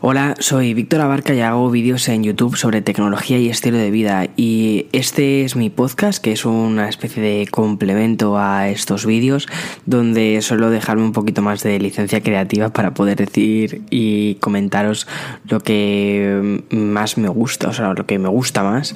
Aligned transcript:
Hola, 0.00 0.36
soy 0.38 0.74
Víctor 0.74 1.00
Abarca 1.00 1.34
y 1.34 1.40
hago 1.40 1.68
vídeos 1.72 2.08
en 2.08 2.22
YouTube 2.22 2.56
sobre 2.56 2.82
tecnología 2.82 3.36
y 3.38 3.48
estilo 3.48 3.78
de 3.78 3.90
vida. 3.90 4.28
Y 4.36 4.86
este 4.92 5.42
es 5.42 5.56
mi 5.56 5.70
podcast 5.70 6.22
que 6.22 6.30
es 6.30 6.44
una 6.44 6.88
especie 6.88 7.20
de 7.20 7.48
complemento 7.48 8.38
a 8.38 8.68
estos 8.68 9.06
vídeos 9.06 9.48
donde 9.86 10.40
suelo 10.40 10.70
dejarme 10.70 11.02
un 11.02 11.12
poquito 11.12 11.42
más 11.42 11.64
de 11.64 11.80
licencia 11.80 12.20
creativa 12.20 12.68
para 12.68 12.94
poder 12.94 13.16
decir 13.16 13.82
y 13.90 14.36
comentaros 14.36 15.08
lo 15.48 15.58
que 15.58 16.62
más 16.70 17.18
me 17.18 17.28
gusta, 17.28 17.70
o 17.70 17.72
sea, 17.72 17.92
lo 17.92 18.06
que 18.06 18.20
me 18.20 18.28
gusta 18.28 18.62
más 18.62 18.94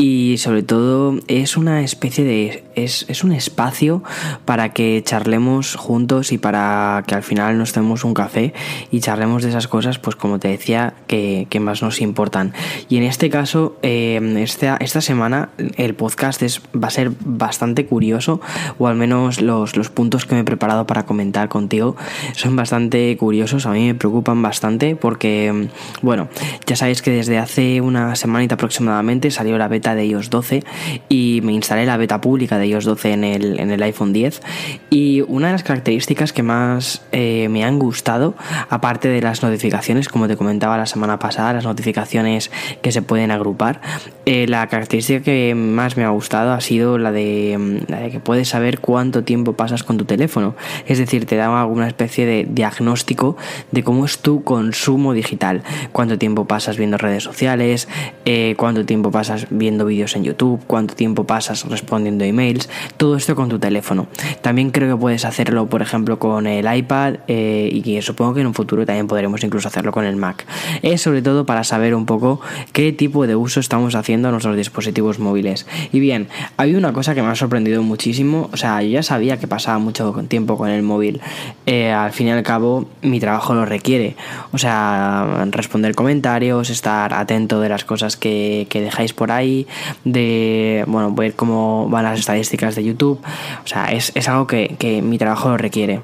y 0.00 0.36
sobre 0.38 0.62
todo 0.62 1.18
es 1.26 1.56
una 1.56 1.82
especie 1.82 2.22
de 2.22 2.62
es, 2.76 3.04
es, 3.08 3.24
un 3.24 3.32
espacio 3.32 4.04
para 4.44 4.68
que 4.68 5.02
charlemos 5.04 5.74
juntos 5.74 6.30
y 6.30 6.38
para 6.38 7.02
que 7.04 7.16
al 7.16 7.24
final 7.24 7.58
nos 7.58 7.72
tomemos 7.72 8.04
un 8.04 8.14
café 8.14 8.54
y 8.92 9.00
charlemos 9.00 9.42
de 9.42 9.48
esas 9.48 9.66
cosas 9.66 9.98
pues 9.98 10.14
como 10.14 10.38
te 10.38 10.46
decía 10.46 10.94
que, 11.08 11.48
que 11.50 11.58
más 11.58 11.82
nos 11.82 12.00
importan. 12.00 12.52
Y 12.88 12.98
en 12.98 13.02
este 13.02 13.28
caso 13.28 13.76
eh, 13.82 14.20
esta, 14.38 15.00
semana 15.00 15.48
el 15.76 15.96
podcast 15.96 16.42
es, 16.42 16.62
va 16.72 16.86
a 16.86 16.92
ser 16.92 17.10
bastante 17.24 17.84
curioso 17.84 18.40
o 18.78 18.86
al 18.86 18.94
menos 18.94 19.40
los, 19.40 19.76
los 19.76 19.90
puntos 19.90 20.26
que 20.26 20.36
me 20.36 20.42
he 20.42 20.44
preparado 20.44 20.86
para 20.86 21.06
comentar 21.06 21.48
contigo 21.48 21.96
son 22.36 22.54
bastante 22.54 23.16
curiosos 23.16 23.66
a 23.66 23.72
mí 23.72 23.88
me 23.88 23.94
preocupan 23.96 24.42
bastante 24.42 24.94
porque 24.94 25.68
bueno 26.02 26.28
ya 26.66 26.76
sabéis 26.76 27.02
que 27.02 27.10
desde 27.10 27.38
hace 27.38 27.80
una 27.80 28.14
semanita 28.14 28.54
aproximadamente 28.54 29.32
salió 29.32 29.58
la 29.58 29.66
beta 29.66 29.87
de 29.94 30.06
iOS 30.06 30.30
12 30.30 30.64
y 31.08 31.40
me 31.42 31.52
instalé 31.52 31.86
la 31.86 31.96
beta 31.96 32.20
pública 32.20 32.58
de 32.58 32.66
iOS 32.66 32.84
12 32.84 33.12
en 33.12 33.24
el, 33.24 33.60
en 33.60 33.70
el 33.70 33.82
iPhone 33.82 34.12
10 34.12 34.40
y 34.90 35.22
una 35.22 35.48
de 35.48 35.52
las 35.52 35.62
características 35.62 36.32
que 36.32 36.42
más 36.42 37.02
eh, 37.12 37.48
me 37.50 37.64
han 37.64 37.78
gustado, 37.78 38.34
aparte 38.68 39.08
de 39.08 39.20
las 39.20 39.42
notificaciones, 39.42 40.08
como 40.08 40.28
te 40.28 40.36
comentaba 40.36 40.76
la 40.76 40.86
semana 40.86 41.18
pasada, 41.18 41.52
las 41.52 41.64
notificaciones 41.64 42.50
que 42.82 42.92
se 42.92 43.02
pueden 43.02 43.30
agrupar, 43.30 43.80
eh, 44.26 44.46
la 44.48 44.66
característica 44.66 45.22
que 45.22 45.54
más 45.54 45.96
me 45.96 46.04
ha 46.04 46.10
gustado 46.10 46.52
ha 46.52 46.60
sido 46.60 46.98
la 46.98 47.12
de, 47.12 47.56
mm, 47.58 47.90
la 47.90 48.00
de 48.00 48.10
que 48.10 48.20
puedes 48.20 48.48
saber 48.48 48.80
cuánto 48.80 49.24
tiempo 49.24 49.54
pasas 49.54 49.82
con 49.82 49.96
tu 49.96 50.04
teléfono. 50.04 50.54
Es 50.86 50.98
decir, 50.98 51.26
te 51.26 51.36
da 51.36 51.60
alguna 51.60 51.88
especie 51.88 52.26
de 52.26 52.46
diagnóstico 52.48 53.36
de 53.72 53.82
cómo 53.82 54.04
es 54.04 54.18
tu 54.18 54.42
consumo 54.44 55.12
digital, 55.12 55.62
cuánto 55.92 56.18
tiempo 56.18 56.46
pasas 56.46 56.76
viendo 56.76 56.98
redes 56.98 57.22
sociales, 57.22 57.88
eh, 58.24 58.54
cuánto 58.56 58.84
tiempo 58.84 59.10
pasas 59.10 59.46
viendo 59.50 59.77
vídeos 59.84 60.16
en 60.16 60.24
YouTube, 60.24 60.60
cuánto 60.66 60.94
tiempo 60.94 61.24
pasas 61.24 61.64
respondiendo 61.68 62.24
emails, 62.24 62.68
todo 62.96 63.16
esto 63.16 63.34
con 63.34 63.48
tu 63.48 63.58
teléfono. 63.58 64.06
También 64.42 64.70
creo 64.70 64.94
que 64.94 65.00
puedes 65.00 65.24
hacerlo, 65.24 65.66
por 65.66 65.82
ejemplo, 65.82 66.18
con 66.18 66.46
el 66.46 66.72
iPad 66.72 67.16
eh, 67.28 67.68
y 67.72 67.82
que 67.82 68.02
supongo 68.02 68.34
que 68.34 68.40
en 68.40 68.46
un 68.46 68.54
futuro 68.54 68.84
también 68.84 69.06
podremos 69.06 69.42
incluso 69.44 69.68
hacerlo 69.68 69.92
con 69.92 70.04
el 70.04 70.16
Mac. 70.16 70.46
Es 70.82 71.02
sobre 71.02 71.22
todo 71.22 71.46
para 71.46 71.64
saber 71.64 71.94
un 71.94 72.06
poco 72.06 72.40
qué 72.72 72.92
tipo 72.92 73.26
de 73.26 73.36
uso 73.36 73.60
estamos 73.60 73.94
haciendo 73.94 74.28
a 74.28 74.30
nuestros 74.30 74.56
dispositivos 74.56 75.18
móviles. 75.18 75.66
Y 75.92 76.00
bien, 76.00 76.28
hay 76.56 76.74
una 76.74 76.92
cosa 76.92 77.14
que 77.14 77.22
me 77.22 77.28
ha 77.28 77.34
sorprendido 77.34 77.82
muchísimo, 77.82 78.50
o 78.52 78.56
sea, 78.56 78.82
yo 78.82 78.88
ya 78.88 79.02
sabía 79.02 79.38
que 79.38 79.46
pasaba 79.46 79.78
mucho 79.78 80.12
tiempo 80.28 80.56
con 80.58 80.70
el 80.70 80.82
móvil, 80.82 81.20
eh, 81.66 81.92
al 81.92 82.12
fin 82.12 82.28
y 82.28 82.30
al 82.30 82.42
cabo 82.42 82.88
mi 83.02 83.20
trabajo 83.20 83.54
lo 83.54 83.64
requiere, 83.64 84.16
o 84.52 84.58
sea, 84.58 85.46
responder 85.50 85.94
comentarios, 85.94 86.70
estar 86.70 87.14
atento 87.14 87.60
de 87.60 87.68
las 87.68 87.84
cosas 87.84 88.16
que 88.16 88.66
dejáis 88.72 89.12
por 89.12 89.30
ahí, 89.30 89.66
de, 90.04 90.84
bueno, 90.86 91.12
ver 91.12 91.34
cómo 91.34 91.88
van 91.88 92.04
las 92.04 92.18
estadísticas 92.18 92.74
de 92.74 92.84
YouTube. 92.84 93.20
O 93.64 93.66
sea, 93.66 93.92
es, 93.92 94.12
es 94.14 94.28
algo 94.28 94.46
que, 94.46 94.76
que 94.78 95.02
mi 95.02 95.18
trabajo 95.18 95.48
lo 95.48 95.56
requiere. 95.56 96.00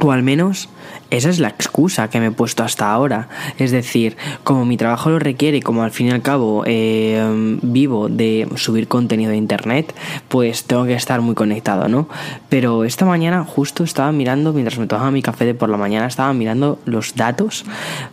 O 0.00 0.12
al 0.12 0.22
menos 0.22 0.68
esa 1.10 1.30
es 1.30 1.38
la 1.38 1.48
excusa 1.48 2.08
que 2.10 2.20
me 2.20 2.26
he 2.26 2.30
puesto 2.30 2.62
hasta 2.64 2.90
ahora. 2.90 3.28
Es 3.58 3.70
decir, 3.70 4.16
como 4.44 4.64
mi 4.64 4.76
trabajo 4.76 5.10
lo 5.10 5.18
requiere 5.18 5.62
como 5.62 5.82
al 5.82 5.90
fin 5.90 6.08
y 6.08 6.10
al 6.10 6.22
cabo 6.22 6.64
eh, 6.66 7.58
vivo 7.62 8.08
de 8.08 8.48
subir 8.56 8.88
contenido 8.88 9.30
de 9.30 9.36
internet, 9.36 9.94
pues 10.28 10.64
tengo 10.64 10.84
que 10.84 10.94
estar 10.94 11.20
muy 11.20 11.34
conectado, 11.34 11.88
¿no? 11.88 12.08
Pero 12.48 12.84
esta 12.84 13.04
mañana 13.04 13.44
justo 13.44 13.84
estaba 13.84 14.10
mirando, 14.12 14.52
mientras 14.52 14.78
me 14.78 14.86
tomaba 14.86 15.10
mi 15.10 15.22
café 15.22 15.44
de 15.44 15.54
por 15.54 15.68
la 15.68 15.76
mañana, 15.76 16.06
estaba 16.06 16.32
mirando 16.32 16.78
los 16.84 17.14
datos 17.14 17.64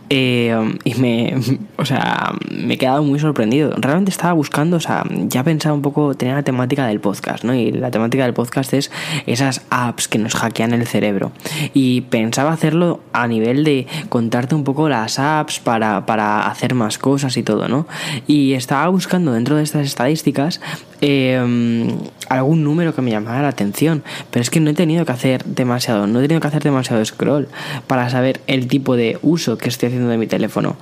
eh, 0.09 0.77
y 0.83 0.95
me, 0.95 1.35
o 1.77 1.85
sea, 1.85 2.33
me 2.51 2.75
he 2.75 2.77
quedado 2.77 3.03
muy 3.03 3.19
sorprendido. 3.19 3.73
Realmente 3.77 4.11
estaba 4.11 4.33
buscando, 4.33 4.77
o 4.77 4.81
sea, 4.81 5.03
ya 5.09 5.43
pensaba 5.43 5.73
un 5.73 5.81
poco, 5.81 6.13
tenía 6.15 6.35
la 6.35 6.43
temática 6.43 6.85
del 6.87 6.99
podcast, 6.99 7.43
¿no? 7.43 7.55
Y 7.55 7.71
la 7.71 7.91
temática 7.91 8.23
del 8.23 8.33
podcast 8.33 8.73
es 8.73 8.91
esas 9.25 9.61
apps 9.69 10.07
que 10.07 10.19
nos 10.19 10.35
hackean 10.35 10.73
el 10.73 10.85
cerebro. 10.87 11.31
Y 11.73 12.01
pensaba 12.01 12.51
hacerlo 12.51 12.82
a 13.11 13.27
nivel 13.27 13.63
de 13.63 13.87
contarte 14.09 14.55
un 14.55 14.63
poco 14.63 14.89
las 14.89 15.19
apps 15.19 15.59
para, 15.59 16.05
para 16.05 16.47
hacer 16.47 16.73
más 16.73 16.97
cosas 16.97 17.37
y 17.37 17.43
todo, 17.43 17.67
¿no? 17.67 17.87
Y 18.27 18.53
estaba 18.53 18.87
buscando 18.87 19.33
dentro 19.33 19.55
de 19.55 19.63
estas 19.63 19.85
estadísticas 19.85 20.61
eh, 21.01 21.95
algún 22.29 22.63
número 22.63 22.95
que 22.95 23.01
me 23.01 23.11
llamara 23.11 23.41
la 23.41 23.49
atención, 23.49 24.03
pero 24.31 24.41
es 24.41 24.49
que 24.49 24.59
no 24.59 24.69
he 24.69 24.73
tenido 24.73 25.05
que 25.05 25.11
hacer 25.11 25.43
demasiado, 25.45 26.07
no 26.07 26.19
he 26.19 26.21
tenido 26.23 26.41
que 26.41 26.47
hacer 26.47 26.63
demasiado 26.63 27.03
scroll 27.03 27.47
para 27.87 28.09
saber 28.09 28.41
el 28.47 28.67
tipo 28.67 28.95
de 28.95 29.19
uso 29.21 29.57
que 29.57 29.69
estoy 29.69 29.87
haciendo 29.87 30.09
de 30.09 30.17
mi 30.17 30.27
teléfono. 30.27 30.77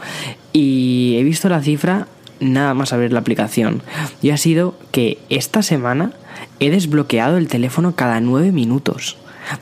Y 0.54 1.16
he 1.18 1.24
visto 1.24 1.50
la 1.50 1.62
cifra 1.62 2.08
nada 2.40 2.74
más 2.74 2.92
abrir 2.92 3.14
la 3.14 3.20
aplicación. 3.20 3.82
Y 4.22 4.32
ha 4.32 4.38
sido 4.38 4.76
que 4.92 5.18
esta 5.30 5.62
semana 5.62 6.12
he 6.60 6.70
desbloqueado 6.70 7.38
el 7.38 7.48
teléfono 7.48 7.96
cada 7.96 8.20
nueve 8.20 8.52
minutos. 8.52 9.18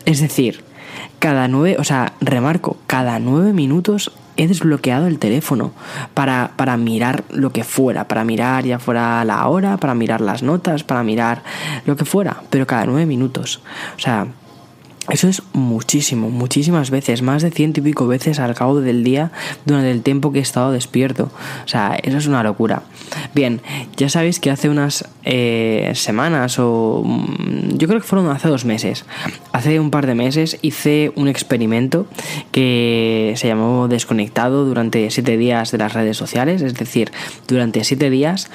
Es 0.05 0.19
decir, 0.19 0.63
cada 1.19 1.47
nueve, 1.47 1.77
o 1.79 1.83
sea, 1.83 2.13
remarco, 2.21 2.77
cada 2.87 3.19
nueve 3.19 3.53
minutos 3.53 4.11
he 4.37 4.47
desbloqueado 4.47 5.07
el 5.07 5.19
teléfono 5.19 5.73
para, 6.13 6.51
para 6.55 6.77
mirar 6.77 7.25
lo 7.29 7.51
que 7.51 7.65
fuera, 7.65 8.07
para 8.07 8.23
mirar 8.23 8.63
ya 8.63 8.79
fuera 8.79 9.23
la 9.25 9.45
hora, 9.47 9.77
para 9.77 9.93
mirar 9.95 10.21
las 10.21 10.43
notas, 10.43 10.83
para 10.83 11.03
mirar 11.03 11.43
lo 11.85 11.97
que 11.97 12.05
fuera, 12.05 12.41
pero 12.49 12.65
cada 12.65 12.85
nueve 12.85 13.05
minutos. 13.05 13.61
O 13.97 13.99
sea, 13.99 14.27
eso 15.09 15.27
es 15.27 15.41
muchísimo, 15.53 16.29
muchísimas 16.29 16.91
veces, 16.91 17.21
más 17.21 17.41
de 17.41 17.51
ciento 17.51 17.79
y 17.79 17.83
pico 17.83 18.07
veces 18.07 18.39
al 18.39 18.53
cabo 18.53 18.81
del 18.81 19.03
día 19.03 19.31
durante 19.65 19.91
el 19.91 20.01
tiempo 20.01 20.31
que 20.31 20.39
he 20.39 20.41
estado 20.41 20.71
despierto. 20.71 21.31
O 21.65 21.67
sea, 21.67 21.97
eso 22.01 22.17
es 22.17 22.27
una 22.27 22.43
locura. 22.43 22.83
Bien, 23.33 23.61
ya 23.97 24.09
sabéis 24.09 24.39
que 24.39 24.51
hace 24.51 24.69
unas 24.69 25.05
eh, 25.23 25.91
semanas 25.95 26.59
o 26.59 27.03
mm, 27.05 27.77
yo 27.77 27.87
creo 27.87 27.99
que 27.99 28.07
fueron 28.07 28.29
hace 28.29 28.47
dos 28.47 28.65
meses, 28.65 29.05
hace 29.51 29.79
un 29.79 29.91
par 29.91 30.05
de 30.05 30.15
meses 30.15 30.57
hice 30.61 31.11
un 31.15 31.27
experimento 31.27 32.05
que 32.51 33.33
se 33.35 33.47
llamó 33.47 33.87
desconectado 33.87 34.65
durante 34.65 35.09
siete 35.11 35.37
días 35.37 35.71
de 35.71 35.77
las 35.79 35.93
redes 35.93 36.17
sociales, 36.17 36.61
es 36.61 36.73
decir, 36.75 37.11
durante 37.47 37.83
siete 37.83 38.09
días 38.09 38.49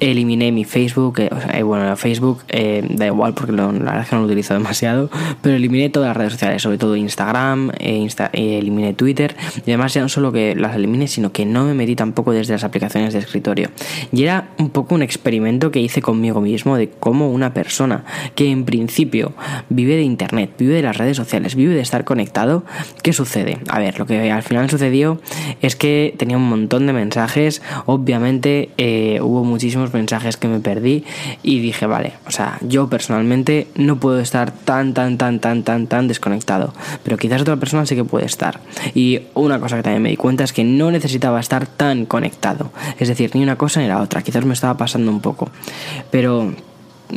eliminé 0.00 0.50
mi 0.50 0.64
Facebook, 0.64 1.20
eh, 1.20 1.30
eh, 1.52 1.62
bueno, 1.62 1.96
Facebook 1.96 2.40
da 2.46 3.06
igual 3.06 3.34
porque 3.34 3.52
lo, 3.52 3.70
la 3.72 3.78
verdad 3.78 4.02
es 4.02 4.08
que 4.08 4.16
no 4.16 4.22
lo 4.22 4.26
utilizo 4.26 4.54
demasiado, 4.54 5.10
pero 5.42 5.56
eliminé 5.56 5.90
todo 5.90 5.99
las 6.06 6.16
redes 6.16 6.32
sociales, 6.32 6.62
sobre 6.62 6.78
todo 6.78 6.96
Instagram, 6.96 7.70
eh, 7.78 8.06
eh, 8.32 8.58
eliminé 8.58 8.94
Twitter 8.94 9.36
y 9.66 9.70
además 9.70 9.94
ya 9.94 10.02
no 10.02 10.08
solo 10.08 10.32
que 10.32 10.54
las 10.54 10.76
elimine, 10.76 11.08
sino 11.08 11.32
que 11.32 11.46
no 11.46 11.64
me 11.64 11.74
metí 11.74 11.96
tampoco 11.96 12.32
desde 12.32 12.54
las 12.54 12.64
aplicaciones 12.64 13.12
de 13.12 13.20
escritorio. 13.20 13.70
Y 14.12 14.22
era 14.22 14.50
un 14.58 14.70
poco 14.70 14.94
un 14.94 15.02
experimento 15.02 15.70
que 15.70 15.80
hice 15.80 16.02
conmigo 16.02 16.40
mismo 16.40 16.76
de 16.76 16.88
cómo 16.88 17.30
una 17.30 17.54
persona 17.54 18.04
que 18.34 18.50
en 18.50 18.64
principio 18.64 19.32
vive 19.68 19.96
de 19.96 20.02
Internet, 20.02 20.52
vive 20.58 20.74
de 20.74 20.82
las 20.82 20.96
redes 20.96 21.16
sociales, 21.16 21.54
vive 21.54 21.74
de 21.74 21.80
estar 21.80 22.04
conectado, 22.04 22.64
¿qué 23.02 23.12
sucede? 23.12 23.58
A 23.68 23.78
ver, 23.78 23.98
lo 23.98 24.06
que 24.06 24.30
al 24.30 24.42
final 24.42 24.70
sucedió 24.70 25.20
es 25.60 25.76
que 25.76 26.14
tenía 26.18 26.36
un 26.36 26.48
montón 26.48 26.86
de 26.86 26.92
mensajes, 26.92 27.62
obviamente 27.86 28.70
eh, 28.78 29.20
hubo 29.22 29.44
muchísimos 29.44 29.92
mensajes 29.92 30.36
que 30.36 30.48
me 30.48 30.60
perdí 30.60 31.04
y 31.42 31.60
dije, 31.60 31.86
vale, 31.86 32.12
o 32.26 32.30
sea, 32.30 32.58
yo 32.62 32.88
personalmente 32.88 33.66
no 33.74 33.98
puedo 33.98 34.20
estar 34.20 34.52
tan, 34.52 34.94
tan, 34.94 35.18
tan, 35.18 35.40
tan, 35.40 35.62
tan 35.62 35.79
tan, 35.86 36.08
desconectado. 36.08 36.72
Pero 37.02 37.16
quizás 37.16 37.42
otra 37.42 37.56
persona 37.56 37.86
sí 37.86 37.94
que 37.94 38.04
puede 38.04 38.26
estar. 38.26 38.60
Y 38.94 39.22
una 39.34 39.60
cosa 39.60 39.76
que 39.76 39.82
también 39.82 40.02
me 40.02 40.10
di 40.10 40.16
cuenta 40.16 40.44
es 40.44 40.52
que 40.52 40.64
no 40.64 40.90
necesitaba 40.90 41.40
estar 41.40 41.66
tan 41.66 42.06
conectado. 42.06 42.72
Es 42.98 43.08
decir, 43.08 43.30
ni 43.34 43.42
una 43.42 43.56
cosa 43.56 43.80
ni 43.80 43.88
la 43.88 44.00
otra. 44.00 44.22
Quizás 44.22 44.44
me 44.44 44.54
estaba 44.54 44.76
pasando 44.76 45.10
un 45.10 45.20
poco. 45.20 45.50
Pero 46.10 46.52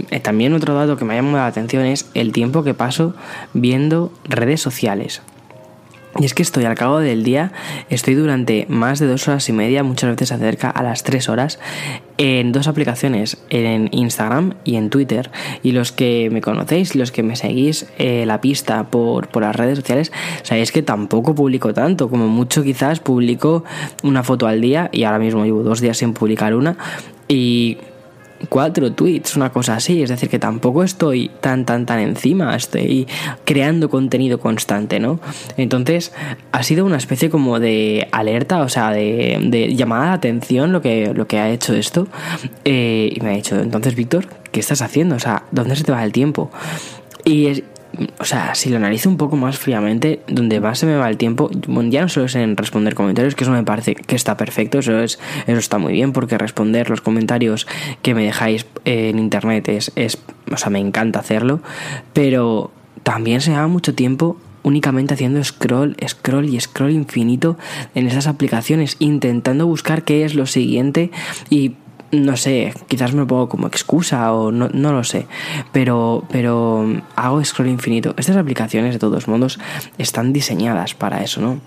eh, 0.10 0.19
también 0.19 0.54
otro 0.54 0.74
dato 0.74 0.98
que 0.98 1.06
me 1.06 1.13
ha 1.13 1.18
llamado 1.18 1.38
la 1.38 1.48
atención 1.48 1.86
es 1.86 2.07
el 2.13 2.31
tiempo 2.31 2.63
que 2.63 2.74
paso 2.74 3.13
viendo 3.54 4.12
redes 4.25 4.62
sociales. 4.62 5.21
Y 6.19 6.25
es 6.25 6.36
que 6.36 6.44
estoy 6.44 6.65
al 6.65 6.75
cabo 6.75 7.00
del 7.00 7.24
día, 7.24 7.51
estoy 7.89 8.13
durante 8.13 8.68
más 8.69 9.00
de 9.00 9.07
dos 9.07 9.27
horas 9.27 9.50
y 9.50 9.54
media, 9.54 9.83
muchas 9.83 10.12
veces 10.12 10.31
acerca 10.31 10.69
a 10.69 10.83
las 10.83 11.04
tres 11.04 11.27
horas, 11.27 11.60
en 12.19 12.51
dos 12.51 12.68
aplicaciones, 12.68 13.38
en 13.50 13.89
Instagram 13.92 14.54
y 14.63 14.75
en 14.75 14.92
Twitter. 14.92 15.31
Y 15.63 15.71
los 15.71 15.92
que 15.92 16.30
me 16.31 16.42
conocéis, 16.42 16.95
los 16.95 17.12
que 17.12 17.24
me 17.24 17.36
seguís 17.36 17.88
eh, 17.98 18.25
la 18.27 18.42
pista 18.42 18.92
por, 18.92 19.30
por 19.30 19.42
las 19.42 19.56
redes 19.56 19.80
sociales, 19.80 20.12
sabéis 20.44 20.71
que 20.71 20.83
tampoco 20.83 21.33
publico 21.33 21.74
tanto, 21.74 22.10
como 22.10 22.27
mucho 22.27 22.63
quizás 22.63 23.00
publico 23.00 23.63
una 24.04 24.21
foto 24.21 24.45
al 24.45 24.62
día 24.62 24.89
y 24.92 25.06
ahora 25.06 25.18
mismo 25.19 25.45
llevo 25.45 25.63
dos 25.63 25.81
días 25.81 25.98
sin 25.98 26.13
publicar 26.13 26.54
una. 26.54 26.77
Y 27.27 27.80
cuatro 28.50 28.92
tweets, 28.92 29.36
una 29.36 29.51
cosa 29.51 29.75
así. 29.75 30.04
Es 30.04 30.10
decir, 30.10 30.30
que 30.30 30.40
tampoco 30.40 30.84
estoy 30.84 31.31
tan, 31.42 31.66
tan, 31.66 31.86
tan 31.86 32.00
encima. 32.00 32.56
Estoy 32.56 33.07
creando 33.45 33.90
contenido 33.90 34.40
constante, 34.40 35.00
¿no? 35.00 35.19
Entonces, 35.57 36.13
ha 36.51 36.63
sido 36.63 36.86
una 36.86 36.98
especie 36.98 37.30
como 37.30 37.60
de 37.60 38.07
alerta, 38.12 38.62
o 38.62 38.69
sea, 38.69 38.92
de, 38.92 39.74
llamada 39.75 40.07
de 40.07 40.13
atención 40.13 40.72
lo 40.72 40.81
que, 40.81 41.13
lo 41.13 41.28
que 41.28 41.40
ha 41.40 41.50
hecho 41.50 41.74
esto. 41.74 42.07
Eh, 42.66 43.12
y 43.16 43.22
me 43.22 43.31
ha 43.31 43.34
dicho, 43.34 43.60
entonces, 43.60 43.95
Víctor, 43.95 44.28
¿qué 44.51 44.60
estás 44.60 44.81
haciendo? 44.81 45.16
O 45.16 45.19
sea, 45.19 45.44
¿dónde 45.51 45.75
se 45.75 45.84
te 45.84 45.92
va 45.92 46.04
el 46.04 46.12
tiempo? 46.12 46.51
Y 47.25 47.48
es, 47.48 47.63
o 48.19 48.25
sea, 48.25 48.56
si 48.56 48.69
lo 48.69 48.78
analizo 48.78 49.10
un 49.10 49.18
poco 49.18 49.36
más 49.36 49.57
fríamente, 49.57 50.22
donde 50.28 50.60
más 50.60 50.80
se 50.80 50.86
me 50.86 50.95
va 50.95 51.10
el 51.10 51.18
tiempo, 51.18 51.50
ya 51.90 52.01
no 52.01 52.10
solo 52.10 52.25
es 52.25 52.36
en 52.36 52.57
responder 52.57 52.95
comentarios, 52.95 53.36
que 53.36 53.44
eso 53.44 53.51
me 53.51 53.63
parece 53.63 53.95
que 53.95 54.16
está 54.16 54.36
perfecto, 54.38 54.80
eso, 54.80 55.00
es, 55.00 55.19
eso 55.45 55.60
está 55.60 55.78
muy 55.78 55.94
bien, 55.94 56.12
porque 56.12 56.38
responder 56.38 56.90
los 56.90 57.01
comentarios 57.01 57.68
que 58.01 58.16
me 58.16 58.24
dejáis 58.24 58.66
en 58.86 59.19
internet 59.19 59.69
es, 59.69 59.92
es, 59.95 60.18
o 60.51 60.57
sea, 60.57 60.69
me 60.69 60.80
encanta 60.80 61.19
hacerlo, 61.19 61.62
pero 62.13 62.72
también 63.04 63.42
se 63.42 63.51
va 63.51 63.68
mucho 63.68 63.94
tiempo 63.94 64.38
únicamente 64.63 65.13
haciendo 65.13 65.44
scroll, 65.44 65.96
scroll 66.07 66.50
y 66.50 66.60
scroll 66.60 66.92
infinito 66.92 67.57
en 67.96 68.07
esas 68.07 68.28
aplicaciones, 68.28 68.96
intentando 69.00 69.68
buscar 69.68 70.04
qué 70.04 70.25
es 70.25 70.36
lo 70.36 70.46
siguiente 70.46 71.12
y 71.50 71.74
no 72.13 72.38
sé, 72.38 72.74
quizás 72.88 73.13
me 73.13 73.19
lo 73.19 73.27
pongo 73.27 73.50
como 73.50 73.68
excusa 73.68 74.31
o 74.33 74.51
no, 74.51 74.69
no 74.69 74.94
lo 74.94 75.04
sé, 75.04 75.25
pero, 75.71 76.24
pero 76.31 76.86
hago 77.15 77.44
scroll 77.44 77.69
infinito. 77.69 78.13
Estas 78.18 78.38
aplicaciones 78.38 78.94
de 78.94 79.00
todos 79.00 79.27
modos 79.27 79.60
están 79.98 80.31
diseñadas 80.31 80.94
para 80.94 81.24
eso, 81.24 81.42
¿no? 81.42 81.60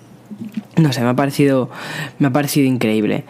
No 0.77 0.93
sé, 0.93 1.01
me 1.01 1.09
ha 1.09 1.17
parecido, 1.17 1.71
me 2.19 2.29
ha 2.29 2.33
parecido 2.33 2.67
increíble. 2.67 3.25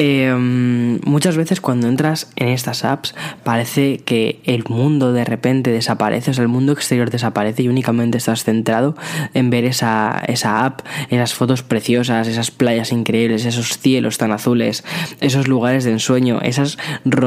Em, 0.00 1.00
muchas 1.04 1.36
veces 1.36 1.60
cuando 1.60 1.88
entras 1.88 2.30
en 2.36 2.46
estas 2.46 2.84
apps 2.84 3.16
parece 3.42 3.98
que 3.98 4.40
el 4.44 4.62
mundo 4.68 5.12
de 5.12 5.24
repente 5.24 5.72
desaparece, 5.72 6.30
o 6.30 6.34
sea, 6.34 6.42
el 6.42 6.48
mundo 6.48 6.72
exterior 6.72 7.10
desaparece 7.10 7.64
y 7.64 7.68
únicamente 7.68 8.16
estás 8.16 8.44
centrado 8.44 8.94
en 9.34 9.50
ver 9.50 9.64
esa, 9.64 10.22
esa 10.28 10.64
app, 10.64 10.82
esas 11.10 11.34
fotos 11.34 11.64
preciosas, 11.64 12.28
esas 12.28 12.52
playas 12.52 12.92
increíbles, 12.92 13.44
esos 13.44 13.78
cielos 13.78 14.18
tan 14.18 14.30
azules, 14.30 14.84
esos 15.20 15.48
lugares 15.48 15.82
de 15.82 15.90
ensueño, 15.90 16.40
esas 16.42 16.78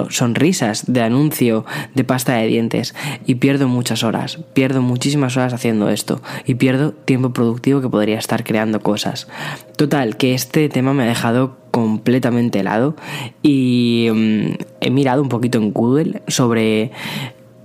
sonrisas 0.09 0.85
de 0.88 1.01
anuncio 1.01 1.65
de 1.94 2.06
pasta 2.06 2.35
de 2.35 2.47
dientes 2.47 2.95
y 3.25 3.35
pierdo 3.35 3.67
muchas 3.67 4.03
horas, 4.06 4.39
pierdo 4.53 4.81
muchísimas 4.81 5.35
horas 5.35 5.53
haciendo 5.53 5.89
esto 5.89 6.21
y 6.45 6.56
pierdo 6.56 6.94
tiempo 6.94 7.33
productivo 7.33 7.81
que 7.81 7.89
podría 7.89 8.17
estar 8.17 8.45
creando 8.45 8.79
cosas. 8.79 9.27
Total, 9.75 10.17
que 10.17 10.33
este 10.33 10.69
tema 10.69 10.93
me 10.93 11.03
ha 11.03 11.07
dejado 11.07 11.57
completamente 11.71 12.59
helado 12.59 12.95
y 13.41 14.09
mm, 14.13 14.63
he 14.81 14.91
mirado 14.91 15.21
un 15.21 15.29
poquito 15.29 15.57
en 15.57 15.71
Google 15.71 16.21
sobre 16.27 16.91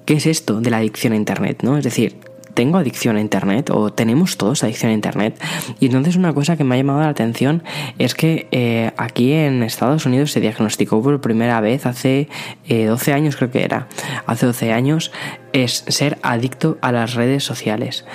qué 0.05 0.15
es 0.15 0.27
esto 0.27 0.61
de 0.61 0.71
la 0.71 0.79
adicción 0.79 1.13
a 1.13 1.17
Internet, 1.17 1.61
¿no? 1.63 1.77
Es 1.77 1.85
decir, 1.85 2.17
tengo 2.57 2.79
adicción 2.79 3.17
a 3.17 3.21
Internet 3.21 3.69
o 3.71 3.93
tenemos 3.93 4.39
todos 4.39 4.65
adicción 4.65 4.91
a 4.91 4.95
Internet. 4.95 5.39
Y 5.79 5.87
entonces 5.87 6.17
una 6.17 6.33
cosa 6.33 6.57
que 6.57 6.65
me 6.65 6.75
ha 6.75 6.79
llamado 6.79 7.01
la 7.01 7.11
atención 7.11 7.63
es 7.99 8.15
que 8.15 8.49
eh, 8.51 8.93
aquí 8.97 9.33
en 9.33 9.63
Estados 9.63 10.07
Unidos 10.07 10.33
se 10.33 10.41
diagnosticó 10.41 11.03
por 11.03 11.21
primera 11.21 11.61
vez 11.61 11.85
hace 11.85 12.29
12 12.67 13.11
eh, 13.11 13.15
años 13.15 13.37
creo 13.37 13.51
que 13.51 13.63
era, 13.63 13.89
hace 14.27 14.47
12 14.47 14.73
años, 14.73 15.13
es 15.53 15.85
ser 15.89 16.19
adicto 16.23 16.79
a 16.81 16.93
las 16.93 17.13
redes 17.13 17.45
sociales 17.45 18.07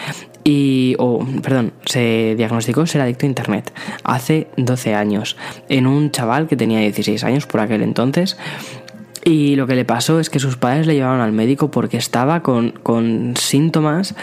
y, 0.43 0.95
o, 0.97 1.25
perdón, 1.41 1.73
se 1.85 2.35
diagnosticó 2.35 2.85
ser 2.85 3.01
adicto 3.01 3.25
a 3.25 3.29
Internet 3.29 3.73
hace 4.03 4.47
12 4.57 4.95
años 4.95 5.37
en 5.69 5.87
un 5.87 6.11
chaval 6.11 6.47
que 6.47 6.55
tenía 6.55 6.79
16 6.79 7.23
años 7.23 7.45
por 7.45 7.59
aquel 7.59 7.81
entonces 7.81 8.37
y 9.23 9.55
lo 9.55 9.67
que 9.67 9.75
le 9.75 9.85
pasó 9.85 10.19
es 10.19 10.29
que 10.29 10.39
sus 10.39 10.57
padres 10.57 10.87
le 10.87 10.95
llevaron 10.95 11.21
al 11.21 11.31
médico 11.31 11.69
porque 11.69 11.97
estaba 11.97 12.41
con, 12.41 12.71
con 12.71 13.35
síntomas 13.37 14.15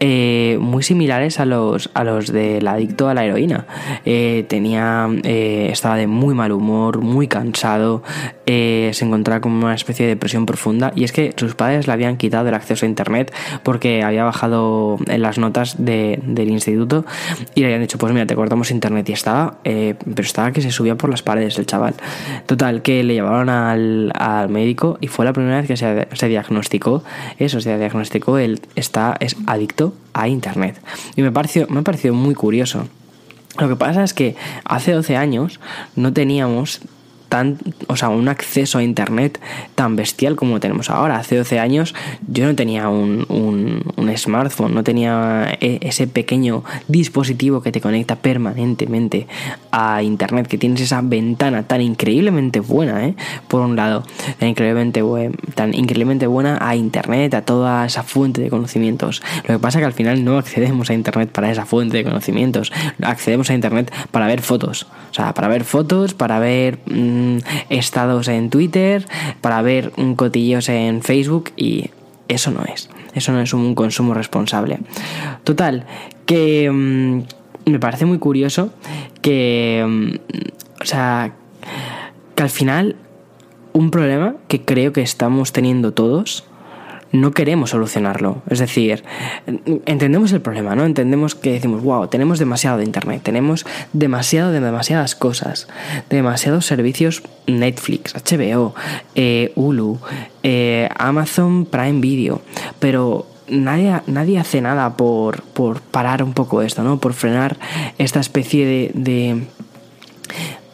eh, 0.00 0.56
muy 0.60 0.82
similares 0.82 1.40
a 1.40 1.44
los, 1.44 1.90
a 1.92 2.04
los 2.04 2.32
del 2.32 2.66
adicto 2.66 3.08
a 3.08 3.14
la 3.14 3.24
heroína. 3.24 3.66
Eh, 4.06 4.46
tenía, 4.48 5.08
eh, 5.24 5.68
estaba 5.70 5.96
de 5.96 6.06
muy 6.06 6.34
mal 6.34 6.52
humor, 6.52 7.00
muy 7.00 7.28
cansado, 7.28 8.02
se 8.46 9.04
encontraba 9.04 9.40
con 9.40 9.52
una 9.52 9.74
especie 9.74 10.06
de 10.06 10.14
depresión 10.14 10.46
profunda. 10.46 10.92
Y 10.94 11.04
es 11.04 11.12
que 11.12 11.34
sus 11.36 11.54
padres 11.54 11.86
le 11.86 11.92
habían 11.92 12.16
quitado 12.16 12.48
el 12.48 12.54
acceso 12.54 12.86
a 12.86 12.88
internet 12.88 13.34
porque 13.62 14.02
había 14.02 14.24
bajado 14.24 14.96
en 15.06 15.20
las 15.20 15.38
notas 15.38 15.84
de, 15.84 16.20
del 16.24 16.48
instituto 16.48 17.04
y 17.54 17.60
le 17.60 17.66
habían 17.66 17.80
dicho: 17.82 17.98
Pues 17.98 18.12
mira, 18.12 18.24
te 18.26 18.34
cortamos 18.34 18.70
internet. 18.70 19.08
Y 19.08 19.12
estaba, 19.12 19.58
pero 19.62 20.22
estaba 20.22 20.52
que 20.52 20.62
se 20.62 20.70
subía 20.70 20.94
por 20.94 21.10
las 21.10 21.22
paredes 21.22 21.58
el 21.58 21.66
chaval. 21.66 21.94
Total, 22.46 22.82
que 22.82 23.02
le 23.02 23.14
llevaron 23.14 23.50
al 23.50 24.12
médico 24.48 24.98
y 25.00 25.08
fue 25.08 25.24
la 25.24 25.32
primera 25.32 25.60
vez 25.60 25.66
que 25.66 25.76
se, 25.76 26.28
diagnosticó 26.28 27.04
eso, 27.38 27.60
se 27.60 27.76
diagnosticó 27.76 28.38
él 28.38 28.60
está, 28.74 29.16
es 29.20 29.36
adicto 29.46 29.94
a 30.12 30.28
Internet. 30.28 30.80
Y 31.16 31.22
me 31.22 31.32
pareció, 31.32 31.66
me 31.68 31.80
ha 31.80 31.82
parecido 31.82 32.14
muy 32.14 32.34
curioso. 32.34 32.88
Lo 33.58 33.68
que 33.68 33.76
pasa 33.76 34.04
es 34.04 34.12
que 34.12 34.36
hace 34.64 34.92
12 34.92 35.16
años 35.16 35.60
no 35.94 36.12
teníamos 36.12 36.80
o 37.86 37.96
sea, 37.96 38.08
un 38.08 38.28
acceso 38.28 38.78
a 38.78 38.82
internet 38.82 39.40
tan 39.74 39.96
bestial 39.96 40.36
como 40.36 40.60
tenemos 40.60 40.90
ahora. 40.90 41.16
Hace 41.16 41.36
12 41.36 41.58
años 41.58 41.94
yo 42.28 42.46
no 42.46 42.54
tenía 42.54 42.88
un, 42.88 43.26
un, 43.28 44.16
smartphone, 44.16 44.72
no 44.72 44.82
tenía 44.82 45.56
e, 45.60 45.78
ese 45.82 46.06
pequeño 46.06 46.64
dispositivo 46.88 47.60
que 47.60 47.72
te 47.72 47.80
conecta 47.80 48.16
permanentemente 48.16 49.26
a 49.70 50.02
internet, 50.02 50.46
que 50.46 50.56
tienes 50.56 50.80
esa 50.80 51.02
ventana 51.02 51.64
tan 51.64 51.82
increíblemente 51.82 52.60
buena, 52.60 53.06
¿eh? 53.06 53.14
por 53.48 53.60
un 53.60 53.76
lado, 53.76 54.04
tan 54.38 54.48
increíblemente, 54.48 55.02
tan 55.54 55.74
increíblemente 55.74 56.26
buena 56.26 56.58
a 56.60 56.76
internet, 56.76 57.34
a 57.34 57.42
toda 57.42 57.84
esa 57.84 58.02
fuente 58.02 58.40
de 58.40 58.48
conocimientos. 58.48 59.22
Lo 59.46 59.54
que 59.54 59.58
pasa 59.58 59.78
es 59.78 59.82
que 59.82 59.86
al 59.86 59.92
final 59.92 60.24
no 60.24 60.38
accedemos 60.38 60.88
a 60.88 60.94
internet 60.94 61.30
para 61.30 61.50
esa 61.50 61.66
fuente 61.66 61.98
de 61.98 62.04
conocimientos, 62.04 62.72
accedemos 63.02 63.50
a 63.50 63.54
internet 63.54 63.92
para 64.10 64.26
ver 64.26 64.40
fotos, 64.40 64.86
o 65.10 65.14
sea, 65.14 65.34
para 65.34 65.48
ver 65.48 65.64
fotos, 65.64 66.14
para 66.14 66.38
ver... 66.38 66.78
Estados 67.68 68.28
en 68.28 68.50
Twitter, 68.50 69.06
para 69.40 69.62
ver 69.62 69.92
cotillos 70.16 70.68
en 70.68 71.02
Facebook 71.02 71.50
y 71.56 71.90
eso 72.28 72.50
no 72.50 72.64
es. 72.64 72.88
Eso 73.14 73.32
no 73.32 73.40
es 73.40 73.54
un 73.54 73.74
consumo 73.74 74.14
responsable. 74.14 74.78
Total, 75.44 75.84
que 76.26 76.70
mm, 76.70 77.70
me 77.70 77.78
parece 77.78 78.04
muy 78.04 78.18
curioso 78.18 78.70
que, 79.22 79.84
mm, 79.86 80.82
o 80.82 80.84
sea, 80.84 81.32
que 82.34 82.42
al 82.42 82.50
final 82.50 82.96
un 83.72 83.90
problema 83.90 84.36
que 84.48 84.62
creo 84.62 84.92
que 84.92 85.02
estamos 85.02 85.52
teniendo 85.52 85.92
todos 85.92 86.44
no 87.12 87.32
queremos 87.32 87.70
solucionarlo. 87.70 88.42
Es 88.48 88.58
decir, 88.58 89.04
entendemos 89.86 90.32
el 90.32 90.40
problema, 90.40 90.74
¿no? 90.74 90.84
Entendemos 90.84 91.34
que 91.34 91.52
decimos, 91.52 91.82
wow, 91.82 92.08
tenemos 92.08 92.38
demasiado 92.38 92.78
de 92.78 92.84
Internet, 92.84 93.22
tenemos 93.22 93.66
demasiado 93.92 94.52
de 94.52 94.60
demasiadas 94.60 95.14
cosas, 95.14 95.68
demasiados 96.10 96.66
servicios 96.66 97.22
Netflix, 97.46 98.14
HBO, 98.14 98.74
eh, 99.14 99.52
Hulu, 99.54 99.98
eh, 100.42 100.88
Amazon 100.96 101.66
Prime 101.66 102.00
Video, 102.00 102.42
pero 102.78 103.26
nadie, 103.48 104.00
nadie 104.06 104.38
hace 104.38 104.60
nada 104.60 104.96
por, 104.96 105.42
por 105.42 105.80
parar 105.80 106.22
un 106.22 106.32
poco 106.32 106.62
esto, 106.62 106.82
¿no? 106.82 106.98
Por 106.98 107.14
frenar 107.14 107.56
esta 107.98 108.20
especie 108.20 108.90
de 108.94 109.46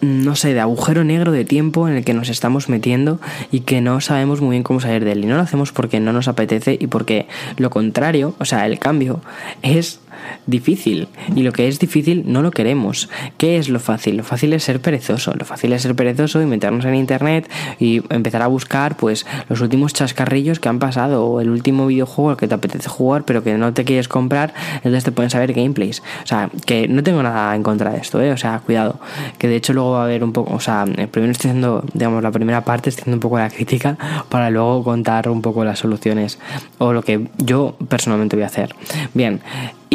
no 0.03 0.35
sé, 0.35 0.53
de 0.53 0.61
agujero 0.61 1.05
negro 1.05 1.33
de 1.33 1.45
tiempo 1.45 1.89
en 1.89 1.95
el 1.95 2.05
que 2.05 2.13
nos 2.13 2.29
estamos 2.29 2.69
metiendo 2.69 3.21
y 3.51 3.61
que 3.61 3.81
no 3.81 4.01
sabemos 4.01 4.41
muy 4.41 4.51
bien 4.51 4.65
cómo 4.65 4.81
salir 4.81 5.05
de 5.05 5.13
él. 5.13 5.25
Y 5.25 5.27
no 5.27 5.37
lo 5.37 5.43
hacemos 5.43 5.73
porque 5.73 6.01
no 6.01 6.13
nos 6.13 6.29
apetece 6.29 6.77
y 6.79 6.89
porque 6.89 7.29
lo 7.57 7.71
contrario, 7.71 8.35
o 8.39 8.45
sea, 8.45 8.67
el 8.67 8.79
cambio, 8.79 9.21
es 9.63 10.01
difícil 10.47 11.09
y 11.35 11.43
lo 11.43 11.53
que 11.53 11.69
es 11.69 11.79
difícil 11.79 12.25
no 12.27 12.43
lo 12.43 12.51
queremos. 12.51 13.09
¿Qué 13.39 13.59
es 13.59 13.69
lo 13.69 13.81
fácil? 13.81 14.17
Lo 14.17 14.25
fácil 14.25 14.53
es 14.53 14.65
ser 14.65 14.81
perezoso. 14.81 15.35
Lo 15.35 15.45
fácil 15.45 15.73
es 15.73 15.83
ser 15.83 15.95
perezoso 15.95 16.41
y 16.43 16.47
meternos 16.47 16.85
en 16.85 16.95
internet 16.95 17.51
y 17.79 18.03
empezar 18.13 18.43
a 18.43 18.47
buscar 18.47 18.97
pues 18.97 19.27
los 19.49 19.61
últimos 19.61 19.93
chascarrillos 19.93 20.61
que 20.61 20.69
han 20.69 20.79
pasado 20.79 21.25
o 21.27 21.41
el 21.41 21.51
último 21.51 21.87
videojuego 21.87 22.31
al 22.31 22.37
que 22.37 22.49
te 22.49 22.55
apetece 22.55 22.89
jugar 22.89 23.25
pero 23.25 23.43
que 23.43 23.57
no 23.59 23.73
te 23.73 23.85
quieres 23.85 24.09
comprar, 24.09 24.55
entonces 24.77 25.05
te 25.05 25.13
pueden 25.13 25.31
saber 25.31 25.53
gameplays. 25.53 26.03
O 26.23 26.27
sea, 26.27 26.51
que 26.67 26.89
no 26.89 27.03
tengo 27.03 27.23
nada 27.23 27.55
en 27.55 27.63
contra 27.63 27.91
de 27.91 27.99
esto, 27.99 28.21
¿eh? 28.21 28.33
O 28.33 28.37
sea, 28.37 28.61
cuidado. 28.61 28.99
Que 29.39 29.49
de 29.49 29.57
hecho 29.57 29.73
luego 29.73 29.93
va 29.93 30.03
a 30.03 30.05
haber 30.05 30.25
un 30.25 30.33
poco, 30.33 30.55
o 30.55 30.61
sea, 30.61 30.85
primero 31.11 31.33
estoy 31.33 31.51
haciendo, 31.51 31.85
digamos, 31.93 32.23
la 32.23 32.31
primera 32.31 32.63
parte 32.63 32.91
estoy 32.91 33.03
haciendo 33.03 33.17
un 33.17 33.21
poco 33.21 33.39
la 33.39 33.51
crítica 33.51 33.97
para 34.29 34.51
luego 34.51 34.85
contar 34.85 35.29
un 35.29 35.43
poco 35.43 35.65
las 35.65 35.79
soluciones 35.79 36.39
o 36.79 36.93
lo 36.93 37.03
que 37.03 37.29
yo 37.39 37.77
personalmente 37.89 38.37
voy 38.37 38.45
a 38.45 38.47
hacer. 38.47 38.75
Bien, 39.15 39.41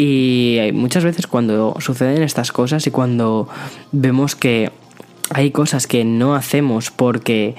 y 0.00 0.70
muchas 0.74 1.02
veces 1.02 1.26
cuando 1.26 1.74
suceden 1.80 2.22
estas 2.22 2.52
cosas 2.52 2.86
y 2.86 2.92
cuando 2.92 3.48
vemos 3.90 4.36
que 4.36 4.70
hay 5.30 5.50
cosas 5.50 5.86
que 5.86 6.04
no 6.04 6.34
hacemos 6.34 6.90
porque 6.90 7.54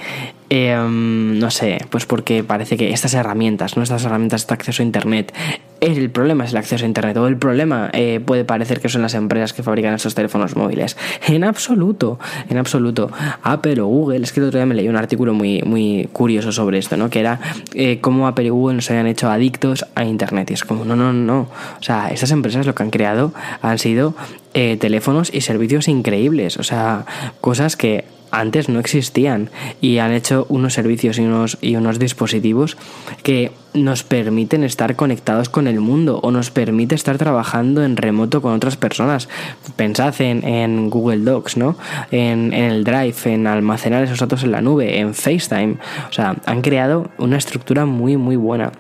em, 0.50 1.38
no 1.40 1.52
sé, 1.52 1.80
pues 1.90 2.06
porque 2.06 2.44
parece 2.44 2.78
que 2.78 2.92
estas 2.92 3.14
herramientas, 3.14 3.78
nuestras 3.78 4.04
herramientas 4.06 4.48
de 4.48 4.54
acceso 4.54 4.82
a 4.82 4.86
internet 4.86 5.34
el 5.82 6.10
problema 6.10 6.46
es 6.46 6.52
el 6.52 6.58
acceso 6.58 6.86
a 6.86 6.88
Internet 6.88 7.18
o 7.18 7.28
el 7.28 7.38
problema 7.38 7.90
eh, 7.94 8.20
puede 8.24 8.46
parecer 8.46 8.82
que 8.82 8.90
son 8.90 9.02
las 9.02 9.14
empresas 9.14 9.54
que 9.54 9.64
fabrican 9.64 9.94
estos 9.94 10.16
teléfonos 10.16 10.56
móviles. 10.56 10.98
En 11.28 11.44
absoluto, 11.44 12.20
en 12.50 12.58
absoluto. 12.58 13.10
Apple 13.44 13.80
o 13.82 13.88
Google, 13.88 14.24
es 14.24 14.34
que 14.34 14.40
el 14.40 14.48
otro 14.48 14.60
día 14.60 14.66
me 14.66 14.76
leí 14.76 14.88
un 14.88 14.98
artículo 14.98 15.34
muy, 15.34 15.62
muy 15.62 16.10
curioso 16.12 16.52
sobre 16.52 16.78
esto, 16.78 16.98
¿no? 16.98 17.10
Que 17.10 17.20
era 17.20 17.40
eh, 17.74 18.00
cómo 18.02 18.28
Apple 18.28 18.46
y 18.46 18.50
Google 18.50 18.76
nos 18.76 18.90
habían 18.90 19.08
hecho 19.08 19.30
adictos 19.30 19.86
a 19.96 20.04
Internet. 20.04 20.52
Y 20.52 20.54
es 20.54 20.64
como, 20.64 20.86
no, 20.86 20.96
no, 20.96 21.14
no. 21.14 21.48
O 21.80 21.84
sea, 21.84 22.10
estas 22.10 22.32
empresas 22.32 22.66
lo 22.66 22.76
que 22.76 22.84
han 22.84 22.90
creado 22.90 23.34
han 23.62 23.80
sido 23.80 24.16
eh, 24.62 24.76
teléfonos 24.76 25.34
y 25.34 25.40
servicios 25.40 25.88
increíbles. 25.88 26.58
O 26.58 26.64
sea, 26.64 27.06
cosas 27.40 27.78
que 27.78 28.04
antes 28.30 28.68
no 28.68 28.82
existían 28.82 29.52
y 29.80 30.00
han 30.00 30.12
hecho 30.12 30.48
unos 30.50 30.74
servicios 30.74 31.18
y 31.18 31.22
unos, 31.22 31.58
y 31.62 31.78
unos 31.78 31.98
dispositivos 31.98 32.76
que 33.24 33.54
nos 33.74 34.04
permiten 34.04 34.66
estar 34.66 34.98
conectados 34.98 35.48
con 35.48 35.66
el 35.66 35.80
mundo 35.80 36.20
o 36.24 36.32
nos 36.32 36.52
permite 36.52 36.94
estar 36.94 37.18
trabajando 37.18 37.86
en 37.86 37.96
remoto 37.96 38.42
con 38.42 38.52
otras 38.52 38.76
personas. 38.76 39.30
Pensad 39.78 40.14
en, 40.20 40.90
Google 40.90 41.20
Docs, 41.20 41.56
¿no? 41.56 41.78
En, 42.12 42.52
en, 42.52 42.66
el 42.66 42.84
Drive, 42.84 43.16
en 43.28 43.48
almacenar 43.48 44.04
esos 44.04 44.20
datos 44.20 44.44
en 44.44 44.52
la 44.52 44.60
nube, 44.60 45.00
en 45.00 45.14
FaceTime. 45.14 45.78
O 46.10 46.12
sea, 46.12 46.36
han 46.46 46.62
creado 46.62 47.12
una 47.18 47.38
estructura 47.38 47.86
muy, 47.86 48.18
muy 48.18 48.36
buena 48.36 48.74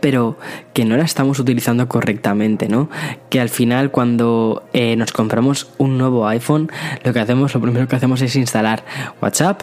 pero 0.00 0.36
que 0.72 0.84
no 0.84 0.96
la 0.96 1.04
estamos 1.04 1.38
utilizando 1.38 1.88
correctamente, 1.88 2.68
¿no? 2.68 2.90
Que 3.30 3.40
al 3.40 3.48
final 3.48 3.90
cuando 3.90 4.64
eh, 4.72 4.96
nos 4.96 5.12
compramos 5.12 5.68
un 5.78 5.98
nuevo 5.98 6.26
iPhone, 6.28 6.70
lo 7.04 7.12
que 7.12 7.20
hacemos, 7.20 7.54
lo 7.54 7.60
primero 7.60 7.86
que 7.86 7.96
hacemos 7.96 8.20
es 8.22 8.34
instalar 8.36 8.84
WhatsApp, 9.20 9.62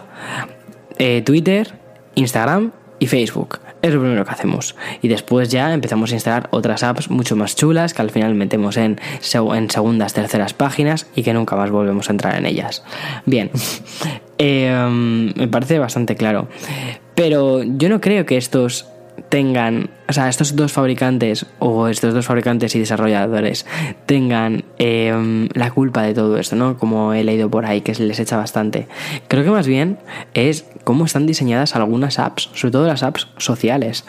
eh, 0.97 1.21
Twitter, 1.25 1.73
Instagram 2.15 2.71
y 2.99 3.07
Facebook. 3.07 3.59
Es 3.81 3.93
lo 3.93 3.99
primero 3.99 4.23
que 4.23 4.31
hacemos. 4.31 4.77
Y 5.01 5.09
después 5.09 5.49
ya 5.49 5.73
empezamos 5.73 6.11
a 6.11 6.13
instalar 6.13 6.47
otras 6.51 6.83
apps 6.83 7.09
mucho 7.09 7.35
más 7.35 7.53
chulas 7.53 7.93
que 7.93 8.01
al 8.01 8.11
final 8.11 8.33
metemos 8.33 8.77
en, 8.77 8.97
en 9.33 9.69
segundas, 9.69 10.13
terceras 10.13 10.53
páginas 10.53 11.07
y 11.13 11.23
que 11.23 11.33
nunca 11.33 11.57
más 11.57 11.69
volvemos 11.69 12.07
a 12.07 12.13
entrar 12.13 12.37
en 12.37 12.45
ellas. 12.45 12.81
Bien, 13.25 13.51
em, 14.37 15.33
me 15.35 15.49
parece 15.49 15.79
bastante 15.79 16.15
claro. 16.15 16.47
Pero 17.13 17.61
yo 17.63 17.89
no 17.89 17.99
creo 17.99 18.25
que 18.25 18.37
estos 18.37 18.85
tengan, 19.33 19.89
o 20.07 20.13
sea, 20.13 20.29
estos 20.29 20.55
dos 20.55 20.71
fabricantes 20.71 21.47
o 21.57 21.87
estos 21.87 22.13
dos 22.13 22.23
fabricantes 22.23 22.75
y 22.75 22.79
desarrolladores 22.79 23.65
tengan 24.05 24.63
em, 24.77 25.49
la 25.55 25.71
culpa 25.71 26.03
de 26.03 26.13
todo 26.13 26.37
esto, 26.37 26.55
¿no? 26.55 26.77
Como 26.77 27.15
he 27.15 27.23
leído 27.23 27.49
por 27.49 27.65
ahí 27.65 27.81
que 27.81 27.95
se 27.95 28.03
les 28.03 28.19
echa 28.19 28.37
bastante. 28.37 28.87
Creo 29.27 29.43
que 29.43 29.49
más 29.49 29.65
bien 29.65 29.97
es 30.35 30.67
cómo 30.83 31.05
están 31.05 31.25
diseñadas 31.25 31.75
algunas 31.75 32.19
apps, 32.19 32.51
sobre 32.53 32.73
todo 32.73 32.85
las 32.85 33.01
apps 33.01 33.27
sociales. 33.37 34.05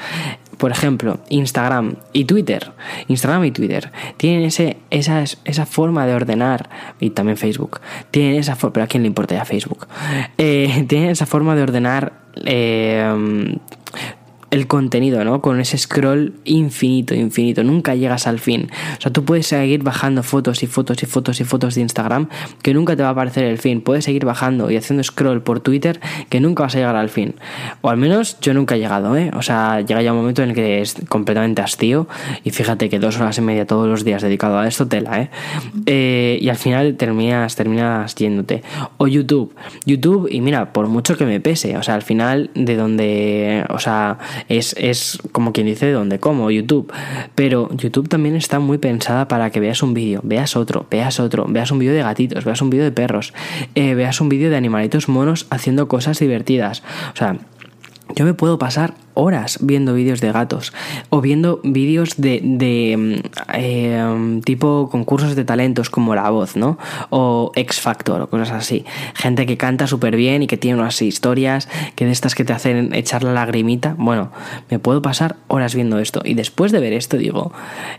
Por 0.58 0.70
ejemplo, 0.70 1.20
Instagram 1.30 1.96
y 2.12 2.26
Twitter. 2.26 2.72
Instagram 3.08 3.46
y 3.46 3.50
Twitter 3.50 3.92
tienen 4.18 4.44
ese, 4.44 4.76
esa, 4.90 5.24
esa 5.46 5.64
forma 5.64 6.06
de 6.06 6.12
ordenar, 6.12 6.68
y 7.00 7.08
también 7.08 7.38
Facebook, 7.38 7.80
tienen 8.10 8.34
esa 8.34 8.56
forma, 8.56 8.74
pero 8.74 8.84
a 8.84 8.88
quién 8.88 9.04
le 9.04 9.06
importa 9.06 9.34
ya 9.34 9.46
Facebook, 9.46 9.86
eh, 10.36 10.84
tienen 10.88 11.08
esa 11.08 11.24
forma 11.24 11.56
de 11.56 11.62
ordenar 11.62 12.12
eh, 12.44 13.56
el 14.54 14.68
contenido, 14.68 15.24
¿no? 15.24 15.40
Con 15.40 15.58
ese 15.58 15.76
scroll 15.76 16.32
infinito, 16.44 17.12
infinito. 17.12 17.64
Nunca 17.64 17.96
llegas 17.96 18.28
al 18.28 18.38
fin. 18.38 18.70
O 18.96 19.00
sea, 19.00 19.12
tú 19.12 19.24
puedes 19.24 19.48
seguir 19.48 19.82
bajando 19.82 20.22
fotos 20.22 20.62
y 20.62 20.68
fotos 20.68 21.02
y 21.02 21.06
fotos 21.06 21.40
y 21.40 21.44
fotos 21.44 21.74
de 21.74 21.80
Instagram 21.80 22.28
que 22.62 22.72
nunca 22.72 22.94
te 22.94 23.02
va 23.02 23.08
a 23.08 23.12
aparecer 23.12 23.44
el 23.44 23.58
fin. 23.58 23.80
Puedes 23.80 24.04
seguir 24.04 24.24
bajando 24.24 24.70
y 24.70 24.76
haciendo 24.76 25.02
scroll 25.02 25.42
por 25.42 25.58
Twitter 25.58 26.00
que 26.28 26.38
nunca 26.38 26.62
vas 26.62 26.76
a 26.76 26.78
llegar 26.78 26.94
al 26.94 27.08
fin. 27.08 27.34
O 27.80 27.90
al 27.90 27.96
menos 27.96 28.38
yo 28.40 28.54
nunca 28.54 28.76
he 28.76 28.78
llegado, 28.78 29.16
¿eh? 29.16 29.32
O 29.34 29.42
sea, 29.42 29.80
llega 29.80 30.02
ya 30.02 30.12
un 30.12 30.18
momento 30.18 30.44
en 30.44 30.50
el 30.50 30.54
que 30.54 30.80
es 30.80 30.94
completamente 31.08 31.60
hastío 31.60 32.06
y 32.44 32.50
fíjate 32.50 32.88
que 32.88 33.00
dos 33.00 33.18
horas 33.18 33.36
y 33.38 33.40
media 33.40 33.66
todos 33.66 33.88
los 33.88 34.04
días 34.04 34.22
dedicado 34.22 34.58
a 34.58 34.68
esto, 34.68 34.86
tela, 34.86 35.20
¿eh? 35.20 35.30
eh 35.86 36.38
y 36.40 36.48
al 36.48 36.56
final 36.56 36.94
terminas, 36.94 37.56
terminas 37.56 38.14
yéndote. 38.14 38.62
O 38.98 39.08
YouTube. 39.08 39.52
YouTube, 39.84 40.28
y 40.30 40.40
mira, 40.40 40.72
por 40.72 40.86
mucho 40.86 41.16
que 41.16 41.26
me 41.26 41.40
pese, 41.40 41.76
o 41.76 41.82
sea, 41.82 41.96
al 41.96 42.02
final 42.02 42.50
de 42.54 42.76
donde, 42.76 43.64
o 43.70 43.80
sea, 43.80 44.18
es, 44.48 45.18
como 45.32 45.52
quien 45.52 45.66
dice 45.66 45.86
de 45.86 45.92
dónde 45.92 46.18
como, 46.18 46.50
YouTube. 46.50 46.92
Pero 47.34 47.68
YouTube 47.76 48.08
también 48.08 48.36
está 48.36 48.58
muy 48.58 48.78
pensada 48.78 49.28
para 49.28 49.50
que 49.50 49.60
veas 49.60 49.82
un 49.82 49.94
vídeo, 49.94 50.20
veas 50.22 50.56
otro, 50.56 50.86
veas 50.90 51.20
otro, 51.20 51.46
veas 51.48 51.70
un 51.70 51.78
vídeo 51.78 51.94
de 51.94 52.02
gatitos, 52.02 52.44
veas 52.44 52.60
un 52.62 52.70
vídeo 52.70 52.84
de 52.84 52.92
perros, 52.92 53.32
eh, 53.74 53.94
veas 53.94 54.20
un 54.20 54.28
vídeo 54.28 54.50
de 54.50 54.56
animalitos 54.56 55.08
monos 55.08 55.46
haciendo 55.50 55.88
cosas 55.88 56.18
divertidas. 56.18 56.82
O 57.12 57.16
sea, 57.16 57.38
yo 58.14 58.24
me 58.24 58.34
puedo 58.34 58.58
pasar 58.58 58.94
horas 59.14 59.58
viendo 59.62 59.94
vídeos 59.94 60.20
de 60.20 60.32
gatos 60.32 60.72
o 61.10 61.20
viendo 61.20 61.60
vídeos 61.62 62.16
de, 62.16 62.40
de 62.42 62.96
mm, 62.96 63.26
eh, 63.54 64.40
tipo 64.44 64.88
concursos 64.90 65.34
de 65.36 65.44
talentos 65.44 65.90
como 65.90 66.14
La 66.14 66.28
Voz, 66.30 66.56
¿no? 66.56 66.78
O 67.10 67.52
X 67.54 67.80
Factor 67.80 68.20
o 68.22 68.28
cosas 68.28 68.50
así. 68.50 68.84
Gente 69.14 69.46
que 69.46 69.56
canta 69.56 69.86
súper 69.86 70.16
bien 70.16 70.42
y 70.42 70.46
que 70.46 70.56
tiene 70.56 70.80
unas 70.80 71.00
historias 71.00 71.68
que 71.94 72.04
de 72.04 72.12
estas 72.12 72.34
que 72.34 72.44
te 72.44 72.52
hacen 72.52 72.94
echar 72.94 73.22
la 73.22 73.32
lagrimita. 73.32 73.94
Bueno, 73.98 74.30
me 74.70 74.78
puedo 74.78 75.00
pasar 75.00 75.36
horas 75.48 75.74
viendo 75.74 75.98
esto 75.98 76.20
y 76.24 76.34
después 76.34 76.72
de 76.72 76.80
ver 76.80 76.92
esto 76.92 77.16
digo, 77.16 77.52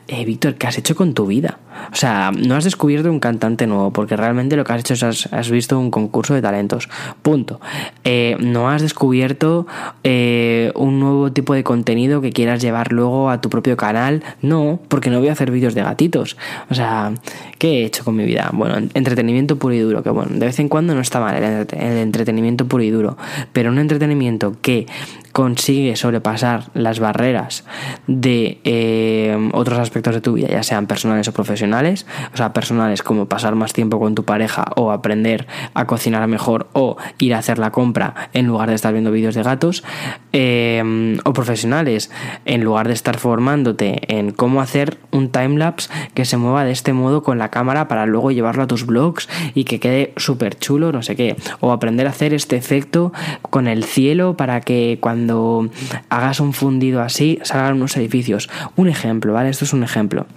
eh, 0.07 0.25
Víctor, 0.25 0.55
¿qué 0.55 0.67
has 0.67 0.77
hecho 0.77 0.95
con 0.95 1.13
tu 1.13 1.25
vida? 1.25 1.59
O 1.91 1.95
sea, 1.95 2.31
no 2.31 2.55
has 2.55 2.63
descubierto 2.63 3.09
un 3.09 3.19
cantante 3.19 3.67
nuevo 3.67 3.91
porque 3.91 4.15
realmente 4.15 4.55
lo 4.55 4.63
que 4.63 4.73
has 4.73 4.81
hecho 4.81 4.93
es 4.93 5.27
has, 5.31 5.49
visto 5.49 5.79
un 5.79 5.91
concurso 5.91 6.33
de 6.33 6.41
talentos. 6.41 6.89
Punto. 7.21 7.59
Eh, 8.03 8.37
no 8.39 8.69
has 8.69 8.81
descubierto 8.81 9.67
un 10.03 10.99
nuevo 11.05 11.31
tipo 11.31 11.53
de 11.53 11.63
contenido 11.63 12.21
que 12.21 12.31
quieras 12.31 12.61
llevar 12.61 12.91
luego 12.91 13.29
a 13.29 13.41
tu 13.41 13.49
propio 13.49 13.77
canal. 13.77 14.23
No, 14.41 14.79
porque 14.87 15.09
no 15.09 15.19
voy 15.19 15.29
a 15.29 15.33
hacer 15.33 15.51
vídeos 15.51 15.73
de 15.73 15.83
gatitos. 15.83 16.37
O 16.69 16.75
sea, 16.75 17.13
¿qué 17.57 17.81
he 17.81 17.85
hecho 17.85 18.03
con 18.03 18.15
mi 18.15 18.25
vida? 18.25 18.49
Bueno, 18.53 18.75
entretenimiento 18.93 19.57
puro 19.57 19.73
y 19.73 19.79
duro, 19.79 20.03
que 20.03 20.09
bueno, 20.09 20.31
de 20.33 20.45
vez 20.45 20.59
en 20.59 20.69
cuando 20.69 20.95
no 20.95 21.01
está 21.01 21.19
mal 21.19 21.35
el, 21.41 21.97
entretenimiento 21.97 22.65
puro 22.67 22.83
y 22.83 22.89
duro, 22.89 23.17
pero 23.53 23.71
un 23.71 23.79
entretenimiento 23.79 24.55
que 24.61 24.87
consigue 25.35 25.97
sobrepasar 25.97 26.69
las 26.73 27.01
barreras 27.01 27.65
de 28.07 28.61
eh, 28.63 29.49
otros 29.51 29.79
aspectos 29.79 30.15
de 30.15 30.21
tu 30.21 30.31
vida, 30.31 30.47
ya 30.47 30.63
sean 30.63 30.87
personales 30.87 31.27
o 31.27 31.33
profesionales, 31.33 32.05
o 32.33 32.37
sea, 32.37 32.53
personales 32.53 33.03
como 33.03 33.25
pasar 33.25 33.53
más 33.55 33.73
tiempo 33.73 33.99
con 33.99 34.15
tu 34.15 34.23
pareja 34.23 34.63
o 34.77 34.93
aprender 34.93 35.45
a 35.73 35.87
cocinar 35.87 36.25
mejor 36.29 36.69
o 36.71 36.95
ir 37.19 37.33
a 37.33 37.39
hacer 37.39 37.59
la 37.59 37.71
compra 37.71 38.29
en 38.31 38.47
lugar 38.47 38.69
de 38.69 38.75
estar 38.75 38.93
viendo 38.93 39.11
vídeos 39.11 39.35
de 39.35 39.43
gatos, 39.43 39.83
eh, 40.31 41.17
o 41.25 41.33
profesionales, 41.33 42.11
en 42.45 42.63
lugar 42.63 42.87
de 42.87 42.93
estar 42.93 43.17
formándote 43.17 44.03
en 44.07 44.31
cómo 44.31 44.61
hacer 44.61 44.99
un 45.11 45.31
timelapse 45.31 45.89
que 46.13 46.23
se 46.23 46.37
mueva 46.37 46.63
de 46.63 46.71
este 46.71 46.93
modo 46.93 47.23
con 47.23 47.39
la 47.39 47.49
cámara 47.49 47.89
para 47.89 48.05
luego 48.05 48.31
llevarlo 48.31 48.63
a 48.63 48.67
tus 48.67 48.85
blogs 48.85 49.27
y 49.53 49.65
que 49.65 49.81
quede 49.81 50.13
súper 50.15 50.57
chulo, 50.57 50.93
no 50.93 51.03
sé 51.03 51.17
qué, 51.17 51.35
o 51.59 51.73
aprender 51.73 52.07
a 52.07 52.11
hacer 52.11 52.33
este 52.33 52.55
efecto 52.55 53.11
con 53.49 53.67
el 53.67 53.83
cielo 53.83 54.37
para 54.37 54.61
que 54.61 54.97
cuando 55.01 55.24
cuando 55.25 55.71
hagas 56.09 56.39
un 56.39 56.53
fundido 56.53 57.01
así 57.01 57.39
salgan 57.43 57.75
unos 57.77 57.97
edificios. 57.97 58.49
Un 58.75 58.89
ejemplo, 58.89 59.33
¿vale? 59.33 59.49
Esto 59.49 59.65
es 59.65 59.73
un 59.73 59.83
ejemplo. 59.83 60.27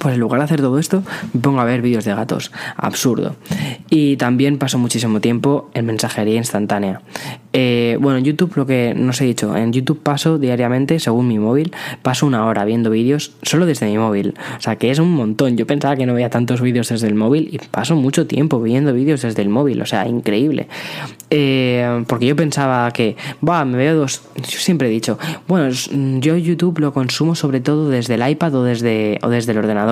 Pues 0.00 0.14
en 0.14 0.20
lugar 0.20 0.40
de 0.40 0.44
hacer 0.44 0.60
todo 0.60 0.78
esto, 0.78 1.02
me 1.32 1.40
pongo 1.40 1.60
a 1.60 1.64
ver 1.64 1.82
vídeos 1.82 2.04
de 2.04 2.14
gatos. 2.14 2.52
Absurdo. 2.76 3.36
Y 3.88 4.16
también 4.16 4.58
paso 4.58 4.78
muchísimo 4.78 5.20
tiempo 5.20 5.70
en 5.74 5.86
mensajería 5.86 6.36
instantánea. 6.36 7.00
Eh, 7.52 7.96
bueno, 8.00 8.18
en 8.18 8.24
YouTube 8.24 8.54
lo 8.56 8.66
que 8.66 8.92
no 8.94 9.10
os 9.10 9.20
he 9.22 9.24
dicho, 9.24 9.56
en 9.56 9.72
YouTube 9.72 10.02
paso 10.02 10.36
diariamente, 10.36 11.00
según 11.00 11.26
mi 11.26 11.38
móvil, 11.38 11.72
paso 12.02 12.26
una 12.26 12.44
hora 12.44 12.66
viendo 12.66 12.90
vídeos 12.90 13.32
solo 13.40 13.64
desde 13.64 13.86
mi 13.86 13.96
móvil. 13.96 14.34
O 14.58 14.60
sea 14.60 14.76
que 14.76 14.90
es 14.90 14.98
un 14.98 15.12
montón. 15.12 15.56
Yo 15.56 15.66
pensaba 15.66 15.96
que 15.96 16.04
no 16.04 16.12
veía 16.12 16.28
tantos 16.28 16.60
vídeos 16.60 16.90
desde 16.90 17.06
el 17.06 17.14
móvil 17.14 17.48
y 17.50 17.58
paso 17.58 17.96
mucho 17.96 18.26
tiempo 18.26 18.60
viendo 18.60 18.92
vídeos 18.92 19.22
desde 19.22 19.40
el 19.40 19.48
móvil. 19.48 19.80
O 19.80 19.86
sea, 19.86 20.06
increíble. 20.06 20.68
Eh, 21.30 22.04
porque 22.06 22.26
yo 22.26 22.36
pensaba 22.36 22.90
que, 22.92 23.16
va, 23.46 23.64
me 23.64 23.78
veo 23.78 23.96
dos. 23.96 24.22
Yo 24.36 24.58
siempre 24.58 24.88
he 24.88 24.90
dicho, 24.90 25.18
bueno, 25.48 25.70
yo 26.20 26.36
YouTube 26.36 26.78
lo 26.80 26.92
consumo 26.92 27.34
sobre 27.34 27.60
todo 27.60 27.88
desde 27.88 28.14
el 28.14 28.28
iPad 28.28 28.54
o 28.54 28.64
desde, 28.64 29.18
o 29.22 29.30
desde 29.30 29.52
el 29.52 29.58
ordenador. 29.58 29.85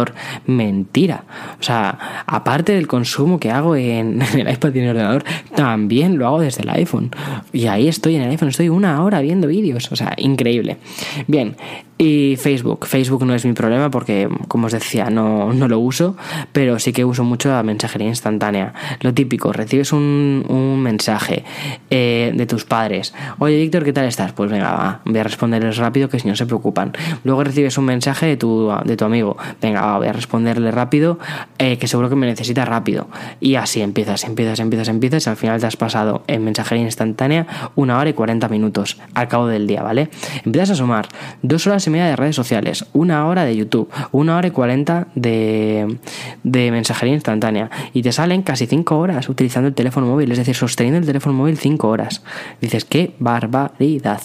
Mentira. 0.46 1.24
O 1.60 1.62
sea, 1.62 2.24
aparte 2.26 2.72
del 2.72 2.86
consumo 2.86 3.38
que 3.38 3.50
hago 3.50 3.76
en, 3.76 4.22
el 4.22 4.50
iPad 4.50 4.74
y 4.74 4.78
en 4.78 4.84
el 4.84 4.90
ordenador, 4.90 5.24
también 5.54 6.18
lo 6.18 6.26
hago 6.26 6.40
desde 6.40 6.62
el 6.62 6.70
iPhone. 6.70 7.10
Y 7.52 7.66
ahí 7.66 7.88
estoy 7.88 8.16
en 8.16 8.22
el 8.22 8.30
iPhone, 8.30 8.48
estoy 8.48 8.68
una 8.68 9.02
hora 9.02 9.20
viendo 9.20 9.48
vídeos, 9.48 9.90
o 9.92 9.96
sea, 9.96 10.14
increíble. 10.16 10.78
Bien, 11.26 11.56
y 11.96 12.36
Facebook. 12.36 12.86
Facebook 12.86 13.24
no 13.24 13.34
es 13.34 13.44
mi 13.44 13.52
problema 13.52 13.90
porque, 13.90 14.28
como 14.48 14.66
os 14.66 14.72
decía, 14.72 15.10
no, 15.10 15.52
no 15.52 15.68
lo 15.68 15.78
uso, 15.78 16.16
pero 16.52 16.78
sí 16.78 16.92
que 16.92 17.04
uso 17.04 17.22
mucho 17.22 17.50
la 17.50 17.62
mensajería 17.62 18.08
instantánea. 18.08 18.74
Lo 19.00 19.14
típico, 19.14 19.52
recibes 19.52 19.92
un, 19.92 20.44
un 20.48 20.82
mensaje 20.82 21.44
eh, 21.90 22.32
de 22.34 22.46
tus 22.46 22.64
padres. 22.64 23.14
Oye, 23.38 23.58
Víctor, 23.58 23.84
¿qué 23.84 23.92
tal 23.92 24.06
estás? 24.06 24.32
Pues 24.32 24.50
venga, 24.50 24.72
va, 24.72 25.00
voy 25.04 25.18
a 25.18 25.24
responderles 25.24 25.76
rápido 25.76 26.08
que 26.08 26.18
si 26.18 26.26
no 26.26 26.34
se 26.34 26.46
preocupan. 26.46 26.92
Luego 27.22 27.44
recibes 27.44 27.78
un 27.78 27.84
mensaje 27.84 28.26
de 28.26 28.36
tu, 28.36 28.72
de 28.84 28.96
tu 28.96 29.04
amigo. 29.04 29.36
Venga, 29.62 29.83
voy 29.98 30.08
a 30.08 30.12
responderle 30.12 30.70
rápido, 30.70 31.18
eh, 31.58 31.78
que 31.78 31.88
seguro 31.88 32.08
que 32.08 32.16
me 32.16 32.26
necesita 32.26 32.64
rápido. 32.64 33.08
Y 33.40 33.56
así 33.56 33.80
empiezas, 33.80 34.24
empiezas, 34.24 34.60
empiezas, 34.60 34.88
empiezas. 34.88 35.26
Y 35.26 35.30
al 35.30 35.36
final 35.36 35.60
te 35.60 35.66
has 35.66 35.76
pasado 35.76 36.24
en 36.26 36.44
mensajería 36.44 36.84
instantánea 36.84 37.46
una 37.74 37.98
hora 37.98 38.10
y 38.10 38.12
40 38.12 38.48
minutos 38.48 38.98
al 39.14 39.28
cabo 39.28 39.46
del 39.46 39.66
día, 39.66 39.82
¿vale? 39.82 40.08
Empiezas 40.44 40.70
a 40.70 40.74
sumar 40.74 41.08
dos 41.42 41.66
horas 41.66 41.86
y 41.86 41.90
media 41.90 42.06
de 42.06 42.16
redes 42.16 42.36
sociales, 42.36 42.86
una 42.92 43.26
hora 43.26 43.44
de 43.44 43.56
YouTube, 43.56 43.90
una 44.12 44.36
hora 44.36 44.48
y 44.48 44.50
40 44.50 45.08
de, 45.14 45.98
de 46.42 46.70
mensajería 46.70 47.14
instantánea 47.14 47.70
y 47.92 48.02
te 48.02 48.12
salen 48.12 48.42
casi 48.42 48.66
5 48.66 48.98
horas 48.98 49.28
utilizando 49.28 49.68
el 49.68 49.74
teléfono 49.74 50.06
móvil, 50.06 50.30
es 50.32 50.38
decir, 50.38 50.54
sosteniendo 50.54 50.98
el 50.98 51.06
teléfono 51.06 51.34
móvil 51.34 51.58
5 51.58 51.88
horas. 51.88 52.22
Dices, 52.60 52.84
qué 52.84 53.14
barbaridad. 53.18 54.22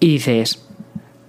Y 0.00 0.08
dices, 0.08 0.66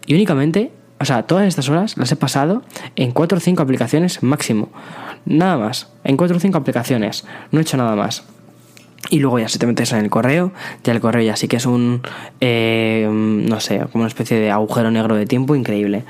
y 0.06 0.16
únicamente 0.16 0.72
o 1.00 1.06
sea, 1.06 1.24
todas 1.24 1.48
estas 1.48 1.70
horas 1.70 1.98
las 1.98 2.12
he 2.12 2.16
pasado 2.16 2.64
en 2.96 3.12
4 3.12 3.38
o 3.38 3.42
5 3.42 3.62
aplicaciones 3.62 4.24
máximo. 4.24 4.70
Nada 5.26 5.58
más. 5.58 5.90
En 6.04 6.18
4 6.18 6.38
o 6.38 6.40
5 6.40 6.58
aplicaciones. 6.58 7.26
No 7.52 7.60
he 7.60 7.62
hecho 7.62 7.78
nada 7.78 7.96
más. 7.96 8.24
Y 9.10 9.20
luego 9.20 9.40
ya 9.40 9.48
si 9.48 9.58
te 9.60 9.66
metes 9.66 9.94
en 9.94 10.00
el 10.00 10.10
correo, 10.10 10.52
ya 10.84 10.92
el 10.92 11.00
correo 11.00 11.22
ya 11.22 11.36
sí 11.36 11.48
que 11.48 11.58
es 11.58 11.66
un, 11.66 12.02
eh, 12.42 13.08
no 13.10 13.60
sé, 13.60 13.80
como 13.92 14.02
una 14.02 14.08
especie 14.08 14.38
de 14.38 14.52
agujero 14.52 14.92
negro 14.92 15.16
de 15.16 15.26
tiempo 15.26 15.56
increíble. 15.56 16.04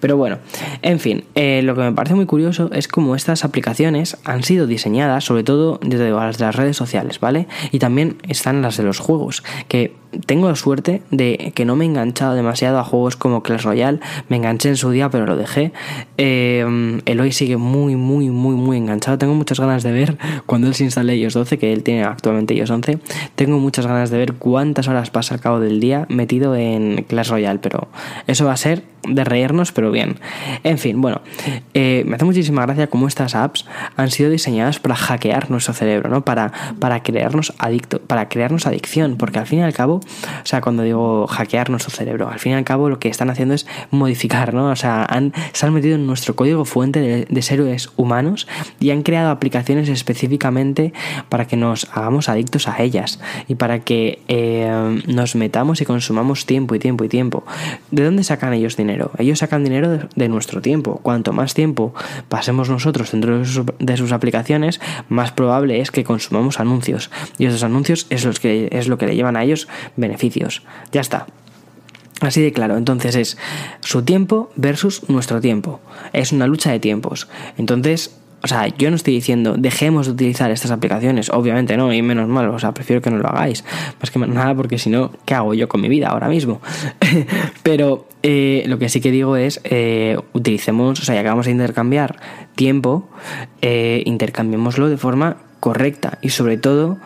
Pero 0.00 0.16
bueno, 0.16 0.38
en 0.82 0.98
fin, 0.98 1.24
eh, 1.34 1.60
lo 1.62 1.74
que 1.74 1.82
me 1.82 1.92
parece 1.92 2.14
muy 2.14 2.26
curioso 2.26 2.70
es 2.72 2.88
cómo 2.88 3.14
estas 3.14 3.44
aplicaciones 3.44 4.16
han 4.24 4.42
sido 4.42 4.66
diseñadas, 4.66 5.24
sobre 5.24 5.44
todo 5.44 5.78
desde 5.82 6.10
las 6.10 6.38
de 6.38 6.46
las 6.46 6.56
redes 6.56 6.76
sociales, 6.76 7.20
¿vale? 7.20 7.46
Y 7.70 7.78
también 7.78 8.16
están 8.28 8.62
las 8.62 8.76
de 8.76 8.82
los 8.82 8.98
juegos, 8.98 9.44
que 9.68 9.94
tengo 10.26 10.48
la 10.48 10.56
suerte 10.56 11.02
de 11.10 11.52
que 11.54 11.64
no 11.64 11.76
me 11.76 11.84
he 11.84 11.88
enganchado 11.88 12.34
demasiado 12.34 12.78
a 12.78 12.84
juegos 12.84 13.16
como 13.16 13.42
Clash 13.42 13.62
Royale. 13.62 14.00
Me 14.28 14.36
enganché 14.36 14.68
en 14.68 14.76
su 14.76 14.90
día, 14.90 15.10
pero 15.10 15.26
lo 15.26 15.36
dejé. 15.36 15.72
Eh, 16.18 17.00
Eloy 17.06 17.32
sigue 17.32 17.56
muy, 17.56 17.96
muy, 17.96 18.30
muy, 18.30 18.54
muy 18.54 18.76
enganchado. 18.76 19.18
Tengo 19.18 19.34
muchas 19.34 19.60
ganas 19.60 19.82
de 19.82 19.92
ver 19.92 20.18
cuando 20.46 20.66
él 20.68 20.74
se 20.74 20.84
instale 20.84 21.16
iOS 21.16 21.34
12, 21.34 21.58
que 21.58 21.72
él 21.72 21.82
tiene 21.82 22.04
actualmente 22.04 22.54
iOS 22.54 22.70
11. 22.70 22.98
Tengo 23.34 23.58
muchas 23.58 23.86
ganas 23.86 24.10
de 24.10 24.18
ver 24.18 24.34
cuántas 24.34 24.88
horas 24.88 25.10
pasa 25.10 25.34
al 25.34 25.40
cabo 25.40 25.60
del 25.60 25.80
día 25.80 26.06
metido 26.08 26.56
en 26.56 27.04
Clash 27.08 27.30
Royale, 27.30 27.60
pero 27.60 27.88
eso 28.26 28.44
va 28.44 28.52
a 28.52 28.56
ser 28.56 28.82
de 29.08 29.24
reírnos, 29.24 29.72
pero 29.72 29.90
bien. 29.90 30.16
En 30.62 30.78
fin, 30.78 31.00
bueno, 31.00 31.22
eh, 31.74 32.04
me 32.06 32.16
hace 32.16 32.24
muchísima 32.24 32.62
gracia 32.62 32.86
cómo 32.88 33.08
estas 33.08 33.34
apps 33.34 33.66
han 33.96 34.10
sido 34.10 34.30
diseñadas 34.30 34.78
para 34.78 34.94
hackear 34.94 35.50
nuestro 35.50 35.74
cerebro, 35.74 36.10
¿no? 36.10 36.24
Para, 36.24 36.52
para 36.78 37.02
crearnos 37.02 37.54
adicto, 37.58 38.00
para 38.00 38.28
crearnos 38.28 38.66
adicción, 38.66 39.16
porque 39.16 39.38
al 39.38 39.46
fin 39.46 39.60
y 39.60 39.62
al 39.62 39.72
cabo, 39.72 39.99
o 40.00 40.46
sea, 40.46 40.60
cuando 40.60 40.82
digo 40.82 41.26
hackear 41.26 41.70
nuestro 41.70 41.90
cerebro, 41.90 42.28
al 42.28 42.38
fin 42.38 42.52
y 42.52 42.54
al 42.54 42.64
cabo 42.64 42.88
lo 42.88 42.98
que 42.98 43.08
están 43.08 43.30
haciendo 43.30 43.54
es 43.54 43.66
modificar, 43.90 44.54
¿no? 44.54 44.70
O 44.70 44.76
sea, 44.76 45.04
han, 45.04 45.32
se 45.52 45.66
han 45.66 45.72
metido 45.72 45.94
en 45.94 46.06
nuestro 46.06 46.36
código 46.36 46.64
fuente 46.64 47.00
de, 47.00 47.26
de 47.28 47.42
seres 47.42 47.90
humanos 47.96 48.46
y 48.78 48.90
han 48.90 49.02
creado 49.02 49.30
aplicaciones 49.30 49.88
específicamente 49.88 50.92
para 51.28 51.46
que 51.46 51.56
nos 51.56 51.88
hagamos 51.92 52.28
adictos 52.28 52.68
a 52.68 52.82
ellas 52.82 53.20
y 53.48 53.54
para 53.54 53.80
que 53.80 54.20
eh, 54.28 55.02
nos 55.06 55.34
metamos 55.36 55.80
y 55.80 55.84
consumamos 55.84 56.46
tiempo 56.46 56.74
y 56.74 56.78
tiempo 56.78 57.04
y 57.04 57.08
tiempo. 57.08 57.44
¿De 57.90 58.04
dónde 58.04 58.24
sacan 58.24 58.52
ellos 58.52 58.76
dinero? 58.76 59.10
Ellos 59.18 59.40
sacan 59.40 59.64
dinero 59.64 59.98
de, 60.14 60.28
nuestro 60.28 60.60
tiempo. 60.60 61.00
Cuanto 61.02 61.32
más 61.32 61.54
tiempo 61.54 61.94
pasemos 62.28 62.68
nosotros 62.68 63.10
dentro 63.10 63.38
de 63.38 63.96
sus, 63.96 64.12
aplicaciones, 64.12 64.80
más 65.08 65.32
probable 65.32 65.80
es 65.80 65.90
que 65.90 66.04
consumamos 66.04 66.60
anuncios. 66.60 67.10
Y 67.38 67.46
esos 67.46 67.62
anuncios 67.62 68.06
es, 68.10 68.24
los 68.24 68.38
que, 68.38 68.68
es 68.72 68.88
lo 68.88 68.98
que 68.98 69.06
le 69.06 69.16
llevan 69.16 69.36
a 69.36 69.42
ellos 69.42 69.68
beneficios. 69.96 70.62
Ya 70.92 71.00
está. 71.00 71.26
Así 72.20 72.42
de 72.42 72.52
claro, 72.52 72.76
entonces 72.76 73.14
es 73.16 73.38
su 73.80 74.02
tiempo 74.02 74.50
versus 74.56 75.08
nuestro 75.08 75.40
tiempo. 75.40 75.80
Es 76.12 76.32
una 76.32 76.46
lucha 76.46 76.70
de 76.70 76.78
tiempos. 76.78 77.28
Entonces, 77.56 78.14
o 78.42 78.46
sea, 78.46 78.68
yo 78.68 78.90
no 78.90 78.96
estoy 78.96 79.14
diciendo 79.14 79.56
dejemos 79.58 80.06
de 80.06 80.12
utilizar 80.12 80.50
estas 80.50 80.70
aplicaciones, 80.70 81.30
obviamente 81.30 81.76
no, 81.76 81.92
y 81.92 82.02
menos 82.02 82.28
mal, 82.28 82.48
o 82.48 82.58
sea, 82.58 82.72
prefiero 82.72 83.02
que 83.02 83.10
no 83.10 83.18
lo 83.18 83.28
hagáis, 83.28 83.64
más 84.00 84.10
que 84.10 84.18
nada 84.18 84.54
porque 84.54 84.78
si 84.78 84.88
no, 84.90 85.12
¿qué 85.24 85.34
hago 85.34 85.54
yo 85.54 85.68
con 85.68 85.80
mi 85.80 85.88
vida 85.88 86.08
ahora 86.08 86.28
mismo? 86.28 86.60
Pero 87.62 88.06
eh, 88.22 88.64
lo 88.66 88.78
que 88.78 88.88
sí 88.88 89.00
que 89.00 89.10
digo 89.10 89.36
es, 89.36 89.60
eh, 89.64 90.18
utilicemos, 90.32 91.00
o 91.00 91.04
sea, 91.04 91.14
ya 91.14 91.22
que 91.22 91.28
vamos 91.28 91.46
a 91.46 91.50
intercambiar 91.50 92.18
tiempo, 92.54 93.08
eh, 93.60 94.02
intercambiémoslo 94.06 94.88
de 94.88 94.96
forma 94.96 95.36
correcta 95.60 96.18
y 96.22 96.30
sobre 96.30 96.56
todo 96.56 96.98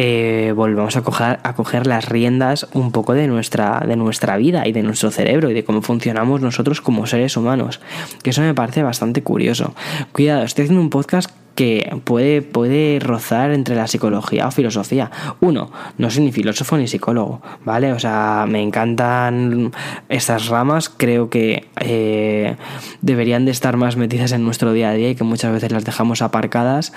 eh, 0.00 0.52
volvemos 0.54 0.96
a 0.96 1.02
coger, 1.02 1.40
a 1.42 1.54
coger 1.54 1.88
las 1.88 2.08
riendas 2.08 2.68
un 2.72 2.92
poco 2.92 3.14
de 3.14 3.26
nuestra, 3.26 3.82
de 3.84 3.96
nuestra 3.96 4.36
vida 4.36 4.68
y 4.68 4.70
de 4.70 4.84
nuestro 4.84 5.10
cerebro 5.10 5.50
y 5.50 5.54
de 5.54 5.64
cómo 5.64 5.82
funcionamos 5.82 6.40
nosotros 6.40 6.80
como 6.80 7.08
seres 7.08 7.36
humanos. 7.36 7.80
Que 8.22 8.30
eso 8.30 8.40
me 8.40 8.54
parece 8.54 8.84
bastante 8.84 9.24
curioso. 9.24 9.74
Cuidado, 10.12 10.44
estoy 10.44 10.66
haciendo 10.66 10.82
un 10.82 10.90
podcast 10.90 11.30
que 11.56 12.00
puede, 12.04 12.42
puede 12.42 13.00
rozar 13.00 13.50
entre 13.50 13.74
la 13.74 13.88
psicología 13.88 14.46
o 14.46 14.52
filosofía. 14.52 15.10
Uno, 15.40 15.72
no 15.98 16.08
soy 16.08 16.22
ni 16.22 16.30
filósofo 16.30 16.76
ni 16.76 16.86
psicólogo, 16.86 17.42
¿vale? 17.64 17.92
O 17.92 17.98
sea, 17.98 18.46
me 18.48 18.62
encantan 18.62 19.72
estas 20.08 20.46
ramas, 20.46 20.88
creo 20.88 21.28
que 21.28 21.67
eh, 21.80 22.56
deberían 23.02 23.44
de 23.44 23.50
estar 23.50 23.76
más 23.76 23.96
metidas 23.96 24.32
en 24.32 24.44
nuestro 24.44 24.72
día 24.72 24.90
a 24.90 24.94
día 24.94 25.10
y 25.10 25.14
que 25.14 25.24
muchas 25.24 25.52
veces 25.52 25.72
las 25.72 25.84
dejamos 25.84 26.22
aparcadas, 26.22 26.92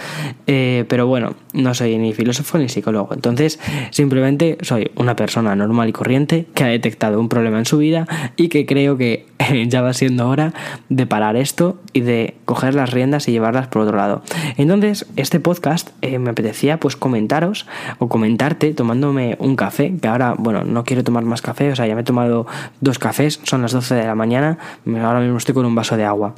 eh, 0.47 0.85
pero 0.87 1.07
bueno, 1.07 1.35
no 1.53 1.73
soy 1.73 1.97
ni 1.97 2.13
filósofo 2.13 2.57
ni 2.57 2.69
psicólogo, 2.69 3.13
entonces 3.13 3.59
simplemente 3.91 4.57
soy 4.61 4.91
una 4.95 5.15
persona 5.15 5.55
normal 5.55 5.89
y 5.89 5.93
corriente 5.93 6.47
que 6.53 6.63
ha 6.63 6.67
detectado 6.67 7.19
un 7.19 7.29
problema 7.29 7.59
en 7.59 7.65
su 7.65 7.77
vida 7.77 8.07
y 8.35 8.49
que 8.49 8.65
creo 8.65 8.97
que 8.97 9.25
ya 9.67 9.81
va 9.81 9.93
siendo 9.93 10.27
hora 10.29 10.53
de 10.89 11.05
parar 11.05 11.35
esto 11.35 11.79
y 11.93 12.01
de 12.01 12.35
coger 12.45 12.75
las 12.75 12.91
riendas 12.91 13.27
y 13.27 13.31
llevarlas 13.31 13.67
por 13.67 13.83
otro 13.83 13.97
lado. 13.97 14.21
Entonces, 14.57 15.05
este 15.15 15.39
podcast 15.39 15.89
eh, 16.01 16.19
me 16.19 16.31
apetecía 16.31 16.79
pues 16.79 16.95
comentaros 16.95 17.67
o 17.99 18.07
comentarte 18.07 18.73
tomándome 18.73 19.37
un 19.39 19.55
café, 19.55 19.93
que 20.01 20.07
ahora, 20.07 20.35
bueno, 20.37 20.63
no 20.63 20.83
quiero 20.83 21.03
tomar 21.03 21.23
más 21.23 21.41
café, 21.41 21.71
o 21.71 21.75
sea, 21.75 21.87
ya 21.87 21.95
me 21.95 22.01
he 22.01 22.05
tomado 22.05 22.47
dos 22.79 22.99
cafés, 22.99 23.39
son 23.43 23.61
las 23.61 23.71
12 23.71 23.95
de 23.95 24.05
la 24.05 24.15
mañana, 24.15 24.57
ahora 25.01 25.19
mismo 25.19 25.37
estoy 25.37 25.53
con 25.53 25.65
un 25.65 25.75
vaso 25.75 25.97
de 25.97 26.05
agua. 26.05 26.33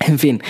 En 0.00 0.18
fin, 0.18 0.42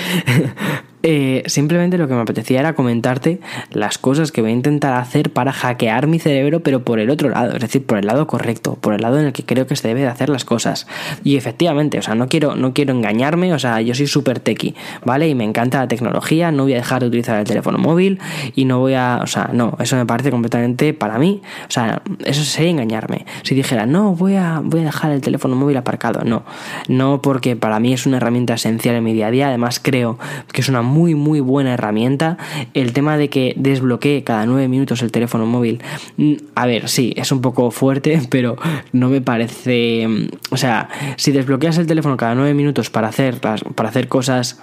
eh, 1.02 1.44
simplemente 1.46 1.96
lo 1.96 2.08
que 2.08 2.14
me 2.14 2.20
apetecía 2.20 2.58
era 2.58 2.74
comentarte 2.74 3.40
las 3.70 3.98
cosas 3.98 4.32
que 4.32 4.40
voy 4.40 4.50
a 4.50 4.54
intentar 4.54 4.94
hacer 4.94 5.32
para 5.32 5.52
hackear 5.52 6.08
mi 6.08 6.18
cerebro, 6.18 6.60
pero 6.60 6.82
por 6.82 6.98
el 6.98 7.10
otro 7.10 7.28
lado, 7.28 7.54
es 7.54 7.60
decir, 7.60 7.86
por 7.86 7.98
el 7.98 8.06
lado 8.06 8.26
correcto, 8.26 8.76
por 8.80 8.94
el 8.94 9.02
lado 9.02 9.18
en 9.20 9.26
el 9.26 9.32
que 9.32 9.44
creo 9.44 9.66
que 9.66 9.76
se 9.76 9.86
debe 9.86 10.00
de 10.00 10.08
hacer 10.08 10.28
las 10.28 10.44
cosas. 10.44 10.86
Y 11.22 11.36
efectivamente, 11.36 11.98
o 11.98 12.02
sea, 12.02 12.14
no 12.16 12.28
quiero, 12.28 12.56
no 12.56 12.74
quiero 12.74 12.92
engañarme, 12.92 13.52
o 13.54 13.58
sea, 13.58 13.80
yo 13.80 13.94
soy 13.94 14.08
súper 14.08 14.40
tequi, 14.40 14.74
¿vale? 15.04 15.28
Y 15.28 15.34
me 15.34 15.44
encanta 15.44 15.78
la 15.78 15.88
tecnología, 15.88 16.50
no 16.50 16.64
voy 16.64 16.72
a 16.72 16.76
dejar 16.76 17.00
de 17.00 17.08
utilizar 17.08 17.38
el 17.38 17.46
teléfono 17.46 17.78
móvil 17.78 18.18
y 18.56 18.64
no 18.64 18.80
voy 18.80 18.94
a, 18.94 19.20
o 19.22 19.26
sea, 19.26 19.50
no, 19.52 19.76
eso 19.80 19.94
me 19.94 20.06
parece 20.06 20.30
completamente 20.30 20.94
para 20.94 21.18
mí, 21.18 21.42
o 21.68 21.70
sea, 21.70 22.02
eso 22.24 22.42
sería 22.42 22.70
engañarme. 22.70 23.24
Si 23.44 23.54
dijera, 23.54 23.86
no, 23.86 24.14
voy 24.14 24.34
a, 24.34 24.60
voy 24.64 24.80
a 24.80 24.84
dejar 24.84 25.12
el 25.12 25.20
teléfono 25.20 25.54
móvil 25.54 25.76
aparcado, 25.76 26.24
no, 26.24 26.44
no 26.88 27.22
porque 27.22 27.54
para 27.54 27.78
mí 27.78 27.92
es 27.92 28.06
una 28.06 28.16
herramienta 28.16 28.54
esencial 28.54 28.96
en 28.96 29.04
mi 29.04 29.12
día 29.12 29.28
a 29.28 29.30
día, 29.30 29.48
además 29.48 29.80
creo 29.80 30.18
que 30.52 30.60
es 30.60 30.68
una 30.68 30.82
muy, 30.88 31.14
muy 31.14 31.40
buena 31.40 31.74
herramienta. 31.74 32.36
El 32.74 32.92
tema 32.92 33.16
de 33.16 33.28
que 33.28 33.54
desbloquee 33.56 34.24
cada 34.24 34.46
nueve 34.46 34.68
minutos 34.68 35.02
el 35.02 35.12
teléfono 35.12 35.46
móvil, 35.46 35.80
mm, 36.16 36.34
a 36.54 36.66
ver, 36.66 36.88
sí, 36.88 37.12
es 37.16 37.30
un 37.30 37.40
poco 37.40 37.70
fuerte, 37.70 38.20
pero 38.30 38.56
no 38.92 39.08
me 39.08 39.20
parece. 39.20 40.06
Mm, 40.08 40.28
o 40.50 40.56
sea, 40.56 40.88
si 41.16 41.32
desbloqueas 41.32 41.78
el 41.78 41.86
teléfono 41.86 42.16
cada 42.16 42.34
nueve 42.34 42.54
minutos 42.54 42.90
para 42.90 43.08
hacer, 43.08 43.38
para 43.38 43.88
hacer 43.88 44.08
cosas 44.08 44.60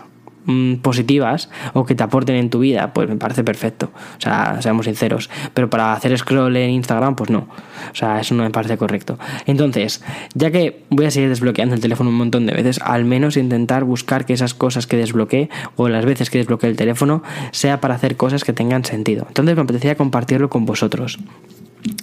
Mm, 0.47 0.75
positivas 0.75 1.49
o 1.73 1.85
que 1.85 1.95
te 1.95 2.03
aporten 2.03 2.35
en 2.35 2.51
tu 2.51 2.59
vida, 2.59 2.93
pues 2.93 3.09
me 3.09 3.15
parece 3.15 3.43
perfecto. 3.43 3.89
O 3.95 4.21
sea, 4.21 4.61
seamos 4.61 4.85
sinceros. 4.85 5.29
Pero 5.55 5.71
para 5.71 5.93
hacer 5.93 6.15
scroll 6.17 6.55
en 6.55 6.69
Instagram, 6.69 7.15
pues 7.15 7.31
no. 7.31 7.47
O 7.91 7.95
sea, 7.95 8.19
eso 8.19 8.35
no 8.35 8.43
me 8.43 8.51
parece 8.51 8.77
correcto. 8.77 9.17
Entonces, 9.47 10.03
ya 10.35 10.51
que 10.51 10.83
voy 10.91 11.05
a 11.05 11.11
seguir 11.11 11.29
desbloqueando 11.29 11.73
el 11.73 11.81
teléfono 11.81 12.11
un 12.11 12.17
montón 12.17 12.45
de 12.45 12.53
veces, 12.53 12.79
al 12.83 13.05
menos 13.05 13.37
intentar 13.37 13.85
buscar 13.85 14.25
que 14.25 14.33
esas 14.33 14.53
cosas 14.53 14.85
que 14.85 14.97
desbloqueé 14.97 15.49
o 15.77 15.89
las 15.89 16.05
veces 16.05 16.29
que 16.29 16.37
desbloqueé 16.37 16.69
el 16.69 16.75
teléfono 16.75 17.23
sea 17.51 17.81
para 17.81 17.95
hacer 17.95 18.15
cosas 18.15 18.43
que 18.43 18.53
tengan 18.53 18.85
sentido. 18.85 19.25
Entonces 19.27 19.55
me 19.55 19.63
apetecía 19.63 19.95
compartirlo 19.95 20.49
con 20.49 20.65
vosotros. 20.65 21.17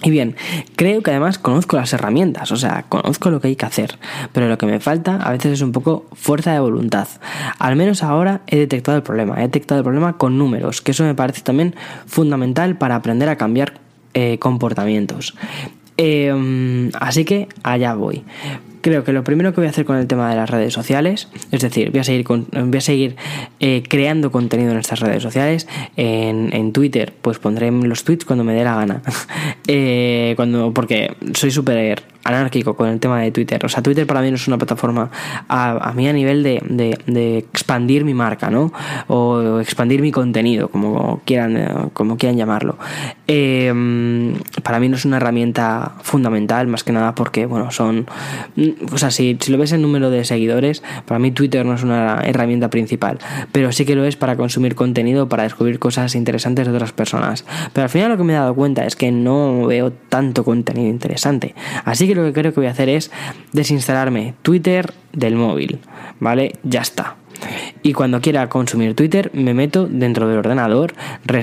Y 0.04 0.10
bien, 0.10 0.34
creo 0.74 1.02
que 1.02 1.10
además 1.12 1.38
conozco 1.38 1.76
las 1.76 1.92
herramientas, 1.92 2.50
o 2.50 2.56
sea, 2.56 2.84
conozco 2.88 3.30
lo 3.30 3.40
que 3.40 3.48
hay 3.48 3.56
que 3.56 3.66
hacer, 3.66 3.98
pero 4.32 4.48
lo 4.48 4.58
que 4.58 4.66
me 4.66 4.80
falta 4.80 5.16
a 5.16 5.30
veces 5.30 5.52
es 5.52 5.60
un 5.60 5.70
poco 5.70 6.06
fuerza 6.12 6.52
de 6.52 6.58
voluntad. 6.58 7.06
Al 7.58 7.76
menos 7.76 8.02
ahora 8.02 8.40
he 8.48 8.58
detectado 8.58 8.96
el 8.96 9.04
problema, 9.04 9.38
he 9.38 9.42
detectado 9.42 9.78
el 9.78 9.84
problema 9.84 10.18
con 10.18 10.38
números, 10.38 10.82
que 10.82 10.90
eso 10.90 11.04
me 11.04 11.14
parece 11.14 11.42
también 11.42 11.76
fundamental 12.06 12.76
para 12.76 12.96
aprender 12.96 13.28
a 13.28 13.36
cambiar 13.36 13.74
eh, 14.14 14.38
comportamientos. 14.38 15.34
Em, 15.96 16.90
así 16.98 17.24
que 17.24 17.48
allá 17.62 17.94
voy 17.94 18.24
creo 18.82 19.04
que 19.04 19.12
lo 19.12 19.24
primero 19.24 19.54
que 19.54 19.60
voy 19.60 19.66
a 19.68 19.70
hacer 19.70 19.86
con 19.86 19.96
el 19.96 20.06
tema 20.06 20.28
de 20.28 20.36
las 20.36 20.50
redes 20.50 20.74
sociales, 20.74 21.28
es 21.50 21.62
decir, 21.62 21.90
voy 21.90 22.00
a 22.00 22.04
seguir, 22.04 22.26
voy 22.26 22.76
a 22.76 22.80
seguir 22.80 23.16
eh, 23.60 23.82
creando 23.88 24.30
contenido 24.30 24.72
en 24.72 24.78
estas 24.78 25.00
redes 25.00 25.22
sociales. 25.22 25.66
En, 25.96 26.50
en, 26.52 26.72
Twitter, 26.72 27.14
pues 27.22 27.38
pondré 27.38 27.70
los 27.70 28.04
tweets 28.04 28.24
cuando 28.24 28.44
me 28.44 28.52
dé 28.52 28.64
la 28.64 28.74
gana. 28.74 29.02
eh, 29.66 30.34
cuando, 30.36 30.74
porque 30.74 31.14
soy 31.34 31.50
súper 31.50 32.02
anárquico 32.24 32.74
con 32.74 32.88
el 32.88 33.00
tema 33.00 33.20
de 33.20 33.30
Twitter. 33.30 33.64
O 33.64 33.68
sea, 33.68 33.82
Twitter 33.82 34.06
para 34.06 34.20
mí 34.20 34.30
no 34.30 34.36
es 34.36 34.46
una 34.48 34.58
plataforma 34.58 35.10
a, 35.48 35.92
mí 35.94 36.08
a 36.08 36.12
nivel 36.12 36.42
de, 36.42 36.62
de, 37.06 37.38
expandir 37.38 38.04
mi 38.04 38.14
marca, 38.14 38.50
¿no? 38.50 38.72
O 39.08 39.60
expandir 39.60 40.00
mi 40.00 40.12
contenido, 40.12 40.68
como 40.68 41.20
quieran, 41.24 41.90
como 41.92 42.16
quieran 42.16 42.36
llamarlo. 42.36 42.78
Em, 43.26 44.34
para 44.62 44.78
mí 44.80 44.88
no 44.88 44.96
es 44.96 45.04
una 45.04 45.16
herramienta 45.16 45.92
fundamental, 46.02 46.66
más 46.66 46.84
que 46.84 46.92
nada 46.92 47.14
porque, 47.14 47.46
bueno, 47.46 47.70
son... 47.70 48.06
O 48.92 48.98
sea, 48.98 49.10
si, 49.10 49.36
si 49.40 49.50
lo 49.50 49.58
ves 49.58 49.72
en 49.72 49.82
número 49.82 50.10
de 50.10 50.24
seguidores, 50.24 50.82
para 51.06 51.18
mí 51.18 51.30
Twitter 51.32 51.64
no 51.66 51.74
es 51.74 51.82
una 51.82 52.20
herramienta 52.24 52.70
principal, 52.70 53.18
pero 53.50 53.72
sí 53.72 53.84
que 53.84 53.96
lo 53.96 54.04
es 54.04 54.16
para 54.16 54.36
consumir 54.36 54.74
contenido, 54.74 55.28
para 55.28 55.44
descubrir 55.44 55.78
cosas 55.78 56.14
interesantes 56.14 56.66
de 56.66 56.72
otras 56.72 56.92
personas. 56.92 57.44
Pero 57.72 57.84
al 57.84 57.90
final 57.90 58.10
lo 58.10 58.16
que 58.16 58.24
me 58.24 58.32
he 58.32 58.36
dado 58.36 58.54
cuenta 58.54 58.84
es 58.84 58.96
que 58.96 59.10
no 59.10 59.66
veo 59.66 59.92
tanto 59.92 60.44
contenido 60.44 60.88
interesante. 60.88 61.54
Así 61.84 62.06
que 62.06 62.11
lo 62.14 62.24
que 62.24 62.32
creo 62.32 62.52
que 62.52 62.60
voy 62.60 62.66
a 62.66 62.72
hacer 62.72 62.88
es 62.88 63.10
desinstalarme 63.52 64.34
Twitter 64.42 64.92
del 65.12 65.36
móvil, 65.36 65.78
¿vale? 66.20 66.52
Ya 66.62 66.80
está. 66.80 67.16
Y 67.82 67.92
cuando 67.94 68.20
quiera 68.20 68.48
consumir 68.48 68.94
Twitter 68.94 69.30
me 69.34 69.54
meto 69.54 69.86
dentro 69.86 70.28
del 70.28 70.38
ordenador, 70.38 70.94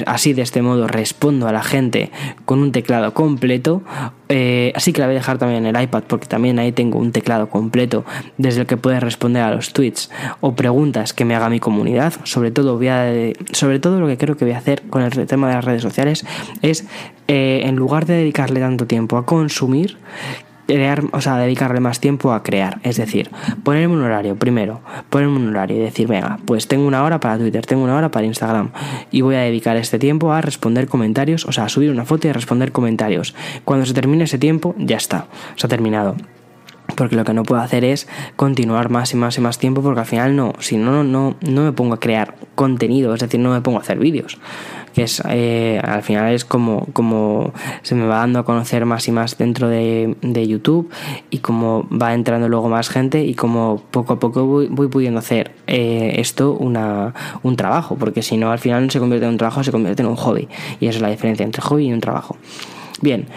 así 0.06 0.34
de 0.34 0.42
este 0.42 0.62
modo 0.62 0.88
respondo 0.88 1.48
a 1.48 1.52
la 1.52 1.64
gente 1.64 2.12
con 2.46 2.60
un 2.60 2.72
teclado 2.72 3.14
completo, 3.14 3.82
eh, 4.30 4.72
así 4.76 4.94
que 4.94 5.02
la 5.02 5.08
voy 5.08 5.16
a 5.16 5.20
dejar 5.20 5.38
también 5.38 5.66
en 5.66 5.76
el 5.76 5.82
iPad 5.82 6.04
porque 6.08 6.28
también 6.28 6.60
ahí 6.60 6.72
tengo 6.72 7.00
un 7.00 7.12
teclado 7.12 7.50
completo 7.50 8.06
desde 8.38 8.62
el 8.62 8.68
que 8.68 8.78
puedes 8.78 9.02
responder 9.02 9.44
a 9.44 9.54
los 9.54 9.74
tweets 9.74 10.10
o 10.40 10.56
preguntas 10.56 11.14
que 11.14 11.26
me 11.26 11.36
haga 11.36 11.50
mi 11.50 11.60
comunidad. 11.60 12.14
Sobre 12.24 12.52
todo, 12.52 12.78
voy 12.78 12.88
a, 12.88 13.12
sobre 13.52 13.80
todo 13.80 14.00
lo 14.00 14.08
que 14.08 14.18
creo 14.18 14.38
que 14.38 14.46
voy 14.46 14.54
a 14.54 14.60
hacer 14.60 14.84
con 14.84 15.02
el 15.02 15.28
tema 15.28 15.50
de 15.50 15.56
las 15.56 15.66
redes 15.66 15.82
sociales 15.82 16.26
es, 16.62 16.86
eh, 17.28 17.64
en 17.66 17.76
lugar 17.76 18.06
de 18.06 18.16
dedicarle 18.16 18.60
tanto 18.60 18.88
tiempo 18.88 19.18
a 19.18 19.26
consumir, 19.26 19.98
crear, 20.76 21.04
o 21.12 21.22
sea, 21.22 21.38
dedicarle 21.38 21.80
más 21.80 22.00
tiempo 22.00 22.32
a 22.32 22.44
crear. 22.44 22.80
Es 22.84 22.98
decir, 22.98 23.30
ponerme 23.64 23.96
un 23.96 24.02
horario, 24.04 24.36
primero, 24.36 24.82
ponerme 25.10 25.38
un 25.38 25.50
horario 25.50 25.78
y 25.78 25.80
decir, 25.80 26.08
venga, 26.08 26.40
pues 26.46 26.68
tengo 26.68 26.86
una 26.88 27.04
hora 27.04 27.20
para 27.20 27.38
Twitter, 27.38 27.66
tengo 27.66 27.84
una 27.84 27.96
hora 27.96 28.12
para 28.12 28.26
Instagram 28.26 28.70
y 29.12 29.22
voy 29.22 29.36
a 29.36 29.40
dedicar 29.40 29.78
este 29.78 29.98
tiempo 29.98 30.32
a 30.32 30.42
responder 30.42 30.88
comentarios, 30.88 31.46
o 31.46 31.52
sea, 31.52 31.66
a 31.66 31.70
subir 31.70 31.90
una 31.90 32.06
foto 32.06 32.28
y 32.28 32.30
a 32.30 32.34
responder 32.34 32.72
comentarios. 32.72 33.34
Cuando 33.66 33.86
se 33.86 33.94
termine 33.94 34.26
ese 34.26 34.38
tiempo, 34.38 34.76
ya 34.78 34.98
está, 34.98 35.28
se 35.56 35.66
ha 35.66 35.70
terminado 35.70 36.16
porque 37.00 37.16
lo 37.16 37.24
que 37.24 37.34
no 37.34 37.44
puedo 37.44 37.62
hacer 37.62 37.86
es 37.86 38.10
continuar 38.36 38.90
más 38.90 39.14
y 39.14 39.16
más 39.16 39.38
y 39.38 39.42
más 39.42 39.58
tiempo 39.58 39.82
porque 39.82 40.02
al 40.02 40.06
final 40.06 40.36
no, 40.36 40.54
si 40.60 40.76
no, 40.76 41.02
no, 41.06 41.38
no 41.40 41.64
me 41.64 41.72
pongo 41.72 41.94
a 41.94 42.00
crear 42.00 42.36
contenido, 42.56 43.14
es 43.14 43.22
decir, 43.22 43.40
no 43.40 43.52
me 43.52 43.62
pongo 43.62 43.78
a 43.78 43.82
hacer 43.82 44.00
vídeos 44.00 44.38
que 44.94 45.04
es 45.04 45.22
eh, 45.30 45.80
al 45.82 46.04
final 46.04 46.34
es 46.34 46.44
como, 46.44 46.88
como 46.92 47.54
se 47.84 47.96
me 47.96 48.06
va 48.06 48.18
dando 48.18 48.40
a 48.40 48.44
conocer 48.44 48.86
más 48.86 49.08
y 49.08 49.14
más 49.14 49.38
dentro 49.38 49.70
de, 49.70 50.18
YouTube 50.22 50.90
y 51.30 51.38
como 51.38 51.88
va 51.90 52.14
entrando 52.14 52.50
luego 52.50 52.68
más 52.68 52.90
gente 52.90 53.24
y 53.24 53.34
como 53.34 53.82
poco 53.92 54.14
a 54.14 54.20
poco 54.20 54.46
voy, 54.46 54.88
pudiendo 54.90 55.20
hacer 55.20 55.52
eh, 55.68 56.16
esto 56.18 56.52
una, 56.52 57.14
un 57.44 57.56
trabajo, 57.56 57.96
porque 57.96 58.24
si 58.24 58.36
no 58.36 58.52
al 58.52 58.60
final 58.60 58.84
no 58.84 58.92
se 58.92 59.00
convierte 59.00 59.26
en 59.26 59.32
un 59.34 59.38
trabajo, 59.38 59.64
se 59.64 59.72
convierte 59.72 60.02
en 60.02 60.10
un 60.10 60.18
hobby 60.18 60.50
y 60.82 60.88
esa 60.88 60.98
es 60.98 61.02
la 61.02 61.10
diferencia 61.10 61.46
entre 61.46 61.62
hobby 61.62 61.88
y 61.88 61.94
un 61.94 62.02
trabajo. 62.02 62.36
Bien. 63.02 63.28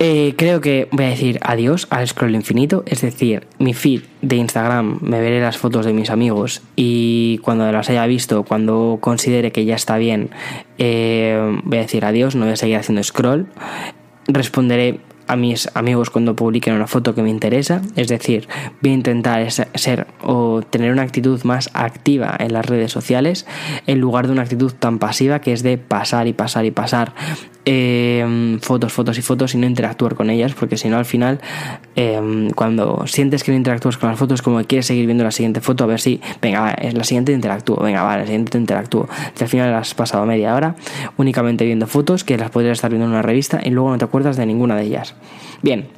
Eh, 0.00 0.34
creo 0.36 0.60
que 0.60 0.88
voy 0.92 1.06
a 1.06 1.08
decir 1.08 1.40
adiós 1.42 1.88
al 1.90 2.06
scroll 2.06 2.36
infinito, 2.36 2.84
es 2.86 3.00
decir, 3.00 3.48
mi 3.58 3.74
feed 3.74 4.02
de 4.22 4.36
Instagram 4.36 5.00
me 5.02 5.20
veré 5.20 5.40
las 5.40 5.58
fotos 5.58 5.84
de 5.84 5.92
mis 5.92 6.10
amigos 6.10 6.62
y 6.76 7.38
cuando 7.38 7.70
las 7.72 7.90
haya 7.90 8.06
visto, 8.06 8.44
cuando 8.44 8.98
considere 9.00 9.50
que 9.50 9.64
ya 9.64 9.74
está 9.74 9.96
bien, 9.96 10.30
eh, 10.78 11.60
voy 11.64 11.78
a 11.78 11.80
decir 11.80 12.04
adiós, 12.04 12.36
no 12.36 12.44
voy 12.44 12.52
a 12.52 12.56
seguir 12.56 12.76
haciendo 12.76 13.02
scroll, 13.02 13.48
responderé 14.28 15.00
a 15.26 15.36
mis 15.36 15.68
amigos 15.74 16.10
cuando 16.10 16.34
publiquen 16.34 16.74
una 16.74 16.86
foto 16.86 17.14
que 17.14 17.22
me 17.22 17.30
interesa, 17.30 17.82
es 17.96 18.08
decir, 18.08 18.48
voy 18.80 18.92
a 18.92 18.94
intentar 18.94 19.50
ser 19.50 20.06
o 20.22 20.62
tener 20.62 20.90
una 20.90 21.02
actitud 21.02 21.42
más 21.44 21.70
activa 21.74 22.34
en 22.38 22.52
las 22.52 22.64
redes 22.66 22.90
sociales 22.90 23.46
en 23.86 24.00
lugar 24.00 24.26
de 24.26 24.32
una 24.32 24.42
actitud 24.42 24.72
tan 24.72 24.98
pasiva 24.98 25.40
que 25.40 25.52
es 25.52 25.62
de 25.62 25.76
pasar 25.76 26.26
y 26.28 26.32
pasar 26.32 26.64
y 26.64 26.70
pasar 26.70 27.14
Em, 27.70 28.60
fotos, 28.60 28.94
fotos 28.94 29.18
y 29.18 29.20
fotos 29.20 29.54
y 29.54 29.58
no 29.58 29.66
interactuar 29.66 30.14
con 30.14 30.30
ellas, 30.30 30.54
porque 30.54 30.78
si 30.78 30.88
no 30.88 30.96
al 30.96 31.04
final 31.04 31.38
em, 31.96 32.48
cuando 32.52 33.06
sientes 33.06 33.44
que 33.44 33.50
no 33.50 33.58
interactúas 33.58 33.98
con 33.98 34.08
las 34.08 34.18
fotos 34.18 34.40
como 34.40 34.56
que 34.60 34.64
quieres 34.64 34.86
seguir 34.86 35.04
viendo 35.04 35.22
la 35.22 35.30
siguiente 35.30 35.60
foto 35.60 35.84
a 35.84 35.86
ver 35.86 36.00
si, 36.00 36.18
venga, 36.40 36.72
es 36.72 36.94
la 36.94 37.04
siguiente 37.04 37.30
interactúo, 37.32 37.76
venga, 37.76 38.02
va, 38.02 38.16
la 38.16 38.24
siguiente 38.24 38.56
interactúo. 38.56 39.06
Y 39.38 39.42
al 39.42 39.50
final 39.50 39.74
has 39.74 39.92
pasado 39.92 40.24
media 40.24 40.54
hora 40.54 40.76
únicamente 41.18 41.66
viendo 41.66 41.86
fotos 41.86 42.24
que 42.24 42.38
las 42.38 42.50
podrías 42.50 42.78
estar 42.78 42.90
viendo 42.90 43.04
en 43.04 43.12
una 43.12 43.20
revista 43.20 43.60
y 43.62 43.68
luego 43.68 43.90
no 43.90 43.98
te 43.98 44.06
acuerdas 44.06 44.38
de 44.38 44.46
ninguna 44.46 44.74
de 44.74 44.84
ellas. 44.84 45.14
Bien. 45.60 45.88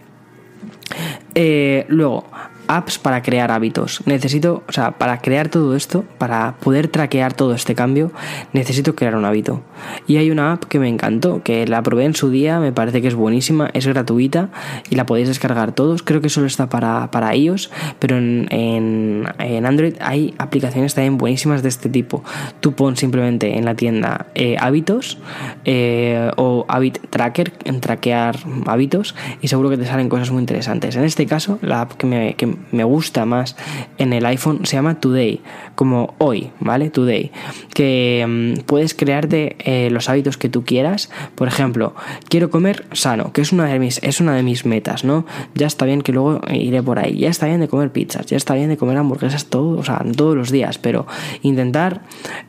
Eh, 1.37 1.87
luego, 1.87 2.25
apps 2.71 2.99
para 2.99 3.21
crear 3.23 3.51
hábitos. 3.51 4.01
Necesito, 4.07 4.63
o 4.69 4.73
sea, 4.73 4.93
para 4.93 5.19
crear 5.19 5.49
todo 5.49 5.75
esto, 5.75 6.05
para 6.19 6.55
poder 6.61 6.87
traquear 6.87 7.35
todo 7.35 7.53
este 7.53 7.75
cambio, 7.75 8.13
necesito 8.53 8.95
crear 8.95 9.17
un 9.17 9.25
hábito. 9.25 9.63
Y 10.07 10.19
hay 10.19 10.31
una 10.31 10.53
app 10.53 10.65
que 10.65 10.79
me 10.79 10.89
encantó, 10.89 11.43
que 11.43 11.67
la 11.67 11.83
probé 11.83 12.05
en 12.05 12.15
su 12.15 12.31
día, 12.31 12.61
me 12.61 12.73
parece 12.73 13.03
que 13.03 13.09
es 13.09 13.17
buenísima, 13.17 13.71
es 13.75 13.89
gratuita 13.89 14.51
y 14.89 14.95
la 14.95 15.05
podéis 15.05 15.27
descargar 15.27 15.73
todos. 15.73 16.05
Creo 16.05 16.21
que 16.21 16.29
solo 16.29 16.47
está 16.47 16.69
para, 16.69 17.11
para 17.11 17.35
iOS, 17.35 17.71
pero 17.99 18.17
en, 18.17 18.47
en, 18.51 19.67
Android 19.67 19.95
hay 20.01 20.35
aplicaciones 20.39 20.95
también 20.95 21.19
buenísimas 21.19 21.65
de 21.65 21.69
este 21.69 21.89
tipo. 21.89 22.23
Tú 22.61 22.75
pon 22.75 22.97
simplemente 22.97 23.59
en 23.59 23.65
la 23.65 23.75
tienda 23.75 24.27
eh, 24.37 24.57
hábitos 24.61 25.19
eh, 25.65 26.31
o 26.37 26.65
Habit 26.69 26.99
Tracker, 27.11 27.53
en 27.65 27.81
traquear 27.81 28.37
hábitos, 28.67 29.17
y 29.43 29.49
seguro 29.49 29.71
que 29.71 29.77
te 29.77 29.87
salen 29.87 30.09
cosas 30.09 30.31
muy 30.31 30.41
interesantes. 30.41 30.95
En 30.95 31.03
este 31.03 31.27
caso, 31.27 31.59
la 31.63 31.83
app 31.83 31.95
que 31.95 32.07
me, 32.07 32.35
que 32.35 32.60
me 32.73 32.85
gusta 32.85 33.25
más 33.25 33.57
en 33.99 34.13
el 34.13 34.27
iPhone 34.27 34.65
se 34.65 34.77
llama 34.77 35.01
Today, 35.01 35.41
como 35.75 36.15
hoy, 36.19 36.51
¿vale? 36.61 36.91
Today. 36.91 37.31
Que 37.75 38.25
mm, 38.29 38.63
puedes 38.67 38.95
crearte 38.95 39.57
eh, 39.61 39.91
los 39.91 40.09
hábitos 40.09 40.37
que 40.37 40.49
tú 40.49 40.65
quieras. 40.65 41.11
Por 41.35 41.49
ejemplo, 41.49 41.95
quiero 42.29 42.51
comer 42.51 42.87
sano, 42.93 43.33
que 43.33 43.41
es 43.41 43.53
una 43.53 43.67
de 43.67 43.79
mis, 43.79 44.03
es 44.03 44.21
una 44.21 44.35
de 44.35 44.43
mis 44.43 44.67
metas, 44.67 45.05
¿no? 45.05 45.27
Ya 45.55 45.67
está 45.67 45.87
bien 45.87 46.03
que 46.03 46.13
luego 46.13 46.41
iré 46.51 46.83
por 46.83 46.99
ahí. 46.99 47.19
Ya 47.19 47.31
está 47.31 47.47
bien 47.47 47.61
de 47.61 47.69
comer 47.69 47.93
pizzas, 47.93 48.27
ya 48.27 48.37
está 48.37 48.55
bien 48.55 48.69
de 48.69 48.77
comer 48.77 48.97
hamburguesas 48.97 49.47
todos 49.47 50.37
los 50.37 50.51
días, 50.51 50.79
pero 50.79 51.07
intentar 51.43 52.03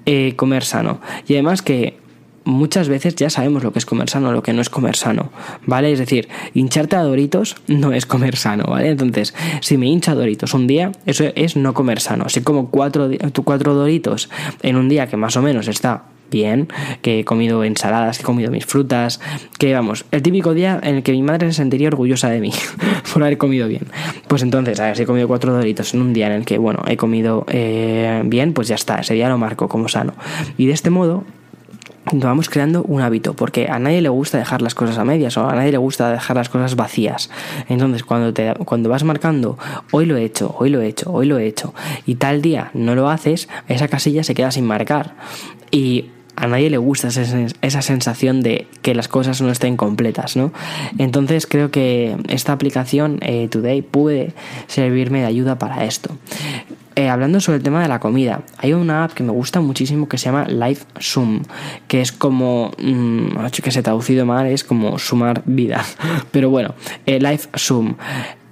eh, 0.06 0.36
comer 0.36 0.64
sano. 0.64 1.00
Y 1.28 1.34
además 1.34 1.62
que 1.62 2.01
muchas 2.44 2.90
veces 2.90 3.16
ya 3.16 3.30
sabemos 3.30 3.64
lo 3.64 3.72
que 3.72 3.80
es 3.80 3.86
comer 3.86 4.10
sano, 4.10 4.32
lo 4.32 4.44
que 4.44 4.54
no 4.54 4.62
es 4.62 4.70
comer 4.70 4.96
sano, 4.96 5.32
¿vale? 5.66 5.92
Es 5.92 6.00
decir, 6.00 6.28
hincharte 6.54 6.96
a 6.96 7.04
doritos 7.04 7.56
no 7.68 7.94
es 7.94 8.06
comer 8.06 8.36
sano, 8.36 8.66
¿vale? 8.68 8.90
Entonces, 8.90 9.34
si 9.62 9.78
me 9.78 9.88
hincha 9.88 10.16
doritos 10.16 10.54
un 10.54 10.68
día, 10.68 10.92
eso 11.06 11.26
es 11.36 11.56
no 11.56 11.74
comer 11.74 12.00
sano. 12.00 12.30
Si 12.30 12.42
como 12.42 12.70
cuatro, 12.70 13.10
cuatro 13.44 13.74
doritos 13.74 14.30
en 14.62 14.76
un 14.76 14.90
día 14.90 15.08
que 15.08 15.18
más 15.18 15.36
o 15.38 15.42
menos 15.42 15.68
está 15.68 16.04
bien, 16.32 16.70
que 17.02 17.20
he 17.20 17.26
comido 17.26 17.64
ensaladas, 17.64 18.18
que 18.18 18.24
he 18.24 18.26
comido 18.26 18.50
mis 18.50 18.66
frutas, 18.66 19.20
que 19.60 19.74
vamos, 19.74 20.06
el 20.12 20.24
típico 20.24 20.54
día 20.54 20.80
en 20.82 20.96
el 20.96 21.04
que 21.04 21.12
mi 21.12 21.22
madre 21.22 21.48
se 21.48 21.58
sentiría 21.58 21.90
orgullosa 21.90 22.30
de 22.30 22.40
mí 22.40 22.52
por 23.14 23.22
haber 23.22 23.38
comido 23.38 23.68
bien. 23.68 23.86
Pues 24.28 24.42
entonces, 24.42 24.80
a 24.80 24.88
ver, 24.88 24.98
si 24.98 25.04
he 25.04 25.06
comido 25.06 25.28
cuatro 25.28 25.54
doritos 25.54 25.94
en 25.94 26.02
un 26.02 26.14
día 26.14 26.28
en 26.28 26.34
el 26.34 26.46
que, 26.46 26.58
bueno, 26.58 26.84
he 26.88 26.98
comido 26.98 27.46
eh, 27.50 28.22
bien, 28.26 28.54
pues 28.54 28.70
ya 28.70 28.76
está, 28.76 29.02
ese 29.02 29.14
día 29.14 29.30
lo 29.30 29.38
marco 29.38 29.68
como 29.68 29.90
sano. 29.90 30.14
Y 30.58 30.66
de 30.66 30.74
este 30.74 30.90
modo, 30.90 31.26
vamos 32.12 32.50
creando 32.50 32.84
un 32.84 33.02
hábito, 33.02 33.34
porque 33.34 33.68
a 33.68 33.80
nadie 33.80 34.02
le 34.02 34.10
gusta 34.10 34.38
dejar 34.38 34.62
las 34.62 34.76
cosas 34.76 34.98
a 34.98 35.06
medias 35.06 35.38
o 35.38 35.48
a 35.48 35.56
nadie 35.56 35.72
le 35.72 35.78
gusta 35.78 36.12
dejar 36.12 36.36
las 36.36 36.50
cosas 36.50 36.76
vacías. 36.76 37.30
Entonces, 37.70 38.04
cuando, 38.04 38.34
te, 38.34 38.54
cuando 38.66 38.90
vas 38.90 39.04
marcando, 39.04 39.58
hoy 39.92 40.06
lo 40.06 40.18
he 40.18 40.24
hecho, 40.24 40.56
hoy 40.58 40.70
lo 40.70 40.82
he 40.82 40.88
hecho, 40.88 41.12
hoy 41.12 41.28
lo 41.28 41.38
he 41.38 41.46
hecho, 41.46 41.74
y 42.06 42.16
tal 42.16 42.42
día 42.42 42.72
no 42.74 42.96
lo 42.96 43.10
haces, 43.10 43.48
esa 43.68 43.88
casilla 43.88 44.24
se 44.24 44.34
queda 44.34 44.52
sin 44.52 44.66
marcar. 44.66 45.16
Y 45.70 46.06
a 46.36 46.48
nadie 46.48 46.70
le 46.70 46.78
gusta 46.78 47.10
esa 47.10 47.82
sensación 47.82 48.42
de 48.42 48.68
que 48.82 48.96
las 48.96 49.08
cosas 49.08 49.42
no 49.42 49.52
estén 49.52 49.78
completas, 49.78 50.36
¿no? 50.36 50.52
Entonces 50.98 51.46
creo 51.46 51.70
que 51.70 52.16
esta 52.30 52.52
aplicación 52.52 53.20
eh, 53.22 53.48
Today 53.50 53.82
puede 53.84 54.34
servirme 54.68 55.20
de 55.20 55.28
ayuda 55.28 55.60
para 55.60 55.86
esto. 55.86 56.10
Eh, 56.96 57.08
hablando 57.08 57.40
sobre 57.40 57.58
el 57.58 57.64
tema 57.64 57.82
de 57.82 57.88
la 57.88 58.00
comida, 58.00 58.44
hay 58.58 58.74
una 58.74 59.06
app 59.06 59.14
que 59.14 59.24
me 59.24 59.32
gusta 59.32 59.62
muchísimo 59.62 60.10
que 60.10 60.18
se 60.18 60.26
llama 60.26 60.46
Life 60.46 60.86
Sum, 61.00 61.42
que 61.88 62.02
es 62.02 62.12
como, 62.12 62.72
mmm, 62.78 63.38
que 63.64 63.72
se 63.72 63.82
traducido 63.82 64.26
mal, 64.26 64.48
es 64.48 64.64
como 64.64 65.00
sumar 65.00 65.42
vida, 65.46 65.86
pero 66.32 66.50
bueno, 66.50 66.76
eh, 67.06 67.20
Life 67.20 67.50
Sum. 67.56 67.96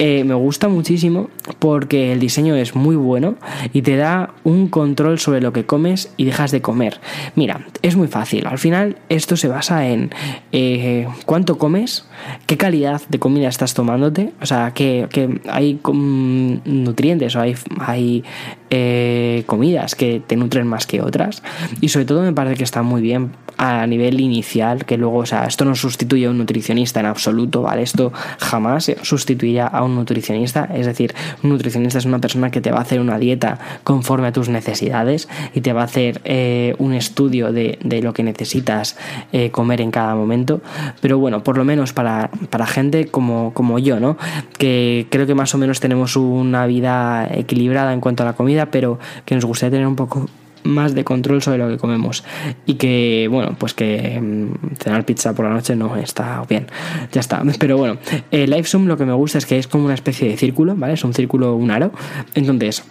Eh, 0.01 0.23
me 0.23 0.33
gusta 0.33 0.69
muchísimo 0.69 1.29
porque 1.59 2.13
el 2.13 2.21
diseño 2.21 2.55
es 2.55 2.73
muy 2.73 2.95
bueno 2.95 3.35
y 3.73 3.81
te 3.81 3.97
da 3.97 4.33
un 4.45 4.69
control 4.69 5.19
sobre 5.19 5.41
lo 5.41 5.51
que 5.51 5.65
comes 5.65 6.13
y 6.15 6.23
dejas 6.23 6.51
de 6.51 6.61
comer. 6.61 7.01
Mira, 7.35 7.65
es 7.81 7.97
muy 7.97 8.07
fácil. 8.07 8.47
Al 8.47 8.59
final 8.59 8.95
esto 9.09 9.35
se 9.35 9.49
basa 9.49 9.89
en 9.89 10.11
eh, 10.53 11.05
cuánto 11.25 11.57
comes, 11.57 12.05
qué 12.45 12.55
calidad 12.55 13.01
de 13.09 13.19
comida 13.19 13.49
estás 13.49 13.73
tomándote, 13.73 14.31
o 14.41 14.45
sea, 14.45 14.71
que, 14.73 15.09
hay 15.49 15.81
nutrientes 15.83 17.35
o 17.35 17.41
hay, 17.41 17.55
hay 17.79 18.23
eh, 18.69 19.43
comidas 19.45 19.95
que 19.95 20.21
te 20.25 20.35
nutren 20.35 20.67
más 20.67 20.85
que 20.85 21.01
otras. 21.01 21.43
Y 21.81 21.89
sobre 21.89 22.05
todo 22.05 22.21
me 22.21 22.33
parece 22.33 22.57
que 22.57 22.63
está 22.63 22.81
muy 22.83 23.01
bien 23.01 23.31
a 23.57 23.85
nivel 23.87 24.21
inicial, 24.21 24.85
que 24.85 24.97
luego, 24.97 25.17
o 25.17 25.25
sea, 25.25 25.45
esto 25.45 25.65
no 25.65 25.75
sustituye 25.75 26.27
a 26.27 26.29
un 26.29 26.37
nutricionista 26.37 27.01
en 27.01 27.07
absoluto, 27.07 27.63
¿vale? 27.63 27.81
Esto 27.81 28.13
jamás 28.39 28.89
sustituirá 29.01 29.67
a 29.67 29.83
un 29.83 29.95
nutricionista. 29.95 30.69
Es 30.73 30.85
decir, 30.85 31.13
un 31.43 31.49
nutricionista 31.49 31.97
es 31.97 32.05
una 32.05 32.19
persona 32.19 32.51
que 32.51 32.61
te 32.61 32.71
va 32.71 32.77
a 32.77 32.81
hacer 32.81 33.01
una 33.01 33.19
dieta 33.19 33.59
conforme 33.83 34.27
a 34.27 34.31
tus 34.31 34.47
necesidades 34.47 35.27
y 35.53 35.59
te 35.61 35.73
va 35.73 35.81
a 35.81 35.85
hacer 35.85 36.21
eh, 36.23 36.73
un 36.77 36.93
estudio 36.93 37.51
de, 37.51 37.77
lo 38.01 38.13
que 38.13 38.23
necesitas 38.23 38.97
eh, 39.33 39.51
comer 39.51 39.81
en 39.81 39.91
cada 39.91 40.15
momento. 40.15 40.61
Pero 41.01 41.19
bueno, 41.19 41.43
por 41.43 41.57
lo 41.57 41.65
menos 41.65 41.91
para, 41.91 42.29
para 42.49 42.65
gente 42.65 43.07
como, 43.07 43.53
como 43.53 43.77
yo, 43.77 43.99
¿no? 43.99 44.17
Que 44.57 45.07
creo 45.09 45.27
que 45.27 45.35
más 45.35 45.53
o 45.53 45.57
menos 45.57 45.81
tenemos 45.81 46.15
una 46.15 46.65
vida 46.65 47.27
equilibrada 47.29 47.93
en 47.93 47.99
cuanto 47.99 48.23
a 48.23 48.25
la 48.25 48.33
comida 48.33 48.58
pero 48.67 48.99
que 49.25 49.35
nos 49.35 49.45
gustaría 49.45 49.71
tener 49.71 49.87
un 49.87 49.95
poco 49.95 50.27
más 50.63 50.93
de 50.93 51.03
control 51.03 51.41
sobre 51.41 51.57
lo 51.57 51.67
que 51.69 51.77
comemos. 51.77 52.23
Y 52.65 52.75
que 52.75 53.27
bueno 53.29 53.55
pues 53.57 53.73
que 53.73 54.19
mm, 54.19 54.75
cenar 54.77 55.05
pizza 55.05 55.33
por 55.33 55.45
la 55.45 55.51
noche 55.51 55.75
no 55.75 55.95
está 55.95 56.43
bien. 56.47 56.67
Ya 57.11 57.21
está. 57.21 57.41
Pero 57.59 57.77
bueno 57.77 57.97
el 58.31 58.49
LiveZoom 58.49 58.87
lo 58.87 58.97
que 58.97 59.05
me 59.05 59.13
gusta 59.13 59.37
es 59.37 59.45
que 59.45 59.57
es 59.57 59.67
como 59.67 59.85
una 59.85 59.93
especie 59.93 60.29
de 60.29 60.37
círculo 60.37 60.75
vale 60.75 60.93
es 60.93 61.03
un 61.03 61.13
círculo 61.13 61.55
un 61.55 61.71
aro. 61.71 61.91
Entonces 62.35 62.83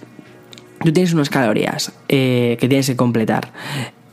tú 0.82 0.92
tienes 0.92 1.12
unas 1.12 1.30
calorías 1.30 1.92
eh, 2.08 2.56
que 2.60 2.68
tienes 2.68 2.86
que 2.86 2.96
completar 2.96 3.52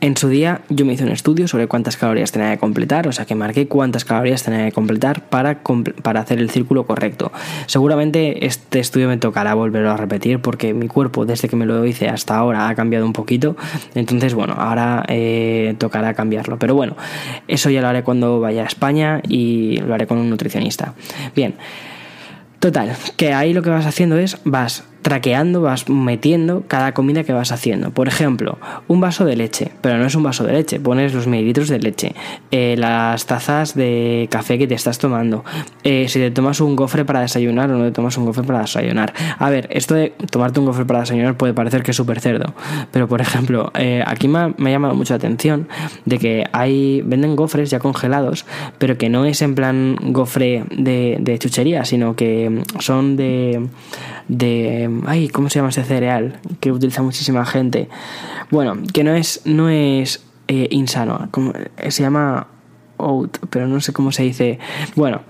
en 0.06 0.16
su 0.16 0.28
día 0.28 0.60
yo 0.68 0.86
me 0.86 0.92
hice 0.92 1.02
un 1.02 1.10
estudio 1.10 1.48
sobre 1.48 1.66
cuántas 1.66 1.96
calorías 1.96 2.30
tenía 2.30 2.52
que 2.52 2.58
completar, 2.58 3.08
o 3.08 3.12
sea 3.12 3.24
que 3.24 3.34
marqué 3.34 3.66
cuántas 3.66 4.04
calorías 4.04 4.44
tenía 4.44 4.64
que 4.66 4.72
completar 4.72 5.28
para, 5.28 5.62
para 6.02 6.20
hacer 6.20 6.38
el 6.38 6.48
círculo 6.48 6.86
correcto. 6.86 7.32
Seguramente 7.66 8.46
este 8.46 8.78
estudio 8.78 9.08
me 9.08 9.16
tocará 9.16 9.54
volverlo 9.54 9.90
a 9.90 9.96
repetir 9.96 10.38
porque 10.38 10.74
mi 10.74 10.86
cuerpo 10.86 11.26
desde 11.26 11.48
que 11.48 11.56
me 11.56 11.66
lo 11.66 11.84
hice 11.84 12.08
hasta 12.08 12.36
ahora 12.36 12.68
ha 12.68 12.74
cambiado 12.76 13.04
un 13.04 13.12
poquito, 13.12 13.56
entonces 13.96 14.32
bueno, 14.34 14.54
ahora 14.56 15.04
eh, 15.08 15.74
tocará 15.78 16.14
cambiarlo. 16.14 16.56
Pero 16.56 16.76
bueno, 16.76 16.96
eso 17.48 17.68
ya 17.70 17.80
lo 17.80 17.88
haré 17.88 18.04
cuando 18.04 18.38
vaya 18.38 18.62
a 18.62 18.66
España 18.66 19.20
y 19.28 19.78
lo 19.78 19.92
haré 19.92 20.06
con 20.06 20.18
un 20.18 20.30
nutricionista. 20.30 20.94
Bien, 21.34 21.56
total, 22.60 22.94
que 23.16 23.32
ahí 23.34 23.52
lo 23.52 23.62
que 23.62 23.70
vas 23.70 23.86
haciendo 23.86 24.18
es 24.18 24.38
vas 24.44 24.84
traqueando, 25.06 25.62
vas 25.62 25.88
metiendo 25.88 26.64
cada 26.66 26.92
comida 26.92 27.22
que 27.22 27.32
vas 27.32 27.52
haciendo. 27.52 27.92
Por 27.92 28.08
ejemplo, 28.08 28.58
un 28.88 29.00
vaso 29.00 29.24
de 29.24 29.36
leche, 29.36 29.70
pero 29.80 29.98
no 29.98 30.04
es 30.04 30.16
un 30.16 30.24
vaso 30.24 30.42
de 30.42 30.52
leche, 30.52 30.80
pones 30.80 31.14
los 31.14 31.28
mililitros 31.28 31.68
de 31.68 31.78
leche, 31.78 32.12
eh, 32.50 32.74
las 32.76 33.24
tazas 33.24 33.76
de 33.76 34.26
café 34.32 34.58
que 34.58 34.66
te 34.66 34.74
estás 34.74 34.98
tomando, 34.98 35.44
eh, 35.84 36.08
si 36.08 36.18
te 36.18 36.32
tomas 36.32 36.60
un 36.60 36.74
gofre 36.74 37.04
para 37.04 37.20
desayunar 37.20 37.70
o 37.70 37.78
no 37.78 37.84
te 37.84 37.92
tomas 37.92 38.16
un 38.18 38.24
gofre 38.24 38.42
para 38.42 38.62
desayunar. 38.62 39.14
A 39.38 39.48
ver, 39.48 39.68
esto 39.70 39.94
de 39.94 40.12
tomarte 40.32 40.58
un 40.58 40.66
gofre 40.66 40.84
para 40.84 40.98
desayunar 40.98 41.36
puede 41.36 41.54
parecer 41.54 41.84
que 41.84 41.92
es 41.92 41.96
súper 41.96 42.18
cerdo, 42.18 42.52
pero 42.90 43.06
por 43.06 43.20
ejemplo, 43.20 43.70
eh, 43.78 44.02
aquí 44.04 44.26
me 44.26 44.40
ha, 44.40 44.54
llamado 44.58 44.96
mucho 44.96 45.14
la 45.14 45.18
atención 45.18 45.68
de 46.04 46.18
que 46.18 46.46
hay 46.50 47.02
venden 47.02 47.36
gofres 47.36 47.70
ya 47.70 47.78
congelados, 47.78 48.44
pero 48.78 48.98
que 48.98 49.08
no 49.08 49.24
es 49.24 49.40
en 49.40 49.54
plan 49.54 49.96
gofre 50.00 50.64
de, 50.76 51.18
de 51.20 51.38
chuchería, 51.38 51.84
sino 51.84 52.16
que 52.16 52.64
son 52.80 53.16
de 53.16 53.68
de 54.28 54.88
ay, 55.06 55.28
¿cómo 55.28 55.50
se 55.50 55.58
llama 55.58 55.70
ese 55.70 55.84
cereal 55.84 56.40
que 56.60 56.72
utiliza 56.72 57.02
muchísima 57.02 57.44
gente? 57.44 57.88
Bueno, 58.50 58.76
que 58.92 59.04
no 59.04 59.14
es 59.14 59.42
no 59.44 59.68
es 59.68 60.24
eh, 60.48 60.68
insano, 60.70 61.28
como, 61.30 61.52
se 61.88 62.02
llama 62.02 62.46
oat, 62.96 63.38
pero 63.50 63.66
no 63.66 63.80
sé 63.80 63.92
cómo 63.92 64.12
se 64.12 64.22
dice. 64.22 64.58
Bueno, 64.94 65.22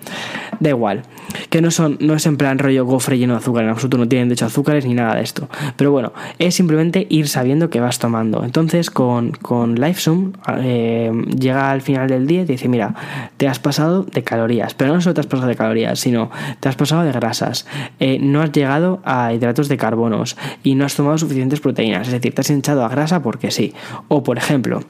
da 0.61 0.71
igual. 0.71 1.03
Que 1.51 1.61
no 1.61 1.71
son, 1.71 1.99
no 2.01 2.15
es 2.15 2.27
en 2.27 2.37
plan 2.37 2.59
rollo 2.59 2.85
gofre 2.85 3.19
lleno 3.19 3.35
de 3.35 3.39
azúcar, 3.39 3.65
en 3.65 3.71
absoluto 3.71 3.99
no 3.99 4.09
tienen 4.09 4.29
de 4.29 4.35
hecho 4.35 4.47
azúcares 4.47 4.87
ni 4.87 4.95
nada 4.95 5.17
de 5.17 5.23
esto. 5.23 5.49
Pero 5.77 5.93
bueno, 5.93 6.13
es 6.39 6.55
simplemente 6.55 7.07
ir 7.11 7.29
sabiendo 7.29 7.71
que 7.71 7.81
vas 7.81 7.99
tomando. 7.99 8.45
Entonces, 8.45 8.91
con, 8.91 9.33
con 9.33 9.75
LifeZoom, 9.75 10.33
eh, 10.59 11.13
llega 11.39 11.71
al 11.71 11.83
final 11.83 12.09
del 12.09 12.27
día 12.27 12.43
y 12.43 12.47
te 12.47 12.53
dice: 12.53 12.69
Mira, 12.69 12.95
te 13.37 13.49
has 13.49 13.59
pasado 13.59 14.05
de 14.05 14.23
calorías, 14.23 14.75
pero 14.75 14.95
no 14.95 15.01
solo 15.01 15.15
te 15.15 15.21
has 15.21 15.27
pasado 15.27 15.49
de 15.49 15.57
calorías, 15.57 15.99
sino 15.99 16.31
te 16.61 16.69
has 16.69 16.77
pasado 16.77 17.03
de 17.03 17.13
grasas. 17.13 17.67
Eh, 18.01 18.19
no 18.21 18.43
has 18.43 18.53
llegado 18.53 19.01
a 19.05 19.33
hidratos 19.33 19.69
de 19.69 19.77
carbonos 19.77 20.37
y 20.63 20.75
no 20.75 20.85
has 20.85 20.95
tomado 20.95 21.19
suficientes 21.19 21.61
proteínas. 21.61 22.07
Es 22.07 22.13
decir, 22.13 22.35
te 22.35 22.41
has 22.41 22.51
hinchado 22.51 22.85
a 22.85 22.89
grasa 22.89 23.23
porque 23.23 23.51
sí. 23.51 23.75
O 24.09 24.23
por 24.23 24.39
ejemplo, 24.39 24.81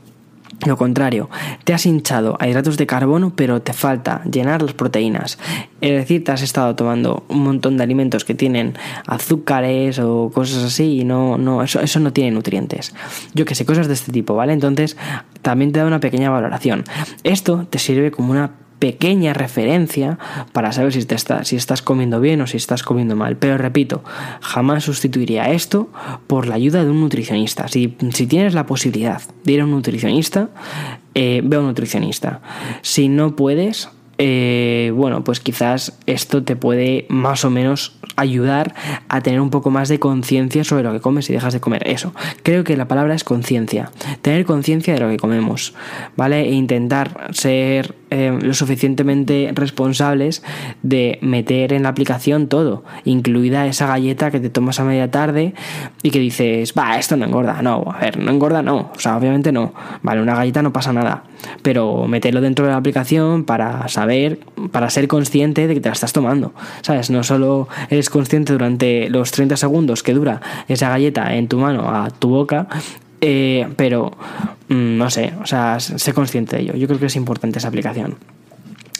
lo 0.65 0.77
contrario, 0.77 1.29
te 1.65 1.75
has 1.75 1.85
hinchado 1.85 2.37
a 2.41 2.49
hidratos 2.49 2.77
de 2.77 2.87
carbono, 2.87 3.33
pero 3.35 3.61
te 3.61 3.73
falta 3.73 4.23
llenar 4.25 4.63
las 4.63 4.73
proteínas. 4.73 5.39
Es 5.81 5.93
decir, 5.93 6.25
te 6.25 6.33
has 6.33 6.43
estado 6.43 6.75
tomando 6.75 7.25
un 7.29 7.41
montón 7.41 7.77
de 7.77 7.83
alimentos 7.83 8.25
que 8.25 8.35
tienen 8.35 8.75
azúcares 9.07 9.99
o 9.99 10.31
cosas 10.33 10.65
así 10.65 11.01
y 11.01 11.05
no, 11.05 11.37
no, 11.37 11.63
eso, 11.63 11.81
eso 11.81 12.01
no 12.01 12.13
tiene 12.13 12.31
nutrientes. 12.31 12.95
Yo 13.35 13.45
que 13.45 13.55
sé, 13.55 13.67
cosas 13.67 13.87
de 13.87 13.95
este 13.95 14.13
tipo, 14.13 14.35
¿vale? 14.35 14.55
Entonces, 14.55 14.97
también 15.43 15.73
te 15.73 15.79
da 15.79 15.87
una 15.87 16.01
pequeña 16.01 16.31
valoración. 16.31 16.85
Esto 17.23 17.67
te 17.69 17.79
sirve 17.79 18.11
como 18.11 18.31
una 18.31 18.53
pequeña 18.79 19.33
referencia 19.33 20.19
para 20.53 20.73
saber 20.73 20.93
si, 20.93 21.05
te 21.05 21.17
si 21.45 21.57
estás 21.57 21.83
comiendo 21.83 22.21
bien 22.21 22.41
o 22.41 22.47
si 22.47 22.57
estás 22.57 22.83
comiendo 22.83 23.17
mal. 23.17 23.37
Pero 23.37 23.59
repito, 23.59 24.03
jamás 24.41 24.85
sustituiría 24.85 25.51
esto 25.51 25.89
por 26.27 26.47
la 26.47 26.57
ayuda 26.57 26.85
de 26.85 26.91
un 26.91 27.01
nutricionista. 27.01 27.69
Si, 27.69 27.97
si 28.13 28.27
tienes 28.27 28.55
la 28.55 28.67
posibilidad 28.67 29.23
de 29.45 29.53
ir 29.53 29.61
a 29.61 29.65
un 29.65 29.71
nutricionista, 29.71 30.49
eh, 31.15 31.41
ve 31.45 31.57
a 31.57 31.61
un 31.61 31.67
nutricionista. 31.67 32.41
Si 32.83 33.09
no 33.09 33.37
puedes, 33.37 33.89
eh, 34.19 34.93
bueno, 34.95 35.25
pues 35.25 35.41
quizás 35.41 35.99
esto 36.07 36.43
te 36.43 36.57
puede 36.57 37.07
más 37.09 37.45
o 37.45 37.51
menos 37.51 37.97
ayudar 38.17 38.75
a 39.09 39.21
tener 39.21 39.41
un 39.41 39.51
poco 39.51 39.71
más 39.71 39.89
de 39.89 39.99
conciencia 39.99 40.65
sobre 40.65 40.85
lo 40.85 40.93
que 40.93 41.01
comes 41.01 41.29
y 41.29 41.35
dejas 41.35 41.53
de 41.53 41.61
comer. 41.61 41.87
Eso, 41.87 42.15
creo 42.43 42.65
que 42.65 42.77
la 42.77 42.89
palabra 42.89 43.15
es 43.15 43.25
conciencia. 43.25 43.91
Tener 44.23 44.47
conciencia 44.47 44.95
de 44.95 45.01
lo 45.01 45.09
que 45.09 45.19
comemos, 45.19 45.75
¿vale? 46.17 46.49
E 46.49 46.53
intentar 46.53 47.29
ser 47.33 47.95
eh, 48.11 48.39
lo 48.41 48.55
suficientemente 48.55 49.51
responsables 49.53 50.43
de 50.83 51.19
meter 51.23 51.73
en 51.73 51.83
la 51.83 51.89
aplicación 51.89 52.47
todo, 52.47 52.85
incluida 53.05 53.67
esa 53.67 53.87
galleta 53.87 54.31
que 54.31 54.39
te 54.39 54.49
tomas 54.49 54.79
a 54.79 54.85
media 54.85 55.11
tarde 55.11 55.55
y 56.03 56.11
que 56.11 56.21
dices, 56.21 56.73
va, 56.79 56.99
esto 56.99 57.17
no 57.17 57.25
engorda. 57.25 57.63
No, 57.63 57.85
a 57.93 57.99
ver, 57.99 58.19
no 58.19 58.31
engorda, 58.31 58.63
no. 58.63 58.93
O 58.95 58.99
sea, 58.99 59.17
obviamente 59.17 59.51
no. 59.51 59.75
Vale, 60.03 60.23
una 60.23 60.37
galleta 60.37 60.63
no 60.63 60.73
pasa 60.73 60.93
nada. 60.93 61.25
Pero 61.63 62.07
meterlo 62.07 62.41
dentro 62.41 62.65
de 62.65 62.73
la 62.73 62.79
aplicación 62.79 63.45
para 63.45 63.89
saber, 63.89 64.39
para 64.71 64.89
ser 64.91 65.09
consciente 65.09 65.67
de 65.67 65.75
que 65.75 65.81
te 65.81 65.89
la 65.89 65.95
estás 65.95 66.13
tomando. 66.13 66.53
¿Sabes? 66.83 67.11
No 67.11 67.25
solo 67.25 67.69
eres 67.91 68.09
consciente 68.09 68.53
durante 68.53 69.11
los 69.11 69.33
30 69.33 69.57
segundos 69.57 70.03
que 70.03 70.15
dura 70.15 70.41
esa 70.69 70.91
galleta 70.91 71.35
en 71.35 71.49
tu 71.49 71.59
mano 71.59 71.91
a 71.91 72.11
tu 72.11 72.29
boca, 72.29 72.69
eh, 73.21 73.67
pero 73.77 74.13
no 74.69 75.11
sé, 75.11 75.33
o 75.43 75.47
sea, 75.47 75.81
sé 75.81 76.13
consciente 76.13 76.57
de 76.57 76.63
ello. 76.63 76.75
Yo 76.75 76.87
creo 76.87 76.99
que 76.99 77.07
es 77.07 77.17
importante 77.17 77.59
esa 77.59 77.69
aplicación. 77.69 78.17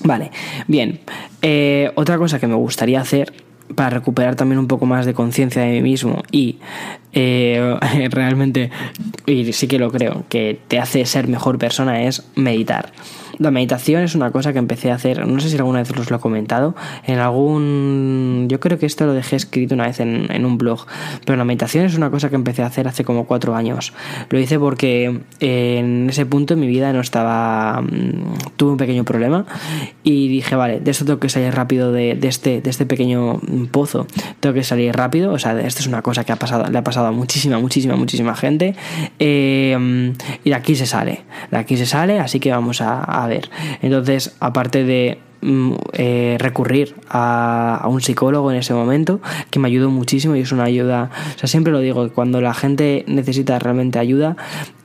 Vale, 0.05 0.31
bien. 0.69 1.01
Eh, 1.43 1.91
otra 1.95 2.19
cosa 2.19 2.39
que 2.39 2.47
me 2.47 2.55
gustaría 2.55 3.01
hacer 3.01 3.33
para 3.75 3.91
recuperar 3.91 4.37
también 4.37 4.59
un 4.59 4.69
poco 4.69 4.87
más 4.87 5.07
de 5.07 5.15
conciencia 5.15 5.63
de 5.63 5.73
mí 5.73 5.83
mismo 5.83 6.23
y 6.31 6.59
eh, 7.13 7.77
realmente, 8.11 8.71
y 9.27 9.53
sí 9.53 9.67
que 9.67 9.79
lo 9.79 9.91
creo, 9.91 10.25
que 10.29 10.61
te 10.69 10.79
hace 10.79 11.05
ser 11.07 11.29
mejor 11.29 11.59
persona 11.59 12.03
es 12.03 12.29
meditar. 12.37 12.93
La 13.39 13.51
meditación 13.51 14.03
es 14.03 14.15
una 14.15 14.31
cosa 14.31 14.53
que 14.53 14.59
empecé 14.59 14.91
a 14.91 14.95
hacer, 14.95 15.27
no 15.27 15.41
sé 15.41 15.51
si 15.51 15.57
alguna 15.57 15.81
vez 15.81 15.91
os 15.91 16.11
lo 16.11 16.17
he 16.17 16.21
comentado, 16.21 16.75
en 17.07 17.19
algún... 17.19 18.47
Yo 18.49 18.61
creo 18.61 18.79
que 18.79 18.87
esto 18.87 19.05
lo 19.05 19.13
dejé 19.13 19.37
escrito 19.37 19.75
una 19.75 19.87
vez 19.87 20.01
en, 20.01 20.45
un 20.47 20.59
blog, 20.59 20.87
pero 21.25 21.37
la 21.37 21.45
meditación 21.45 21.85
es 21.85 21.97
una 21.97 22.11
cosa 22.11 22.31
que 22.31 22.37
empecé 22.37 22.63
a 22.63 22.67
hacer 22.67 22.89
hace 22.89 23.05
como 23.05 23.27
cuatro 23.27 23.55
años. 23.55 23.93
Lo 24.31 24.39
hice 24.39 24.59
porque 24.59 25.21
en 25.41 26.09
ese 26.09 26.25
punto 26.25 26.55
en 26.55 26.61
mi 26.61 26.67
vida 26.67 26.93
no 26.93 27.01
estaba... 27.01 27.83
Mm, 27.83 28.57
tuve 28.57 28.71
un 28.73 28.77
pequeño 28.79 29.05
problema 29.05 29.45
y 30.03 30.29
dije, 30.29 30.57
vale, 30.57 30.81
de 30.81 30.91
esto 30.91 31.05
tengo 31.05 31.19
que 31.19 31.29
salir 31.29 31.55
rápido 31.55 31.93
de, 31.93 32.19
este, 32.23 32.61
de 32.63 32.71
este 32.71 32.87
pequeño 32.87 33.41
pozo, 33.71 34.07
tengo 34.41 34.55
que 34.55 34.63
salir 34.63 34.97
rápido, 34.97 35.33
o 35.33 35.39
sea, 35.39 35.59
esto 35.61 35.81
es 35.81 35.87
una 35.87 36.01
cosa 36.01 36.25
que 36.25 36.33
ha 36.33 36.37
pasado, 36.37 36.71
le 36.71 36.79
ha 36.79 36.85
pasado 36.85 37.09
a 37.09 37.13
muchísima, 37.13 37.59
muchísima, 37.59 37.97
muchísima 37.97 38.35
gente 38.35 38.75
eh, 39.19 40.13
y 40.45 40.49
de 40.49 40.55
aquí 40.55 40.75
se 40.75 40.87
sale, 40.87 41.25
de 41.51 41.59
aquí 41.59 41.77
se 41.77 41.87
sale, 41.87 42.19
así 42.19 42.41
que 42.41 42.51
vamos 42.51 42.81
a 42.81 43.26
Entonces, 43.83 44.37
aparte 44.41 44.85
de 44.85 45.19
eh, 45.43 46.37
recurrir 46.39 46.95
a, 47.09 47.87
un 47.89 48.01
psicólogo 48.01 48.51
en 48.51 48.59
ese 48.59 48.75
momento, 48.75 49.21
que 49.51 49.59
me 49.59 49.69
ayudó 49.69 49.91
muchísimo 49.91 50.35
y 50.37 50.41
es 50.41 50.53
una 50.53 50.65
ayuda, 50.65 51.11
o 51.35 51.39
sea, 51.39 51.49
siempre 51.49 51.73
lo 51.73 51.81
digo, 51.81 52.05
que 52.09 52.13
cuando 52.13 52.41
la 52.41 52.55
gente 52.55 53.05
necesita 53.07 53.59
realmente 53.59 53.99
ayuda, 53.99 54.37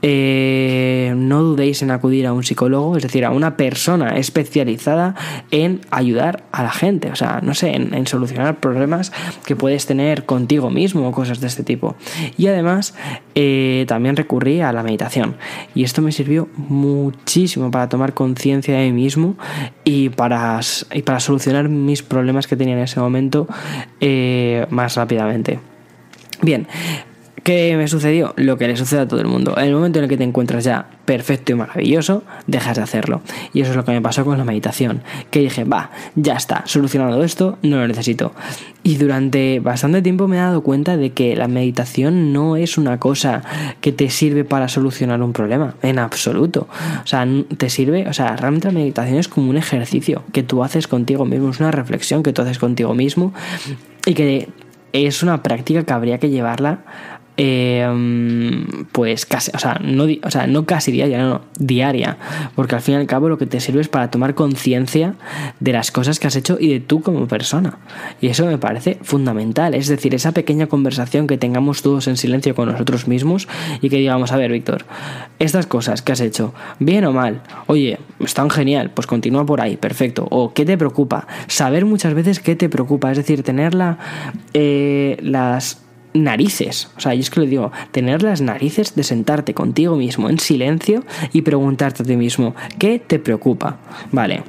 eh, 0.03 1.13
no 1.15 1.43
dudéis 1.43 1.81
en 1.83 1.91
acudir 1.91 2.25
a 2.25 2.33
un 2.33 2.43
psicólogo, 2.43 2.97
es 2.97 3.03
decir, 3.03 3.23
a 3.23 3.29
una 3.31 3.55
persona 3.55 4.17
especializada 4.17 5.15
en 5.51 5.81
ayudar 5.91 6.43
a 6.51 6.63
la 6.63 6.71
gente, 6.71 7.11
o 7.11 7.15
sea, 7.15 7.39
no 7.41 7.53
sé, 7.53 7.75
en, 7.75 8.07
solucionar 8.07 8.59
problemas 8.59 9.11
que 9.45 9.55
puedes 9.55 9.85
tener 9.85 10.25
contigo 10.25 10.69
mismo 10.69 11.07
o 11.07 11.11
cosas 11.11 11.39
de 11.39 11.47
este 11.47 11.63
tipo. 11.63 11.95
Y 12.37 12.47
además, 12.47 12.95
eh, 13.35 13.85
también 13.87 14.15
recurrí 14.15 14.61
a 14.61 14.73
la 14.73 14.83
meditación 14.83 15.35
y 15.75 15.83
esto 15.83 16.01
me 16.01 16.11
sirvió 16.11 16.49
muchísimo 16.55 17.69
para 17.71 17.87
tomar 17.87 18.13
conciencia 18.13 18.75
de 18.75 18.91
mí 18.91 19.03
mismo 19.03 19.37
y 19.83 20.09
para 20.09 20.40
y 20.93 21.01
para 21.01 21.19
solucionar 21.19 21.69
mis 21.69 22.03
problemas 22.03 22.47
que 22.47 22.55
tenía 22.55 22.75
en 22.75 22.81
ese 22.81 22.99
momento 22.99 23.47
eh, 23.99 24.65
más 24.69 24.95
rápidamente. 24.95 25.59
Bien, 26.41 26.67
¿Qué 27.43 27.75
me 27.75 27.87
sucedió? 27.87 28.33
Lo 28.37 28.57
que 28.57 28.67
le 28.67 28.77
sucede 28.77 29.01
a 29.01 29.07
todo 29.07 29.19
el 29.19 29.25
mundo. 29.25 29.55
En 29.57 29.65
el 29.65 29.73
momento 29.73 29.97
en 29.97 30.03
el 30.03 30.09
que 30.09 30.17
te 30.17 30.23
encuentras 30.23 30.63
ya 30.63 30.85
perfecto 31.05 31.51
y 31.51 31.55
maravilloso, 31.55 32.23
dejas 32.45 32.77
de 32.77 32.83
hacerlo. 32.83 33.21
Y 33.51 33.61
eso 33.61 33.71
es 33.71 33.75
lo 33.75 33.83
que 33.83 33.91
me 33.91 34.01
pasó 34.01 34.23
con 34.23 34.37
la 34.37 34.43
meditación. 34.43 35.01
Que 35.31 35.39
dije, 35.39 35.63
va, 35.63 35.89
ya 36.15 36.35
está, 36.35 36.61
solucionado 36.67 37.23
esto, 37.23 37.57
no 37.63 37.77
lo 37.77 37.87
necesito. 37.87 38.33
Y 38.83 38.97
durante 38.97 39.59
bastante 39.59 40.03
tiempo 40.03 40.27
me 40.27 40.37
he 40.37 40.39
dado 40.39 40.61
cuenta 40.61 40.97
de 40.97 41.13
que 41.13 41.35
la 41.35 41.47
meditación 41.47 42.31
no 42.31 42.57
es 42.57 42.77
una 42.77 42.99
cosa 42.99 43.41
que 43.81 43.91
te 43.91 44.11
sirve 44.11 44.43
para 44.43 44.67
solucionar 44.67 45.23
un 45.23 45.33
problema, 45.33 45.73
en 45.81 45.97
absoluto. 45.97 46.67
O 47.03 47.07
sea, 47.07 47.27
te 47.57 47.71
sirve, 47.71 48.07
o 48.07 48.13
sea, 48.13 48.35
realmente 48.35 48.67
la 48.67 48.73
meditación 48.73 49.17
es 49.17 49.27
como 49.27 49.49
un 49.49 49.57
ejercicio 49.57 50.23
que 50.31 50.43
tú 50.43 50.63
haces 50.63 50.87
contigo 50.87 51.25
mismo, 51.25 51.49
es 51.49 51.59
una 51.59 51.71
reflexión 51.71 52.21
que 52.21 52.33
tú 52.33 52.43
haces 52.43 52.59
contigo 52.59 52.93
mismo 52.93 53.33
y 54.05 54.13
que 54.13 54.49
es 54.93 55.23
una 55.23 55.41
práctica 55.41 55.83
que 55.83 55.93
habría 55.93 56.19
que 56.19 56.29
llevarla 56.29 56.79
eh, 57.43 58.67
pues 58.91 59.25
casi, 59.25 59.49
o 59.55 59.57
sea, 59.57 59.79
no, 59.83 60.05
o 60.21 60.29
sea, 60.29 60.45
no 60.45 60.67
casi 60.67 60.91
diaria, 60.91 61.17
no, 61.17 61.41
diaria, 61.57 62.17
porque 62.55 62.75
al 62.75 62.81
fin 62.81 62.93
y 62.93 62.97
al 62.97 63.07
cabo 63.07 63.29
lo 63.29 63.39
que 63.39 63.47
te 63.47 63.59
sirve 63.59 63.81
es 63.81 63.87
para 63.87 64.11
tomar 64.11 64.35
conciencia 64.35 65.15
de 65.59 65.73
las 65.73 65.89
cosas 65.89 66.19
que 66.19 66.27
has 66.27 66.35
hecho 66.35 66.57
y 66.59 66.71
de 66.71 66.79
tú 66.81 67.01
como 67.01 67.27
persona. 67.27 67.79
Y 68.21 68.27
eso 68.27 68.45
me 68.45 68.59
parece 68.59 68.99
fundamental, 69.01 69.73
es 69.73 69.87
decir, 69.87 70.13
esa 70.13 70.33
pequeña 70.33 70.67
conversación 70.67 71.25
que 71.25 71.39
tengamos 71.39 71.81
todos 71.81 72.07
en 72.07 72.15
silencio 72.15 72.53
con 72.53 72.71
nosotros 72.71 73.07
mismos 73.07 73.47
y 73.81 73.89
que 73.89 73.97
digamos, 73.97 74.31
a 74.31 74.37
ver, 74.37 74.51
Víctor, 74.51 74.85
estas 75.39 75.65
cosas 75.65 76.03
que 76.03 76.11
has 76.11 76.21
hecho, 76.21 76.53
bien 76.77 77.05
o 77.05 77.11
mal, 77.11 77.41
oye, 77.65 77.97
están 78.19 78.51
genial, 78.51 78.91
pues 78.93 79.07
continúa 79.07 79.47
por 79.47 79.61
ahí, 79.61 79.77
perfecto. 79.77 80.27
O 80.29 80.53
qué 80.53 80.63
te 80.63 80.77
preocupa, 80.77 81.25
saber 81.47 81.85
muchas 81.85 82.13
veces 82.13 82.39
qué 82.39 82.55
te 82.55 82.69
preocupa, 82.69 83.09
es 83.09 83.17
decir, 83.17 83.41
tenerla 83.41 83.97
eh, 84.53 85.17
las 85.23 85.81
narices. 86.13 86.89
O 86.97 86.99
sea, 86.99 87.13
yo 87.13 87.21
es 87.21 87.29
que 87.29 87.41
le 87.41 87.47
digo, 87.47 87.71
tener 87.91 88.23
las 88.23 88.41
narices 88.41 88.95
de 88.95 89.03
sentarte 89.03 89.53
contigo 89.53 89.95
mismo 89.95 90.29
en 90.29 90.39
silencio 90.39 91.03
y 91.33 91.41
preguntarte 91.41 92.03
a 92.03 92.05
ti 92.05 92.15
mismo, 92.15 92.55
¿qué 92.79 92.99
te 92.99 93.19
preocupa? 93.19 93.79
Vale. 94.11 94.43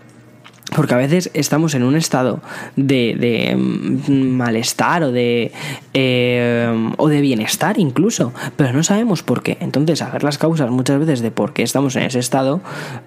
Porque 0.75 0.95
a 0.95 0.99
veces 0.99 1.31
estamos 1.35 1.75
en 1.75 1.83
un 1.83 1.97
estado 1.97 2.41
de, 2.77 3.57
mm, 3.57 4.13
malestar 4.13 5.03
o 5.03 5.13
de, 5.13 5.53
eh, 5.95 6.93
o 6.97 7.09
de 7.09 7.21
bienestar 7.21 7.79
incluso, 7.79 8.33
pero 8.57 8.73
no 8.73 8.83
sabemos 8.83 9.23
por 9.23 9.43
qué. 9.43 9.59
Entonces, 9.61 9.99
saber 9.99 10.25
las 10.25 10.39
causas 10.39 10.71
muchas 10.71 10.99
veces 10.99 11.21
de 11.21 11.31
por 11.31 11.53
qué 11.53 11.63
estamos 11.63 11.97
en 11.97 12.05
ese 12.05 12.19
estado, 12.19 12.61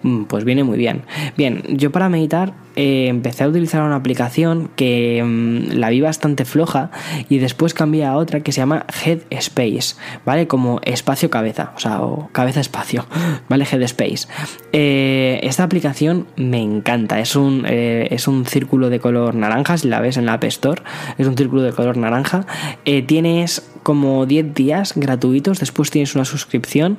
mm, 0.03 0.23
pues 0.23 0.43
viene 0.43 0.63
muy 0.63 0.77
bien. 0.77 1.03
Bien, 1.37 1.63
yo 1.69 1.91
para 1.91 2.09
meditar 2.09 2.53
eh, 2.75 3.07
empecé 3.07 3.45
a 3.45 3.47
utilizar 3.47 3.81
una 3.83 3.95
aplicación 3.95 4.69
que 4.75 5.23
mm, 5.23 5.77
la 5.77 5.89
vi 5.89 6.01
bastante 6.01 6.43
floja 6.43 6.91
y 7.29 7.37
después 7.37 7.73
cambié 7.73 8.05
a 8.05 8.17
otra 8.17 8.41
que 8.41 8.51
se 8.51 8.59
llama 8.59 8.85
Headspace, 9.03 9.95
¿vale? 10.25 10.47
Como 10.47 10.81
espacio 10.83 11.29
cabeza, 11.29 11.71
o 11.75 11.79
sea, 11.79 12.01
o 12.01 12.29
cabeza 12.33 12.59
espacio, 12.59 13.05
¿vale? 13.49 13.65
Headspace. 13.65 14.27
Eh, 14.73 15.39
esta 15.43 15.63
aplicación 15.63 16.27
me 16.35 16.61
encanta, 16.61 17.19
es 17.19 17.35
un 17.35 17.54
eh, 17.65 18.07
es 18.11 18.27
un 18.27 18.45
círculo 18.45 18.89
de 18.89 18.99
color 18.99 19.35
naranja, 19.35 19.77
si 19.77 19.87
la 19.87 19.99
ves 20.01 20.17
en 20.17 20.25
la 20.25 20.33
App 20.33 20.43
Store, 20.45 20.81
es 21.17 21.27
un 21.27 21.37
círculo 21.37 21.61
de 21.61 21.71
color 21.71 21.97
naranja. 21.97 22.45
Eh, 22.85 23.01
tienes 23.01 23.69
como 23.83 24.25
10 24.25 24.53
días 24.53 24.93
gratuitos, 24.95 25.59
después 25.59 25.91
tienes 25.91 26.15
una 26.15 26.25
suscripción 26.25 26.97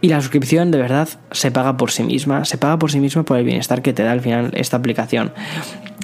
y 0.00 0.08
la 0.08 0.20
suscripción 0.20 0.70
de 0.70 0.78
verdad 0.78 1.08
se 1.30 1.50
paga 1.50 1.76
por 1.76 1.92
sí 1.92 2.02
misma, 2.02 2.44
se 2.44 2.58
paga 2.58 2.78
por 2.78 2.90
sí 2.90 2.98
misma 2.98 3.22
por 3.22 3.38
el 3.38 3.44
bienestar 3.44 3.82
que 3.82 3.92
te 3.92 4.02
da 4.02 4.12
al 4.12 4.20
final 4.20 4.50
esta 4.54 4.76
aplicación. 4.76 5.32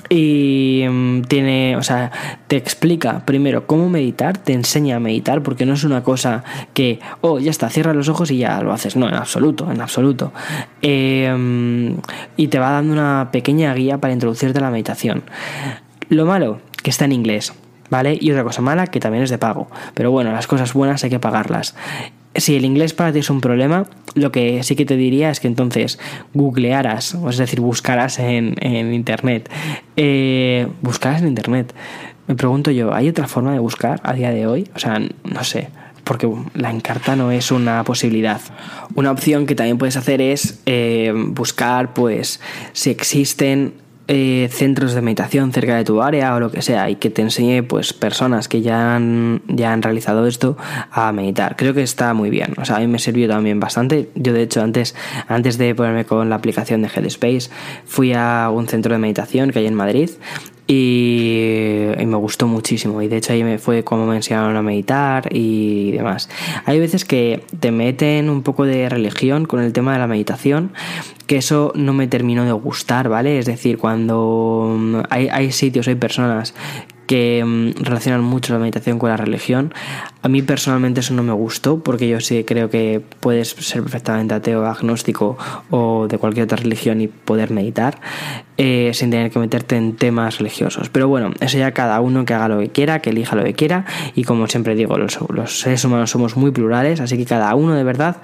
Y 0.08 0.84
mm, 0.88 1.22
tiene, 1.22 1.76
o 1.76 1.82
sea, 1.82 2.10
te 2.46 2.56
explica 2.56 3.24
primero 3.24 3.66
cómo 3.66 3.88
meditar, 3.88 4.38
te 4.38 4.52
enseña 4.52 4.96
a 4.96 5.00
meditar, 5.00 5.42
porque 5.42 5.66
no 5.66 5.74
es 5.74 5.84
una 5.84 6.02
cosa 6.02 6.44
que, 6.74 7.00
oh, 7.20 7.38
ya 7.38 7.50
está, 7.50 7.68
cierra 7.68 7.94
los 7.94 8.08
ojos 8.08 8.30
y 8.30 8.38
ya 8.38 8.60
lo 8.62 8.72
haces. 8.72 8.96
No, 8.96 9.08
en 9.08 9.14
absoluto, 9.14 9.70
en 9.70 9.80
absoluto. 9.80 10.32
Em, 10.82 11.96
y 12.36 12.48
te 12.48 12.58
va 12.58 12.70
dando 12.70 12.92
una 12.92 13.28
pequeña 13.30 13.74
guía 13.74 13.98
para 13.98 14.12
introducirte 14.12 14.58
a 14.58 14.62
la 14.62 14.70
meditación. 14.70 15.22
Lo 16.08 16.26
malo, 16.26 16.60
que 16.82 16.90
está 16.90 17.04
en 17.04 17.12
inglés. 17.12 17.52
¿Vale? 17.90 18.16
Y 18.20 18.30
otra 18.30 18.44
cosa 18.44 18.62
mala, 18.62 18.86
que 18.86 19.00
también 19.00 19.24
es 19.24 19.30
de 19.30 19.38
pago. 19.38 19.68
Pero 19.94 20.12
bueno, 20.12 20.30
las 20.30 20.46
cosas 20.46 20.72
buenas 20.74 21.02
hay 21.02 21.10
que 21.10 21.18
pagarlas 21.18 21.74
si 22.34 22.56
el 22.56 22.64
inglés 22.64 22.94
para 22.94 23.12
ti 23.12 23.20
es 23.20 23.30
un 23.30 23.40
problema, 23.40 23.86
lo 24.14 24.32
que 24.32 24.62
sí 24.62 24.76
que 24.76 24.84
te 24.84 24.96
diría 24.96 25.30
es 25.30 25.40
que 25.40 25.48
entonces 25.48 25.98
googlearas, 26.34 27.16
es 27.28 27.36
decir, 27.36 27.60
buscaras 27.60 28.18
en, 28.18 28.54
internet. 28.92 29.50
Eh, 29.96 30.68
buscaras 30.82 31.22
en 31.22 31.28
internet. 31.28 31.74
Me 32.26 32.34
pregunto 32.36 32.70
yo, 32.70 32.94
¿hay 32.94 33.08
otra 33.08 33.26
forma 33.26 33.52
de 33.52 33.58
buscar 33.58 34.00
a 34.04 34.12
día 34.12 34.30
de 34.30 34.46
hoy? 34.46 34.68
O 34.74 34.78
sea, 34.78 34.98
no 34.98 35.44
sé 35.44 35.68
porque 36.04 36.28
la 36.54 36.70
encarta 36.70 37.14
no 37.14 37.30
es 37.30 37.52
una 37.52 37.84
posibilidad. 37.84 38.40
Una 38.96 39.12
opción 39.12 39.46
que 39.46 39.54
también 39.54 39.78
puedes 39.78 39.96
hacer 39.96 40.20
es 40.20 40.60
eh, 40.66 41.12
buscar, 41.14 41.94
pues, 41.94 42.40
si 42.72 42.90
existen 42.90 43.74
eh, 44.12 44.48
centros 44.50 44.92
de 44.92 45.02
meditación 45.02 45.52
cerca 45.52 45.76
de 45.76 45.84
tu 45.84 46.02
área 46.02 46.34
o 46.34 46.40
lo 46.40 46.50
que 46.50 46.62
sea 46.62 46.90
y 46.90 46.96
que 46.96 47.10
te 47.10 47.22
enseñe 47.22 47.62
pues 47.62 47.92
personas 47.92 48.48
que 48.48 48.60
ya 48.60 48.96
han, 48.96 49.40
ya 49.46 49.72
han 49.72 49.82
realizado 49.82 50.26
esto 50.26 50.56
a 50.90 51.12
meditar. 51.12 51.54
Creo 51.54 51.74
que 51.74 51.84
está 51.84 52.12
muy 52.12 52.28
bien. 52.28 52.54
O 52.58 52.64
sea, 52.64 52.78
a 52.78 52.80
mí 52.80 52.88
me 52.88 52.98
sirvió 52.98 53.28
también 53.28 53.60
bastante. 53.60 54.10
Yo 54.16 54.32
de 54.32 54.42
hecho 54.42 54.62
antes, 54.62 54.96
antes 55.28 55.58
de 55.58 55.76
ponerme 55.76 56.06
con 56.06 56.28
la 56.28 56.34
aplicación 56.34 56.82
de 56.82 56.88
Headspace 56.88 57.50
fui 57.84 58.12
a 58.12 58.50
un 58.52 58.66
centro 58.66 58.92
de 58.92 58.98
meditación 58.98 59.52
que 59.52 59.60
hay 59.60 59.66
en 59.66 59.74
Madrid 59.74 60.10
y, 60.72 62.06
me 62.06 62.16
gustó 62.16 62.46
muchísimo 62.46 63.02
y 63.02 63.08
de 63.08 63.16
hecho 63.16 63.32
ahí 63.32 63.42
me 63.42 63.58
fue 63.58 63.82
como 63.82 64.06
me 64.06 64.16
enseñaron 64.16 64.56
a 64.56 64.62
meditar 64.62 65.28
y 65.32 65.92
demás. 65.92 66.28
Hay 66.64 66.78
veces 66.78 67.04
que 67.04 67.44
te 67.58 67.72
meten 67.72 68.30
un 68.30 68.42
poco 68.42 68.64
de 68.64 68.88
religión 68.88 69.46
con 69.46 69.60
el 69.60 69.72
tema 69.72 69.92
de 69.92 69.98
la 69.98 70.06
meditación 70.06 70.72
que 71.26 71.36
eso 71.36 71.72
no 71.74 71.92
me 71.92 72.08
terminó 72.08 72.44
de 72.44 72.52
gustar, 72.52 73.08
¿vale? 73.08 73.38
Es 73.38 73.46
decir, 73.46 73.78
cuando 73.78 75.02
hay, 75.10 75.28
hay 75.28 75.52
sitios, 75.52 75.86
hay 75.86 75.94
personas 75.94 76.54
que 77.10 77.44
mm, 77.44 77.82
relacionan 77.82 78.22
mucho 78.22 78.52
la 78.52 78.60
meditación 78.60 79.00
con 79.00 79.10
la 79.10 79.16
religión. 79.16 79.74
A 80.22 80.28
mí 80.28 80.42
personalmente 80.42 81.00
eso 81.00 81.12
no 81.12 81.24
me 81.24 81.32
gustó 81.32 81.82
porque 81.82 82.08
yo 82.08 82.20
sí 82.20 82.44
creo 82.44 82.70
que 82.70 83.02
puedes 83.18 83.48
ser 83.48 83.82
perfectamente 83.82 84.34
ateo, 84.34 84.64
agnóstico 84.64 85.36
o 85.70 86.06
de 86.06 86.18
cualquier 86.18 86.44
otra 86.44 86.58
religión 86.58 87.00
y 87.00 87.08
poder 87.08 87.50
meditar 87.50 88.00
eh, 88.62 88.90
sin 88.92 89.10
tener 89.10 89.30
que 89.30 89.38
meterte 89.38 89.74
en 89.74 89.96
temas 89.96 90.36
religiosos. 90.36 90.90
Pero 90.90 91.08
bueno, 91.08 91.30
eso 91.40 91.56
ya 91.56 91.72
cada 91.72 91.98
uno 92.02 92.26
que 92.26 92.34
haga 92.34 92.46
lo 92.46 92.58
que 92.58 92.68
quiera, 92.68 93.00
que 93.00 93.08
elija 93.08 93.34
lo 93.34 93.42
que 93.42 93.54
quiera 93.54 93.86
y 94.14 94.24
como 94.24 94.48
siempre 94.48 94.74
digo, 94.74 94.98
los, 94.98 95.18
seres 95.58 95.82
humanos 95.82 96.10
somos 96.10 96.36
muy 96.36 96.50
plurales, 96.50 97.00
así 97.00 97.16
que 97.16 97.24
cada 97.24 97.54
uno 97.54 97.74
de 97.74 97.84
verdad 97.84 98.18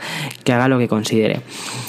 que 0.44 0.52
haga 0.52 0.68
lo 0.68 0.78
que 0.78 0.88
considere. 0.88 1.40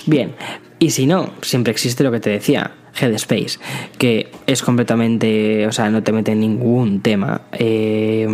Bien, 0.06 0.34
y 0.80 0.92
si 0.92 1.08
no, 1.08 1.32
siempre 1.42 1.72
existe 1.72 2.06
lo 2.06 2.12
que 2.14 2.22
te 2.22 2.30
decía, 2.30 2.72
Headspace, 3.00 3.60
que 3.98 4.32
es 4.48 4.64
completamente, 4.64 5.68
o 5.68 5.72
sea, 5.72 5.90
no 5.90 6.04
te 6.04 6.12
mete 6.12 6.32
en 6.32 6.40
ningún 6.40 7.02
tema 7.02 7.42
eh, 7.52 8.28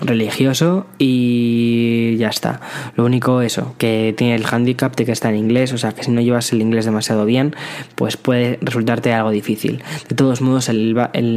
religioso 0.00 0.86
y 0.98 2.16
ya 2.16 2.28
está. 2.28 2.60
Lo 2.96 3.04
único 3.04 3.40
eso, 3.40 3.74
que 3.78 4.14
tiene 4.16 4.34
el 4.34 4.44
handicap 4.50 4.94
de 4.96 5.04
que 5.04 5.12
está 5.12 5.30
en 5.30 5.36
inglés, 5.36 5.72
o 5.72 5.78
sea, 5.78 5.92
que 5.92 6.02
si 6.02 6.10
no 6.10 6.20
llevas 6.20 6.52
el 6.52 6.60
inglés 6.60 6.84
demasiado 6.84 7.24
bien, 7.24 7.54
pues 7.94 8.16
puede 8.16 8.58
resultarte 8.60 9.12
algo 9.12 9.30
difícil. 9.34 9.82
De 10.08 10.14
todos 10.14 10.40
modos, 10.40 10.68
el, 10.68 10.94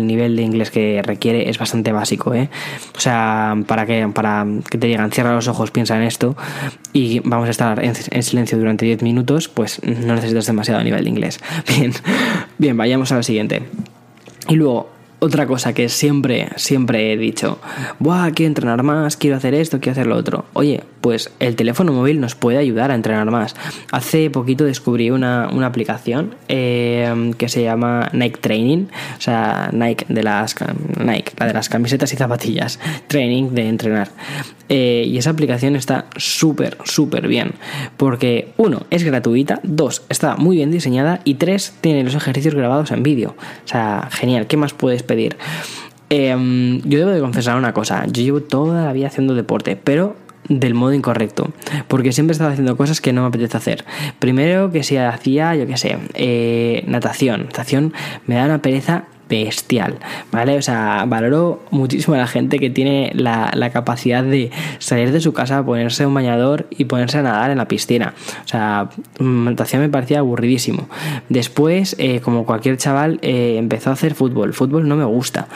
nivel 0.07 0.35
de 0.35 0.41
inglés 0.41 0.71
que 0.71 1.01
requiere 1.03 1.49
es 1.49 1.57
bastante 1.57 1.91
básico, 1.91 2.33
¿eh? 2.33 2.49
O 2.95 2.99
sea, 2.99 3.55
para 3.67 3.85
que, 3.85 4.07
para 4.13 4.45
que 4.69 4.77
te 4.77 4.87
digan, 4.87 5.11
cierra 5.11 5.33
los 5.33 5.47
ojos, 5.47 5.71
piensa 5.71 5.97
en 5.97 6.03
esto 6.03 6.37
y 6.93 7.19
vamos 7.19 7.47
a 7.47 7.51
estar 7.51 7.83
en, 7.83 7.93
en 8.11 8.23
silencio 8.23 8.57
durante 8.57 8.85
10 8.85 9.01
minutos, 9.03 9.49
pues 9.49 9.81
no 9.83 10.15
necesitas 10.15 10.45
demasiado 10.45 10.83
nivel 10.83 11.03
de 11.03 11.09
inglés. 11.09 11.39
Bien. 11.67 11.91
Bien, 12.57 12.77
vayamos 12.77 13.11
a 13.11 13.17
lo 13.17 13.23
siguiente. 13.23 13.63
Y 14.49 14.55
luego, 14.55 14.89
otra 15.19 15.47
cosa 15.47 15.73
que 15.73 15.89
siempre, 15.89 16.49
siempre 16.57 17.11
he 17.11 17.17
dicho, 17.17 17.59
Buah, 17.99 18.31
quiero 18.31 18.49
entrenar 18.49 18.83
más, 18.83 19.17
quiero 19.17 19.37
hacer 19.37 19.53
esto, 19.55 19.79
quiero 19.79 19.93
hacer 19.93 20.07
lo 20.07 20.15
otro. 20.15 20.45
Oye, 20.53 20.83
pues 21.01 21.31
el 21.39 21.55
teléfono 21.55 21.91
móvil 21.91 22.19
nos 22.19 22.35
puede 22.35 22.57
ayudar 22.57 22.91
a 22.91 22.95
entrenar 22.95 23.31
más. 23.31 23.55
Hace 23.91 24.29
poquito 24.29 24.65
descubrí 24.65 25.09
una, 25.09 25.45
aplicación 25.65 26.35
eh, 26.47 27.33
que 27.37 27.49
se 27.49 27.63
llama 27.63 28.09
Nike 28.13 28.39
Training, 28.39 28.85
o 29.17 29.21
sea, 29.21 29.69
Nike 29.73 30.05
de 30.07 30.23
las 30.23 30.55
Nike, 30.99 31.33
la 31.37 31.47
de 31.47 31.53
las 31.53 31.69
camisetas 31.69 32.13
y 32.13 32.15
zapatillas, 32.15 32.79
Training 33.07 33.51
de 33.51 33.67
entrenar. 33.67 34.09
Eh, 34.69 35.05
y 35.07 35.17
esa 35.17 35.29
aplicación 35.29 35.75
está 35.75 36.07
súper, 36.17 36.77
súper 36.83 37.27
bien, 37.27 37.53
porque 37.95 38.49
uno, 38.57 38.85
es 38.89 39.03
gratuita, 39.03 39.61
dos, 39.63 40.03
está 40.09 40.35
muy 40.35 40.57
bien 40.57 40.71
diseñada 40.71 41.21
y 41.23 41.35
tres, 41.35 41.73
tiene 41.79 42.03
los 42.03 42.15
ejercicios 42.15 42.53
grabados 42.53 42.91
en 42.91 43.01
vídeo. 43.01 43.35
O 43.39 43.67
sea, 43.67 44.09
genial, 44.11 44.47
¿qué 44.47 44.57
más 44.57 44.73
puedes 44.73 45.03
pedir. 45.07 45.37
Em, 46.09 46.81
yo 46.83 46.99
debo 46.99 47.11
de 47.11 47.19
confesar 47.19 47.57
una 47.57 47.73
cosa, 47.73 48.05
yo 48.05 48.23
llevo 48.23 48.41
toda 48.41 48.85
la 48.85 48.93
vida 48.93 49.07
haciendo 49.07 49.35
deporte, 49.35 49.75
pero 49.75 50.15
del 50.47 50.73
modo 50.73 50.93
incorrecto, 50.93 51.51
porque 51.87 52.13
siempre 52.13 52.31
estaba 52.31 52.51
haciendo 52.51 52.77
cosas 52.77 53.01
que 53.01 53.11
no 53.11 53.21
me 53.21 53.27
apetece 53.27 53.57
hacer. 53.57 53.85
Primero 54.19 54.71
que 54.71 54.83
si 54.83 54.95
hacía, 54.97 55.55
yo 55.55 55.67
qué 55.67 55.77
sé, 55.77 55.97
eh, 56.13 56.83
natación. 56.87 57.45
Natación 57.45 57.93
me 58.25 58.35
da 58.35 58.45
una 58.45 58.61
pereza 58.61 59.05
bestial, 59.29 59.99
¿vale? 60.31 60.57
O 60.57 60.61
sea, 60.61 61.05
valoro 61.07 61.63
muchísimo 61.71 62.15
a 62.15 62.19
la 62.19 62.27
gente 62.27 62.59
que 62.59 62.69
tiene 62.69 63.11
la, 63.13 63.51
capacidad 63.73 64.23
de 64.23 64.49
salir 64.79 65.11
de 65.11 65.19
su 65.19 65.33
casa, 65.33 65.63
ponerse 65.63 66.05
un 66.05 66.13
bañador 66.13 66.67
y 66.69 66.85
ponerse 66.85 67.17
a 67.17 67.21
nadar 67.21 67.51
en 67.51 67.57
la 67.57 67.67
piscina. 67.67 68.13
O 68.45 68.47
sea, 68.47 68.89
natación 69.19 69.81
me 69.81 69.89
parecía 69.89 70.19
aburridísimo. 70.19 70.87
Después, 71.27 71.95
eh, 71.99 72.21
como 72.21 72.45
cualquier 72.45 72.77
chaval, 72.77 73.19
eh, 73.21 73.55
empezó 73.57 73.89
a 73.89 73.93
hacer 73.93 74.15
fútbol. 74.15 74.53
Fútbol 74.53 74.87
no 74.87 74.95
me 74.95 75.03
gusta 75.03 75.47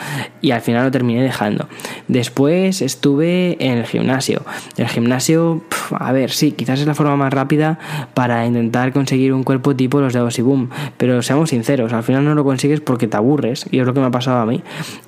y 0.42 0.50
al 0.50 0.60
final 0.60 0.84
lo 0.84 0.90
terminé 0.90 1.22
dejando. 1.22 1.68
Después 2.08 2.82
estuve 2.82 3.56
en 3.64 3.78
el 3.78 3.86
gimnasio. 3.86 4.42
El 4.76 4.88
gimnasio, 4.88 5.62
a 5.98 6.12
ver, 6.12 6.30
sí, 6.30 6.52
quizás 6.52 6.80
es 6.80 6.86
la 6.86 6.94
forma 6.94 7.16
más 7.16 7.32
rápida 7.32 7.78
para 8.14 8.44
intentar 8.46 8.92
conseguir 8.92 9.32
un 9.32 9.42
cuerpo 9.42 9.74
tipo 9.74 10.00
los 10.00 10.12
de 10.12 10.42
Boom, 10.42 10.70
pero 10.96 11.22
seamos 11.22 11.50
sinceros, 11.50 11.92
al 11.92 12.02
final 12.02 12.24
no 12.24 12.34
lo 12.34 12.44
consigues 12.44 12.80
porque 12.80 13.06
te 13.06 13.16
aburres 13.16 13.61
y 13.70 13.80
es 13.80 13.86
lo 13.86 13.94
que 13.94 14.00
me 14.00 14.06
ha 14.06 14.10
pasado 14.10 14.38
a 14.38 14.46
mí. 14.46 14.62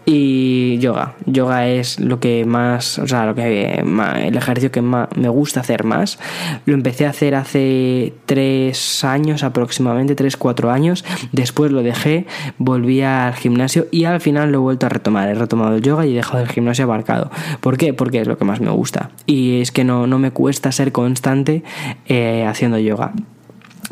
Y 0.07 0.79
yoga, 0.79 1.15
yoga 1.27 1.67
es 1.69 2.01
lo 2.01 2.21
que 2.21 2.45
más, 2.45 2.99
o 2.99 3.07
sea, 3.07 3.27
lo 3.27 3.35
que 3.35 3.81
el 3.81 4.37
ejercicio 4.37 4.71
que 4.71 4.83
más 4.83 5.09
me 5.17 5.29
gusta 5.29 5.61
hacer 5.61 5.85
más. 5.85 6.19
Lo 6.67 6.75
empecé 6.75 7.07
a 7.07 7.11
hacer 7.11 7.35
hace 7.35 8.15
tres 8.27 9.05
años 9.05 9.43
aproximadamente, 9.43 10.15
tres, 10.15 10.37
cuatro 10.37 10.71
años. 10.71 11.05
Después 11.33 11.73
lo 11.73 11.83
dejé, 11.83 12.27
volví 12.59 13.03
al 13.03 13.35
gimnasio 13.35 13.87
y 13.91 14.05
al 14.05 14.21
final 14.21 14.53
lo 14.53 14.59
he 14.59 14.61
vuelto 14.61 14.87
a 14.87 14.89
retomar. 14.89 15.29
He 15.29 15.35
retomado 15.35 15.77
el 15.77 15.83
yoga 15.83 16.07
y 16.07 16.13
he 16.13 16.17
dejado 16.17 16.43
el 16.43 16.49
gimnasio 16.49 16.85
abarcado. 16.85 17.31
¿Por 17.61 17.77
qué? 17.77 17.95
Porque 17.95 18.21
es 18.21 18.29
lo 18.29 18.39
que 18.39 18.45
más 18.45 18.61
me 18.61 18.71
gusta. 18.71 19.11
Y 19.27 19.61
es 19.61 19.73
que 19.73 19.85
no, 19.85 20.07
no 20.07 20.19
me 20.19 20.31
cuesta 20.31 20.73
ser 20.73 20.93
constante 20.93 21.63
eh, 22.07 22.45
haciendo 22.47 22.79
yoga. 22.79 23.13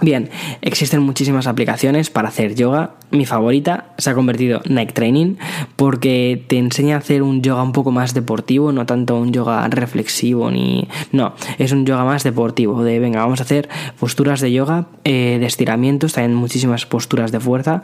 Bien, 0.00 0.30
existen 0.62 1.02
muchísimas 1.02 1.46
aplicaciones 1.46 2.08
para 2.08 2.28
hacer 2.28 2.54
yoga. 2.54 2.94
Mi 3.10 3.26
favorita 3.26 3.92
se 3.98 4.08
ha 4.08 4.14
convertido 4.14 4.62
en 4.64 4.74
Nike 4.76 4.94
Training 4.94 5.36
porque 5.76 6.42
te 6.46 6.56
enseña 6.56 6.96
a 6.96 6.98
hacer 6.98 7.22
un 7.22 7.42
yoga 7.42 7.62
un 7.62 7.72
poco 7.72 7.90
más 7.90 8.14
deportivo, 8.14 8.72
no 8.72 8.86
tanto 8.86 9.16
un 9.16 9.32
yoga 9.32 9.68
reflexivo 9.68 10.50
ni... 10.50 10.88
No, 11.12 11.34
es 11.58 11.72
un 11.72 11.84
yoga 11.84 12.04
más 12.04 12.24
deportivo, 12.24 12.82
de 12.82 12.98
venga, 12.98 13.20
vamos 13.20 13.40
a 13.40 13.42
hacer 13.42 13.68
posturas 14.00 14.40
de 14.40 14.50
yoga, 14.50 14.86
eh, 15.04 15.36
de 15.38 15.46
estiramientos, 15.46 16.14
también 16.14 16.34
muchísimas 16.34 16.86
posturas 16.86 17.30
de 17.30 17.40
fuerza, 17.40 17.82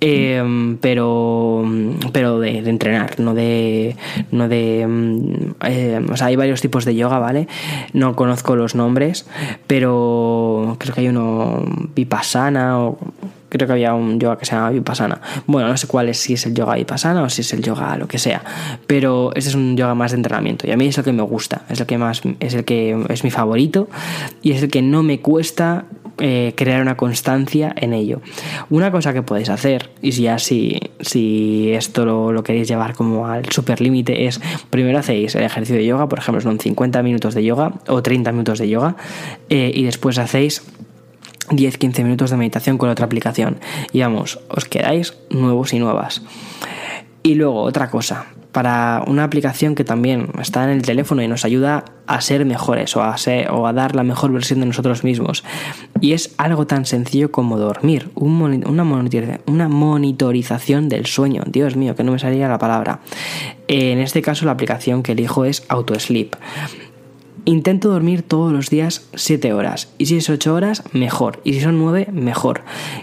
eh, 0.00 0.76
pero, 0.80 1.64
pero 2.12 2.38
de, 2.38 2.58
entrenar, 2.58 3.18
no 3.18 3.34
de... 3.34 3.96
No 4.30 4.48
de 4.48 4.86
mm, 4.86 5.64
eh, 5.66 6.00
o 6.08 6.16
sea, 6.16 6.28
hay 6.28 6.36
varios 6.36 6.60
tipos 6.60 6.84
de 6.84 6.94
yoga, 6.94 7.18
¿vale? 7.18 7.48
No 7.92 8.14
conozco 8.14 8.54
los 8.54 8.76
nombres, 8.76 9.26
pero 9.66 10.76
creo 10.78 10.94
que 10.94 11.00
hay 11.00 11.08
uno 11.08 11.47
Vipassana 11.94 12.78
o 12.78 12.98
creo 13.48 13.66
que 13.66 13.72
había 13.72 13.94
un 13.94 14.20
yoga 14.20 14.36
que 14.36 14.44
se 14.44 14.54
llama 14.54 14.70
Vipassana. 14.70 15.20
Bueno, 15.46 15.68
no 15.68 15.76
sé 15.76 15.86
cuál 15.86 16.08
es, 16.08 16.18
si 16.18 16.34
es 16.34 16.46
el 16.46 16.54
yoga 16.54 16.74
Vipassana 16.74 17.22
o 17.22 17.28
si 17.28 17.40
es 17.40 17.52
el 17.52 17.62
yoga 17.62 17.96
lo 17.96 18.08
que 18.08 18.18
sea, 18.18 18.42
pero 18.86 19.32
este 19.34 19.50
es 19.50 19.54
un 19.54 19.76
yoga 19.76 19.94
más 19.94 20.12
de 20.12 20.18
entrenamiento 20.18 20.66
y 20.66 20.70
a 20.70 20.76
mí 20.76 20.86
es 20.86 20.96
lo 20.96 21.04
que 21.04 21.12
me 21.12 21.22
gusta, 21.22 21.62
es 21.68 21.80
el 21.80 21.86
que 21.86 21.98
más 21.98 22.22
es 22.40 22.54
el 22.54 22.64
que 22.64 23.04
es 23.08 23.24
mi 23.24 23.30
favorito 23.30 23.88
y 24.42 24.52
es 24.52 24.62
el 24.62 24.70
que 24.70 24.82
no 24.82 25.02
me 25.02 25.20
cuesta 25.20 25.84
eh, 26.20 26.52
crear 26.56 26.82
una 26.82 26.96
constancia 26.96 27.72
en 27.76 27.92
ello. 27.92 28.20
Una 28.70 28.90
cosa 28.90 29.12
que 29.12 29.22
podéis 29.22 29.50
hacer, 29.50 29.90
y 30.02 30.10
si 30.10 30.22
ya 30.22 30.40
si, 30.40 30.80
si 31.00 31.70
esto 31.72 32.04
lo, 32.04 32.42
queréis 32.42 32.66
llevar 32.66 32.94
como 32.94 33.28
al 33.28 33.48
super 33.52 33.80
límite, 33.80 34.26
es 34.26 34.40
primero 34.68 34.98
hacéis 34.98 35.36
el 35.36 35.44
ejercicio 35.44 35.76
de 35.76 35.86
yoga, 35.86 36.08
por 36.08 36.18
ejemplo, 36.18 36.40
son 36.40 36.58
50 36.58 37.04
minutos 37.04 37.34
de 37.34 37.44
yoga 37.44 37.72
o 37.86 38.02
30 38.02 38.32
minutos 38.32 38.58
de 38.58 38.68
yoga, 38.68 38.96
eh, 39.48 39.70
y 39.72 39.84
después 39.84 40.18
hacéis 40.18 40.64
10-15 41.48 42.04
minutos 42.04 42.30
de 42.30 42.36
meditación 42.36 42.78
con 42.78 42.88
otra 42.88 43.06
aplicación. 43.06 43.58
Y 43.92 44.00
vamos, 44.00 44.40
os 44.48 44.64
quedáis 44.64 45.16
nuevos 45.30 45.72
y 45.72 45.78
nuevas. 45.78 46.22
Y 47.22 47.34
luego, 47.34 47.62
otra 47.62 47.90
cosa, 47.90 48.26
para 48.52 49.04
una 49.06 49.24
aplicación 49.24 49.74
que 49.74 49.84
también 49.84 50.30
está 50.40 50.64
en 50.64 50.70
el 50.70 50.82
teléfono 50.82 51.22
y 51.22 51.28
nos 51.28 51.44
ayuda 51.44 51.84
a 52.06 52.20
ser 52.20 52.44
mejores 52.44 52.96
o 52.96 53.02
a, 53.02 53.16
ser, 53.18 53.50
o 53.50 53.66
a 53.66 53.72
dar 53.72 53.94
la 53.94 54.02
mejor 54.02 54.32
versión 54.32 54.60
de 54.60 54.66
nosotros 54.66 55.04
mismos. 55.04 55.44
Y 56.00 56.12
es 56.12 56.34
algo 56.38 56.66
tan 56.66 56.86
sencillo 56.86 57.30
como 57.30 57.58
dormir, 57.58 58.10
una, 58.14 58.84
una 59.46 59.68
monitorización 59.68 60.88
del 60.88 61.06
sueño. 61.06 61.42
Dios 61.46 61.76
mío, 61.76 61.94
que 61.94 62.04
no 62.04 62.12
me 62.12 62.18
salía 62.18 62.48
la 62.48 62.58
palabra. 62.58 63.00
En 63.68 63.98
este 63.98 64.22
caso 64.22 64.46
la 64.46 64.52
aplicación 64.52 65.02
que 65.02 65.12
elijo 65.12 65.44
es 65.44 65.64
AutoSleep. 65.68 66.34
Intento 67.48 67.88
dormir 67.88 68.20
todos 68.20 68.52
los 68.52 68.68
días 68.68 69.08
7 69.14 69.54
horas. 69.54 69.88
Y 69.96 70.04
si 70.04 70.18
es 70.18 70.28
8 70.28 70.52
horas, 70.52 70.82
mejor. 70.92 71.40
Y 71.44 71.54
si 71.54 71.60
son 71.62 71.78
9, 71.78 72.08
mejor. 72.12 72.60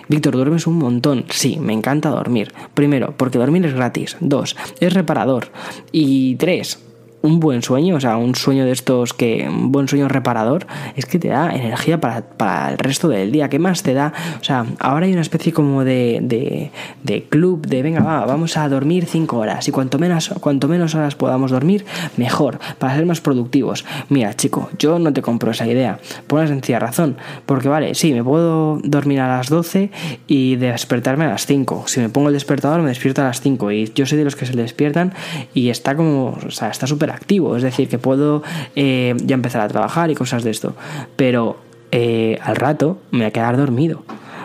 Víctor, 0.07 0.35
¿duermes 0.35 0.67
un 0.67 0.77
montón? 0.77 1.25
Sí, 1.31 1.57
me 1.59 1.73
encanta 1.73 2.11
dormir. 2.11 2.53
Primero, 2.75 3.15
porque 3.17 3.39
dormir 3.39 3.65
es 3.65 3.73
gratis. 3.73 4.17
Dos, 4.19 4.55
es 4.79 4.93
reparador. 4.93 5.47
Y 5.91 6.35
tres, 6.35 6.84
un 7.25 7.39
buen 7.39 7.61
sueño, 7.61 7.95
o 7.95 7.99
sea, 7.99 8.17
un 8.17 8.35
sueño 8.35 8.65
de 8.65 8.71
estos 8.71 9.13
que, 9.13 9.47
un 9.49 9.71
buen 9.71 9.87
sueño 9.87 10.07
reparador, 10.07 10.67
es 10.95 11.05
que 11.05 11.19
te 11.19 11.29
da 11.29 11.53
energía 11.53 11.99
para, 11.99 12.69
el 12.71 12.77
resto 12.77 13.09
del 13.09 13.31
día. 13.31 13.49
¿Qué 13.49 13.59
más 13.59 13.83
te 13.83 13.93
da? 13.93 14.13
O 14.39 14.43
sea, 14.43 14.65
ahora 14.79 15.05
hay 15.05 15.13
una 15.13 15.21
especie 15.21 15.53
como 15.53 15.83
de, 15.83 16.19
de, 16.21 16.71
de 17.03 17.23
club 17.23 17.65
de, 17.67 17.81
venga, 17.81 18.01
va, 18.01 18.25
vamos 18.25 18.57
a 18.57 18.67
dormir 18.69 19.05
5 19.05 19.37
horas 19.37 19.67
y 19.67 19.71
cuanto 19.71 19.99
menos, 19.99 20.29
cuanto 20.39 20.67
menos 20.67 20.95
horas 20.95 21.15
podamos 21.15 21.51
dormir, 21.51 21.85
mejor, 22.17 22.59
para 22.79 22.95
ser 22.95 23.05
más 23.05 23.21
productivos. 23.21 23.85
Mira, 24.09 24.33
chico, 24.35 24.69
yo 24.77 24.99
no 24.99 25.13
te 25.13 25.21
compro 25.21 25.51
esa 25.51 25.67
idea, 25.67 25.99
por 26.27 26.39
una 26.39 26.47
sencilla 26.47 26.79
razón, 26.79 27.17
porque 27.45 27.69
vale, 27.69 27.95
sí, 27.95 28.13
me 28.13 28.23
puedo 28.23 28.79
dormir 28.83 29.19
a 29.19 29.37
las 29.37 29.49
12 29.49 29.91
y 30.27 30.55
despertarme 30.55 31.25
a 31.25 31.29
las 31.29 31.45
5. 31.45 31.85
Si 31.87 31.99
me 31.99 32.09
pongo 32.09 32.29
el 32.29 32.33
despertador, 32.33 32.81
me 32.81 32.89
despierto 32.89 33.21
a 33.21 33.25
las 33.25 33.41
5 33.41 33.71
y 33.71 33.91
yo 33.93 34.05
soy 34.05 34.17
de 34.17 34.23
los 34.23 34.35
que 34.35 34.45
se 34.45 34.53
despiertan 34.53 35.13
y 35.53 35.69
está 35.69 35.95
como, 35.95 36.37
o 36.45 36.51
sea, 36.51 36.69
está 36.69 36.87
súper 36.87 37.11
activo, 37.15 37.55
es 37.57 37.63
decir, 37.63 37.87
que 37.89 37.97
puedo 37.97 38.43
eh, 38.75 39.15
ya 39.25 39.33
empezar 39.33 39.61
a 39.61 39.67
trabajar 39.67 40.11
y 40.11 40.15
cosas 40.15 40.43
de 40.43 40.51
esto, 40.51 40.75
pero 41.15 41.57
eh, 41.91 42.37
al 42.43 42.55
rato 42.55 42.97
me 43.11 43.19
voy 43.19 43.27
a 43.27 43.31
quedar 43.31 43.57
dormido 43.57 44.03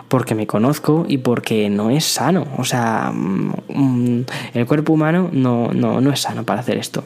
porque 0.09 0.35
me 0.35 0.47
conozco 0.47 1.05
y 1.09 1.19
porque 1.19 1.71
no 1.71 1.91
es 1.91 2.05
sano, 2.05 2.47
o 2.59 2.65
sea, 2.65 3.13
mm, 3.15 3.53
mm, 3.69 4.25
el 4.55 4.67
cuerpo 4.67 4.93
humano 4.93 5.31
no, 5.33 5.73
no, 5.73 6.01
no 6.01 6.11
es 6.11 6.21
sano 6.21 6.45
para 6.45 6.61
hacer 6.61 6.79
esto. 6.79 7.05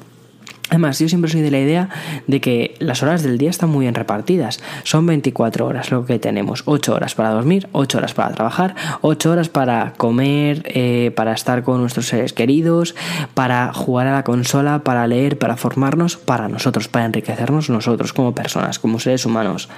Además, 0.75 0.99
yo 0.99 1.09
siempre 1.09 1.31
soy 1.31 1.41
de 1.41 1.53
la 1.53 1.61
idea 1.61 1.89
de 2.27 2.41
que 2.41 2.75
las 2.81 3.05
horas 3.05 3.23
del 3.23 3.39
día 3.39 3.49
están 3.49 3.71
muy 3.71 3.85
bien 3.85 3.95
repartidas. 3.95 4.61
Son 4.83 5.07
24 5.07 5.65
horas 5.67 5.93
lo 5.93 6.05
que 6.05 6.19
tenemos. 6.19 6.65
8 6.65 6.93
horas 6.93 7.15
para 7.15 7.31
dormir, 7.31 7.69
8 7.71 7.99
horas 7.99 8.13
para 8.13 8.35
trabajar, 8.35 8.75
8 9.01 9.31
horas 9.31 9.49
para 9.49 9.93
comer, 9.97 10.63
eh, 10.67 11.13
para 11.15 11.33
estar 11.33 11.63
con 11.63 11.81
nuestros 11.81 12.09
seres 12.09 12.33
queridos, 12.33 12.97
para 13.35 13.73
jugar 13.73 14.09
a 14.09 14.13
la 14.13 14.25
consola, 14.25 14.81
para 14.81 15.07
leer, 15.07 15.39
para 15.39 15.57
formarnos, 15.57 16.17
para 16.17 16.49
nosotros, 16.49 16.89
para 16.89 17.05
enriquecernos 17.05 17.71
nosotros 17.71 18.13
como 18.13 18.35
personas, 18.35 18.81
como 18.81 18.99
seres 18.99 19.25
humanos. 19.27 19.69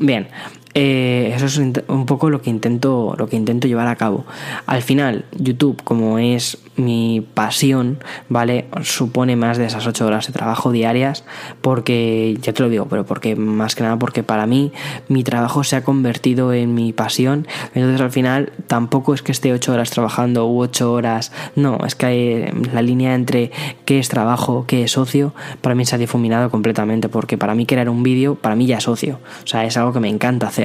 Bien, 0.00 0.26
eh, 0.74 1.32
eso 1.36 1.46
es 1.46 1.58
un 1.58 2.06
poco 2.06 2.30
lo 2.30 2.40
que 2.40 2.48
intento 2.48 3.14
lo 3.18 3.28
que 3.28 3.36
intento 3.36 3.68
llevar 3.68 3.88
a 3.88 3.96
cabo. 3.96 4.24
Al 4.64 4.80
final 4.80 5.26
YouTube 5.36 5.82
como 5.84 6.18
es 6.18 6.56
mi 6.76 7.26
pasión 7.34 7.98
vale 8.30 8.64
supone 8.82 9.36
más 9.36 9.58
de 9.58 9.66
esas 9.66 9.86
8 9.86 10.06
horas 10.06 10.26
de 10.26 10.32
trabajo 10.32 10.72
diarias 10.72 11.24
porque 11.60 12.38
ya 12.40 12.54
te 12.54 12.62
lo 12.62 12.70
digo 12.70 12.86
pero 12.86 13.04
porque 13.04 13.36
más 13.36 13.74
que 13.74 13.82
nada 13.82 13.98
porque 13.98 14.22
para 14.22 14.46
mí 14.46 14.72
mi 15.08 15.22
trabajo 15.24 15.62
se 15.62 15.76
ha 15.76 15.84
convertido 15.84 16.54
en 16.54 16.74
mi 16.74 16.94
pasión. 16.94 17.46
Entonces 17.74 18.00
al 18.00 18.10
final 18.10 18.52
tampoco 18.66 19.12
es 19.12 19.20
que 19.20 19.32
esté 19.32 19.52
8 19.52 19.72
horas 19.74 19.90
trabajando 19.90 20.46
u 20.46 20.62
8 20.62 20.90
horas 20.90 21.32
no 21.54 21.78
es 21.84 21.94
que 21.94 22.06
hay 22.06 22.46
la 22.72 22.80
línea 22.80 23.14
entre 23.14 23.50
qué 23.84 23.98
es 23.98 24.08
trabajo 24.08 24.64
qué 24.66 24.84
es 24.84 24.96
ocio 24.96 25.34
para 25.60 25.74
mí 25.74 25.84
se 25.84 25.96
ha 25.96 25.98
difuminado 25.98 26.50
completamente 26.50 27.10
porque 27.10 27.36
para 27.36 27.54
mí 27.54 27.66
crear 27.66 27.90
un 27.90 28.02
vídeo 28.02 28.36
para 28.36 28.56
mí 28.56 28.66
ya 28.66 28.78
es 28.78 28.88
ocio. 28.88 29.20
O 29.44 29.46
sea 29.46 29.66
es 29.66 29.76
algo 29.76 29.92
que 29.92 30.00
me 30.00 30.08
encanta 30.08 30.46
hacer 30.46 30.61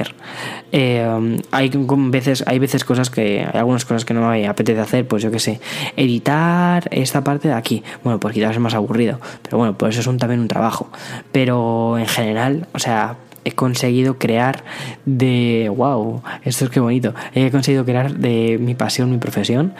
eh, 0.72 1.38
hay 1.50 1.70
veces, 1.70 2.44
hay 2.46 2.58
veces 2.58 2.84
cosas 2.84 3.10
que, 3.10 3.40
hay 3.40 3.58
algunas 3.58 3.84
cosas 3.84 4.04
que 4.04 4.14
no 4.14 4.28
me 4.28 4.46
apetece 4.46 4.80
hacer, 4.80 5.06
pues 5.06 5.22
yo 5.22 5.30
que 5.30 5.38
sé, 5.38 5.60
editar 5.96 6.88
esta 6.90 7.24
parte 7.24 7.48
de 7.48 7.54
aquí. 7.54 7.82
Bueno, 8.04 8.20
pues 8.20 8.34
quizás 8.34 8.52
es 8.52 8.60
más 8.60 8.74
aburrido, 8.74 9.20
pero 9.42 9.58
bueno, 9.58 9.76
pues 9.76 9.96
eso 9.96 10.10
es 10.10 10.16
también 10.18 10.40
un 10.40 10.48
trabajo. 10.48 10.90
Pero 11.32 11.98
en 11.98 12.06
general, 12.06 12.68
o 12.72 12.78
sea, 12.78 13.16
he 13.44 13.52
conseguido 13.52 14.18
crear 14.18 14.64
de 15.06 15.70
wow, 15.74 16.22
esto 16.44 16.64
es 16.64 16.70
que 16.70 16.80
bonito. 16.80 17.14
He 17.34 17.50
conseguido 17.50 17.84
crear 17.84 18.14
de 18.14 18.58
mi 18.60 18.74
pasión, 18.74 19.10
mi 19.10 19.18
profesión, 19.18 19.74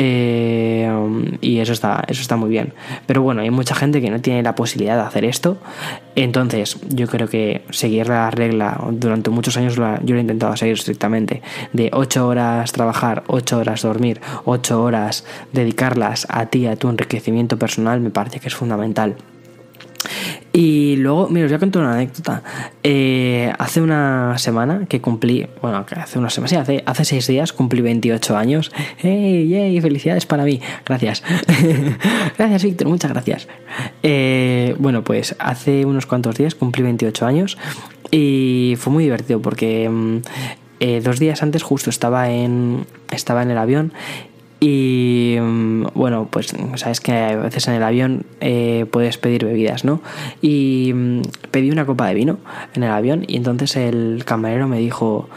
eh, 0.00 0.88
y 1.40 1.58
eso 1.58 1.72
está, 1.72 2.04
eso 2.06 2.22
está 2.22 2.36
muy 2.36 2.50
bien. 2.50 2.72
Pero 3.06 3.20
bueno, 3.22 3.40
hay 3.42 3.50
mucha 3.50 3.74
gente 3.74 4.00
que 4.00 4.10
no 4.10 4.20
tiene 4.20 4.44
la 4.44 4.54
posibilidad 4.54 4.94
de 4.94 5.02
hacer 5.02 5.24
esto. 5.24 5.58
Entonces, 6.14 6.78
yo 6.88 7.08
creo 7.08 7.26
que 7.28 7.62
seguir 7.70 8.06
la 8.06 8.30
regla 8.30 8.80
durante 8.92 9.30
muchos 9.30 9.56
años 9.56 9.74
yo 9.74 9.82
lo 9.82 10.16
he 10.16 10.20
intentado 10.20 10.56
seguir 10.56 10.74
estrictamente. 10.74 11.42
De 11.72 11.90
8 11.92 12.28
horas 12.28 12.70
trabajar, 12.70 13.24
8 13.26 13.58
horas 13.58 13.82
dormir, 13.82 14.20
8 14.44 14.80
horas 14.80 15.24
dedicarlas 15.52 16.28
a 16.30 16.46
ti, 16.46 16.68
a 16.68 16.76
tu 16.76 16.88
enriquecimiento 16.88 17.58
personal, 17.58 18.00
me 18.00 18.10
parece 18.10 18.38
que 18.38 18.46
es 18.46 18.54
fundamental. 18.54 19.16
Y 20.52 20.96
luego, 20.96 21.28
mira, 21.28 21.46
os 21.46 21.52
voy 21.52 21.56
a 21.56 21.60
contar 21.60 21.82
una 21.82 21.94
anécdota. 21.94 22.42
Eh, 22.82 23.52
hace 23.58 23.80
una 23.80 24.36
semana 24.38 24.86
que 24.88 25.00
cumplí, 25.00 25.46
bueno, 25.60 25.84
hace 25.96 26.18
una 26.18 26.30
semana, 26.30 26.48
sí, 26.48 26.56
hace, 26.56 26.82
hace 26.86 27.04
seis 27.04 27.26
días 27.26 27.52
cumplí 27.52 27.82
28 27.82 28.36
años. 28.36 28.72
¡Hey, 28.98 29.46
yay! 29.48 29.80
¡Felicidades 29.80 30.26
para 30.26 30.44
mí! 30.44 30.60
Gracias. 30.86 31.22
gracias, 32.38 32.64
Víctor, 32.64 32.88
muchas 32.88 33.12
gracias. 33.12 33.48
Eh, 34.02 34.74
bueno, 34.78 35.04
pues 35.04 35.36
hace 35.38 35.84
unos 35.84 36.06
cuantos 36.06 36.36
días 36.36 36.54
cumplí 36.54 36.82
28 36.82 37.26
años 37.26 37.58
y 38.10 38.74
fue 38.78 38.92
muy 38.92 39.04
divertido 39.04 39.42
porque 39.42 39.88
mm, 39.88 40.18
eh, 40.80 41.00
dos 41.02 41.18
días 41.18 41.42
antes 41.42 41.62
justo 41.62 41.90
estaba 41.90 42.30
en, 42.30 42.86
estaba 43.10 43.42
en 43.42 43.50
el 43.50 43.58
avión 43.58 43.92
y 44.60 45.36
mm, 45.40 45.86
bueno, 45.94 46.26
pues 46.30 46.52
sabes 46.76 47.00
que 47.00 47.12
a 47.12 47.36
veces 47.36 47.68
en 47.68 47.74
el 47.74 47.82
avión 47.82 48.26
eh, 48.40 48.86
puedes 48.90 49.16
pedir 49.16 49.44
bebidas, 49.44 49.84
¿no? 49.84 50.00
Y 50.42 50.92
mm, 50.94 51.22
pedí 51.50 51.70
una 51.70 51.86
copa 51.86 52.08
de 52.08 52.14
vino 52.14 52.38
en 52.74 52.82
el 52.82 52.90
avión 52.90 53.24
y 53.26 53.36
entonces 53.36 53.76
el 53.76 54.24
camarero 54.24 54.66
me 54.66 54.78
dijo, 54.78 55.28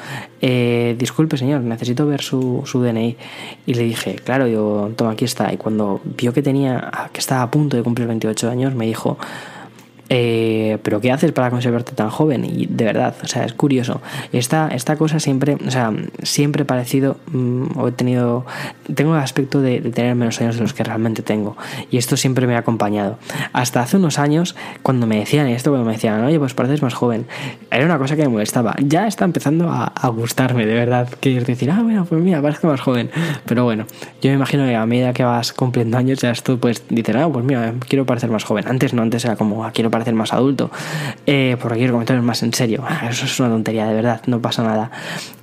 eh, 0.41 0.95
disculpe 0.97 1.37
señor, 1.37 1.61
necesito 1.61 2.07
ver 2.07 2.21
su, 2.21 2.63
su, 2.65 2.81
DNI. 2.81 3.15
Y 3.67 3.75
le 3.75 3.83
dije, 3.83 4.15
claro, 4.15 4.47
yo, 4.47 4.91
toma, 4.95 5.11
aquí 5.11 5.25
está. 5.25 5.53
Y 5.53 5.57
cuando 5.57 6.01
vio 6.17 6.33
que 6.33 6.41
tenía, 6.41 6.89
que 7.13 7.19
estaba 7.19 7.43
a 7.43 7.51
punto 7.51 7.77
de 7.77 7.83
cumplir 7.83 8.07
28 8.07 8.49
años, 8.49 8.73
me 8.73 8.87
dijo, 8.87 9.19
eh, 10.13 10.77
pero 10.83 10.99
¿qué 10.99 11.09
haces 11.09 11.31
para 11.31 11.49
conservarte 11.49 11.93
tan 11.93 12.09
joven? 12.09 12.43
Y 12.43 12.65
de 12.65 12.83
verdad, 12.83 13.15
o 13.23 13.27
sea, 13.27 13.45
es 13.45 13.53
curioso. 13.53 14.01
Esta, 14.33 14.67
esta 14.67 14.97
cosa 14.97 15.21
siempre, 15.21 15.55
o 15.65 15.71
sea, 15.71 15.93
siempre 16.21 16.63
he 16.63 16.65
parecido, 16.65 17.15
mm, 17.31 17.77
o 17.77 17.87
he 17.87 17.93
tenido, 17.93 18.45
tengo 18.93 19.15
el 19.15 19.21
aspecto 19.21 19.61
de, 19.61 19.79
tener 19.79 20.13
menos 20.15 20.41
años 20.41 20.57
de 20.57 20.63
los 20.63 20.73
que 20.73 20.83
realmente 20.83 21.21
tengo. 21.21 21.55
Y 21.89 21.97
esto 21.97 22.17
siempre 22.17 22.45
me 22.45 22.55
ha 22.55 22.59
acompañado. 22.59 23.19
Hasta 23.53 23.79
hace 23.79 23.95
unos 23.95 24.19
años, 24.19 24.57
cuando 24.83 25.07
me 25.07 25.17
decían 25.17 25.47
esto, 25.47 25.69
cuando 25.69 25.85
me 25.85 25.93
decían, 25.93 26.21
oye, 26.25 26.37
pues 26.37 26.53
pareces 26.55 26.81
más 26.81 26.93
joven, 26.93 27.25
era 27.71 27.85
una 27.85 27.97
cosa 27.97 28.17
que 28.17 28.23
me 28.23 28.29
molestaba. 28.29 28.75
Ya 28.79 29.07
está 29.07 29.23
empezando 29.23 29.69
a, 29.71 29.93
gustarme, 30.09 30.65
de 30.65 30.73
verdad. 30.73 31.07
Que 31.07 31.37
es 31.37 31.45
decir, 31.47 31.71
ah, 31.71 31.79
bueno, 31.81 32.03
pues 32.03 32.21
mira, 32.21 32.41
parezco 32.41 32.67
más 32.67 32.81
joven. 32.81 33.09
Pero 33.45 33.63
bueno, 33.63 33.85
yo 34.21 34.29
me 34.29 34.35
imagino 34.35 34.65
que 34.65 34.75
a 34.75 34.85
medida 34.85 35.13
que 35.13 35.23
vas 35.23 35.53
cumpliendo 35.53 35.97
años, 35.97 36.19
ya 36.19 36.31
esto, 36.31 36.57
pues 36.57 36.83
dices, 36.89 37.15
ah, 37.15 37.29
pues 37.31 37.45
mira, 37.45 37.73
quiero 37.87 38.05
parecer 38.05 38.29
más 38.29 38.43
joven. 38.43 38.67
Antes 38.67 38.93
no, 38.93 39.03
antes 39.03 39.23
era 39.23 39.37
como, 39.37 39.63
ah, 39.63 39.71
quiero 39.71 39.89
parecer 39.89 40.00
parecer 40.01 40.15
más 40.15 40.33
adulto, 40.33 40.71
eh, 41.25 41.57
porque 41.61 41.77
quiero 41.77 41.93
comentar 41.93 42.19
más 42.21 42.41
en 42.43 42.53
serio. 42.53 42.83
Ah, 42.87 43.07
eso 43.09 43.25
es 43.25 43.39
una 43.39 43.49
tontería, 43.49 43.85
de 43.87 43.93
verdad, 43.93 44.21
no 44.25 44.41
pasa 44.41 44.63
nada. 44.63 44.91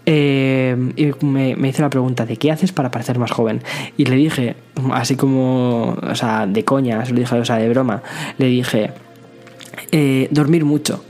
Eh, 0.07 0.77
y 0.97 1.25
me, 1.25 1.69
hizo 1.69 1.83
la 1.83 1.91
pregunta 1.91 2.27
de 2.27 2.37
qué 2.37 2.51
haces 2.51 2.73
para 2.73 2.91
parecer 2.91 3.19
más 3.19 3.31
joven. 3.31 3.63
Y 3.97 4.07
le 4.07 4.17
dije, 4.17 4.57
así 4.93 5.17
como, 5.17 5.97
o 6.03 6.15
sea, 6.15 6.47
de 6.47 6.65
coña, 6.65 7.05
se 7.05 7.13
lo 7.13 7.21
dije, 7.21 7.35
o 7.39 7.45
sea, 7.45 7.57
de 7.57 7.69
broma, 7.69 8.03
le 8.39 8.47
dije, 8.47 8.93
eh, 9.93 10.29
dormir 10.31 10.65
mucho. 10.65 11.05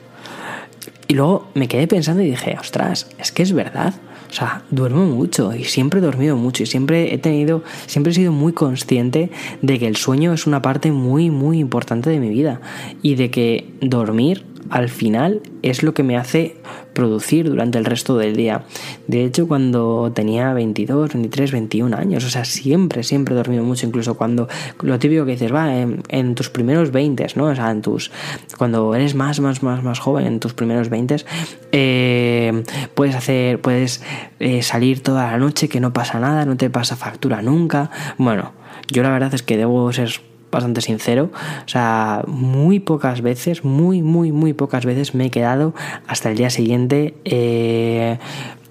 Y 1.07 1.15
luego 1.15 1.51
me 1.55 1.69
quedé 1.69 1.87
pensando 1.87 2.23
y 2.23 2.31
dije, 2.31 2.57
ostras, 2.61 3.09
es 3.19 3.33
que 3.33 3.43
es 3.43 3.53
verdad. 3.53 3.95
O 4.31 4.33
sea, 4.33 4.63
duermo 4.71 5.07
mucho 5.07 5.55
y 5.55 5.65
siempre 5.65 6.01
he 6.01 6.03
dormido 6.03 6.37
mucho 6.37 6.63
y 6.63 6.67
siempre 6.67 7.15
he 7.15 7.19
tenido, 7.19 7.63
siempre 7.87 8.13
he 8.13 8.15
sido 8.15 8.33
muy 8.33 8.53
consciente 8.53 9.31
de 9.63 9.79
que 9.79 9.87
el 9.87 9.97
sueño 9.97 10.33
es 10.33 10.47
una 10.47 10.61
parte 10.61 10.93
muy, 10.93 11.31
muy 11.31 11.59
importante 11.59 12.11
de 12.11 12.21
mi 12.21 12.29
vida 12.29 12.61
y 13.03 13.15
de 13.15 13.31
que 13.31 13.73
dormir 13.81 14.45
al 14.71 14.89
final 14.89 15.43
es 15.63 15.83
lo 15.83 15.95
que 15.95 16.03
me 16.03 16.17
hace 16.17 16.57
producir 16.93 17.49
durante 17.49 17.79
el 17.79 17.85
resto 17.85 18.17
del 18.17 18.37
día. 18.37 18.65
De 19.07 19.25
hecho, 19.25 19.47
cuando 19.47 20.13
tenía 20.15 20.53
22, 20.53 21.13
23, 21.15 21.53
21 21.53 21.97
años, 21.97 22.25
o 22.25 22.31
sea, 22.31 22.45
siempre, 22.45 23.03
siempre 23.03 23.35
he 23.35 23.37
dormido 23.37 23.63
mucho, 23.65 23.87
incluso 23.87 24.17
cuando 24.17 24.49
lo 24.83 24.99
típico 24.99 25.25
que 25.25 25.33
dices, 25.33 25.53
va, 25.53 25.73
en, 25.75 26.35
tus 26.35 26.51
primeros 26.51 26.91
20, 26.91 27.27
¿no? 27.37 27.47
O 27.47 27.55
sea, 27.55 27.71
en 27.71 27.83
tus, 27.83 28.11
cuando 28.57 28.95
eres 28.95 29.15
más, 29.15 29.41
más, 29.41 29.63
más, 29.63 29.83
más 29.83 29.99
joven, 29.99 30.27
en 30.27 30.41
tus 30.41 30.55
primeros 30.55 30.89
20, 30.89 31.25
eh, 31.73 32.63
puedes 32.95 33.15
hacer, 33.15 33.61
puedes 33.61 34.03
eh, 34.41 34.63
salir 34.63 35.03
toda 35.03 35.31
la 35.31 35.39
noche 35.39 35.69
que 35.69 35.81
no 35.81 35.93
pasa 35.93 36.19
nada, 36.19 36.45
no 36.45 36.57
te 36.57 36.71
pasa 36.71 36.97
factura 36.97 37.43
nunca. 37.43 37.91
Bueno, 38.19 38.53
yo 38.91 39.03
la 39.03 39.11
verdad 39.11 39.35
es 39.35 39.43
que 39.43 39.57
debo 39.57 39.93
ser 39.93 40.28
bastante 40.51 40.81
sincero. 40.81 41.31
O 41.65 41.69
sea, 41.69 42.23
muy 42.27 42.81
pocas 42.81 43.21
veces, 43.23 43.65
muy, 43.65 44.03
muy, 44.03 44.33
muy 44.33 44.53
pocas 44.53 44.85
veces 44.85 45.15
me 45.15 45.27
he 45.27 45.31
quedado 45.31 45.75
hasta 46.07 46.31
el 46.31 46.37
día 46.37 46.51
siguiente 46.51 47.15
eh, 47.25 48.19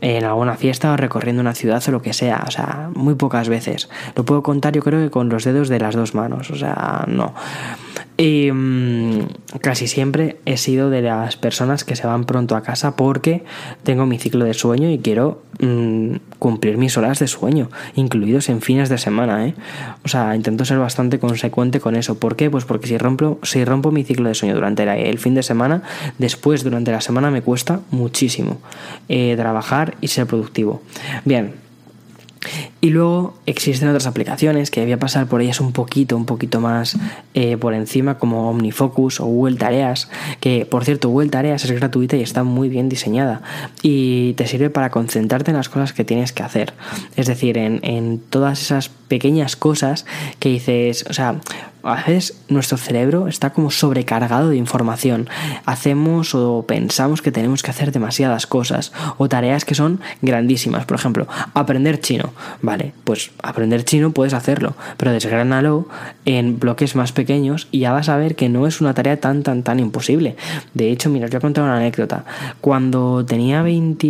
en 0.01 0.23
alguna 0.25 0.55
fiesta 0.55 0.91
o 0.91 0.97
recorriendo 0.97 1.41
una 1.41 1.55
ciudad 1.55 1.84
o 1.88 1.91
lo 1.91 2.01
que 2.01 2.13
sea. 2.13 2.43
O 2.47 2.51
sea, 2.51 2.89
muy 2.95 3.15
pocas 3.15 3.49
veces. 3.49 3.89
Lo 4.15 4.25
puedo 4.25 4.43
contar 4.43 4.73
yo 4.73 4.82
creo 4.82 5.03
que 5.03 5.09
con 5.09 5.30
los 5.30 5.43
dedos 5.43 5.69
de 5.69 5.80
las 5.80 5.95
dos 5.95 6.13
manos. 6.13 6.51
O 6.51 6.55
sea, 6.55 7.05
no. 7.07 7.34
Mm, 8.17 9.19
casi 9.61 9.87
siempre 9.87 10.37
he 10.45 10.57
sido 10.57 10.89
de 10.89 11.01
las 11.01 11.37
personas 11.37 11.83
que 11.83 11.95
se 11.95 12.07
van 12.07 12.25
pronto 12.25 12.55
a 12.55 12.63
casa 12.63 12.95
porque 12.95 13.43
tengo 13.83 14.05
mi 14.05 14.17
ciclo 14.17 14.45
de 14.45 14.53
sueño 14.53 14.89
y 14.89 14.97
quiero 14.99 15.43
mm, 15.59 16.15
cumplir 16.39 16.77
mis 16.77 16.97
horas 16.97 17.19
de 17.19 17.27
sueño, 17.27 17.69
incluidos 17.95 18.49
en 18.49 18.61
fines 18.61 18.89
de 18.89 18.97
semana. 18.97 19.47
¿eh? 19.47 19.53
O 20.03 20.07
sea, 20.07 20.35
intento 20.35 20.65
ser 20.65 20.79
bastante 20.79 21.19
consecuente 21.19 21.79
con 21.79 21.95
eso. 21.95 22.19
¿Por 22.19 22.35
qué? 22.35 22.49
Pues 22.49 22.65
porque 22.65 22.87
si 22.87 22.97
rompo, 22.97 23.39
si 23.43 23.63
rompo 23.65 23.91
mi 23.91 24.03
ciclo 24.03 24.29
de 24.29 24.35
sueño 24.35 24.55
durante 24.55 24.83
el 24.83 25.19
fin 25.19 25.35
de 25.35 25.43
semana, 25.43 25.83
después 26.17 26.63
durante 26.63 26.91
la 26.91 27.01
semana 27.01 27.29
me 27.31 27.41
cuesta 27.41 27.81
muchísimo 27.91 28.59
eh, 29.09 29.35
trabajar 29.37 29.95
y 30.01 30.07
ser 30.07 30.25
productivo. 30.25 30.81
Bien. 31.25 31.66
Y 32.81 32.89
luego 32.89 33.35
existen 33.45 33.89
otras 33.89 34.07
aplicaciones 34.07 34.71
que 34.71 34.83
voy 34.83 34.91
a 34.91 34.99
pasar 34.99 35.27
por 35.27 35.41
ellas 35.41 35.59
un 35.59 35.71
poquito, 35.71 36.15
un 36.15 36.25
poquito 36.25 36.61
más 36.61 36.97
eh, 37.33 37.57
por 37.57 37.73
encima, 37.73 38.17
como 38.17 38.49
OmniFocus 38.49 39.19
o 39.19 39.25
Google 39.25 39.57
Tareas, 39.57 40.09
que 40.39 40.65
por 40.65 40.85
cierto 40.85 41.09
Google 41.09 41.29
Tareas 41.29 41.65
es 41.65 41.71
gratuita 41.71 42.17
y 42.17 42.21
está 42.21 42.43
muy 42.43 42.69
bien 42.69 42.89
diseñada 42.89 43.41
y 43.81 44.33
te 44.33 44.47
sirve 44.47 44.69
para 44.69 44.89
concentrarte 44.89 45.51
en 45.51 45.57
las 45.57 45.69
cosas 45.69 45.93
que 45.93 46.03
tienes 46.03 46.31
que 46.31 46.43
hacer. 46.43 46.73
Es 47.15 47.27
decir, 47.27 47.57
en, 47.57 47.79
en 47.83 48.19
todas 48.19 48.61
esas 48.61 48.89
pequeñas 49.07 49.55
cosas 49.55 50.05
que 50.39 50.49
dices, 50.49 51.05
o 51.09 51.13
sea, 51.13 51.39
a 51.87 51.95
veces 51.95 52.37
nuestro 52.49 52.77
cerebro 52.77 53.27
está 53.27 53.51
como 53.51 53.71
sobrecargado 53.71 54.49
de 54.49 54.57
información. 54.57 55.29
Hacemos 55.65 56.35
o 56.35 56.65
pensamos 56.67 57.21
que 57.21 57.31
tenemos 57.31 57.63
que 57.63 57.71
hacer 57.71 57.91
demasiadas 57.91 58.45
cosas 58.45 58.91
o 59.17 59.29
tareas 59.29 59.63
que 59.63 59.75
son 59.75 60.01
grandísimas. 60.21 60.85
Por 60.85 60.97
ejemplo, 60.97 61.27
aprender 61.53 62.01
chino. 62.01 62.33
Vale, 62.61 62.93
pues 63.03 63.31
aprender 63.41 63.85
chino 63.85 64.11
puedes 64.11 64.33
hacerlo, 64.33 64.75
pero 64.97 65.11
desgránalo 65.11 65.87
en 66.25 66.59
bloques 66.59 66.95
más 66.95 67.13
pequeños 67.13 67.67
y 67.71 67.79
ya 67.79 67.93
vas 67.93 68.09
a 68.09 68.17
ver 68.17 68.35
que 68.35 68.49
no 68.49 68.67
es 68.67 68.81
una 68.81 68.93
tarea 68.93 69.19
tan, 69.19 69.43
tan, 69.43 69.63
tan 69.63 69.79
imposible. 69.79 70.35
De 70.73 70.91
hecho, 70.91 71.09
mira, 71.09 71.25
os 71.25 71.31
voy 71.31 71.37
a 71.37 71.41
contar 71.41 71.63
una 71.63 71.77
anécdota. 71.77 72.25
Cuando 72.59 73.25
tenía 73.25 73.61
20... 73.61 74.07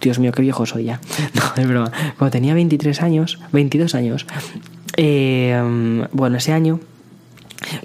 Dios 0.00 0.18
mío, 0.18 0.32
qué 0.32 0.42
viejo 0.42 0.66
soy 0.66 0.84
ya. 0.84 1.00
No, 1.34 1.62
es 1.62 1.68
broma. 1.68 1.92
Cuando 2.18 2.32
tenía 2.32 2.54
23 2.54 3.02
años, 3.02 3.19
22 3.52 3.94
años, 3.94 4.26
eh, 4.96 6.08
bueno, 6.12 6.36
ese 6.36 6.52
año 6.52 6.80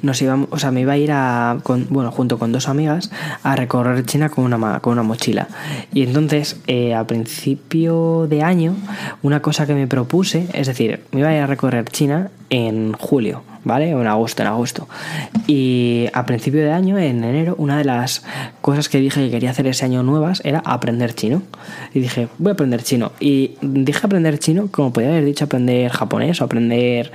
nos 0.02 0.22
íbamos, 0.22 0.48
o 0.52 0.58
sea, 0.58 0.72
me 0.72 0.82
iba 0.82 0.94
a 0.94 0.98
ir 0.98 1.12
a, 1.12 1.58
con, 1.64 1.88
bueno, 1.90 2.12
junto 2.12 2.40
con 2.40 2.52
dos 2.52 2.68
amigas 2.70 3.12
a 3.44 3.56
recorrer 3.56 4.06
China 4.06 4.30
con 4.30 4.46
una, 4.46 4.80
con 4.80 4.94
una 4.94 5.04
mochila. 5.04 5.48
Y 5.94 6.04
entonces, 6.04 6.60
eh, 6.68 6.94
a 6.94 7.06
principio 7.06 8.28
de 8.28 8.42
año, 8.44 8.76
una 9.22 9.42
cosa 9.42 9.68
que 9.68 9.74
me 9.74 9.88
propuse, 9.88 10.48
es 10.54 10.68
decir, 10.68 11.02
me 11.12 11.22
iba 11.22 11.30
a 11.30 11.36
ir 11.36 11.42
a 11.42 11.48
recorrer 11.48 11.86
China 11.90 12.32
en 12.50 12.94
julio, 12.94 13.44
¿vale? 13.66 13.90
En 13.90 14.08
agosto, 14.08 14.42
en 14.44 14.48
agosto. 14.48 14.88
Y 15.48 16.08
a 16.14 16.26
principio 16.26 16.62
de 16.62 16.72
año, 16.72 16.98
en 16.98 17.24
enero, 17.24 17.56
una 17.58 17.78
de 17.78 17.84
las 17.84 18.24
cosas 18.62 18.88
que 18.88 19.00
dije 19.00 19.26
que 19.26 19.32
quería 19.32 19.50
hacer 19.50 19.68
ese 19.68 19.84
año 19.84 20.04
nuevas 20.04 20.42
era 20.46 20.60
aprender 20.60 21.14
chino. 21.14 21.42
Y 21.94 22.00
dije, 22.00 22.30
voy 22.38 22.52
a 22.52 22.54
aprender 22.54 22.82
chino. 22.84 23.12
Y 23.20 23.56
dije 23.62 24.00
aprender 24.06 24.40
chino 24.40 24.70
como 24.72 24.94
podría 24.94 25.12
haber 25.12 25.26
dicho 25.26 25.44
aprender 25.44 25.92
japonés 25.92 26.40
o 26.40 26.46
aprender 26.46 27.12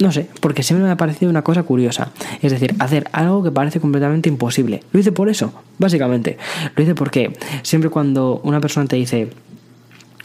no 0.00 0.12
sé, 0.12 0.28
porque 0.40 0.62
siempre 0.62 0.86
me 0.86 0.92
ha 0.92 0.96
parecido 0.96 1.28
una 1.28 1.42
cosa 1.42 1.64
curiosa. 1.64 2.10
Es 2.40 2.52
decir, 2.52 2.74
hacer 2.78 3.08
algo 3.12 3.42
que 3.42 3.50
parece 3.50 3.80
completamente 3.80 4.28
imposible. 4.28 4.82
Lo 4.92 5.00
hice 5.00 5.10
por 5.10 5.28
eso, 5.28 5.52
básicamente. 5.78 6.38
Lo 6.76 6.82
hice 6.84 6.94
porque 6.94 7.36
siempre 7.62 7.90
cuando 7.90 8.40
una 8.44 8.60
persona 8.60 8.86
te 8.86 8.94
dice, 8.94 9.30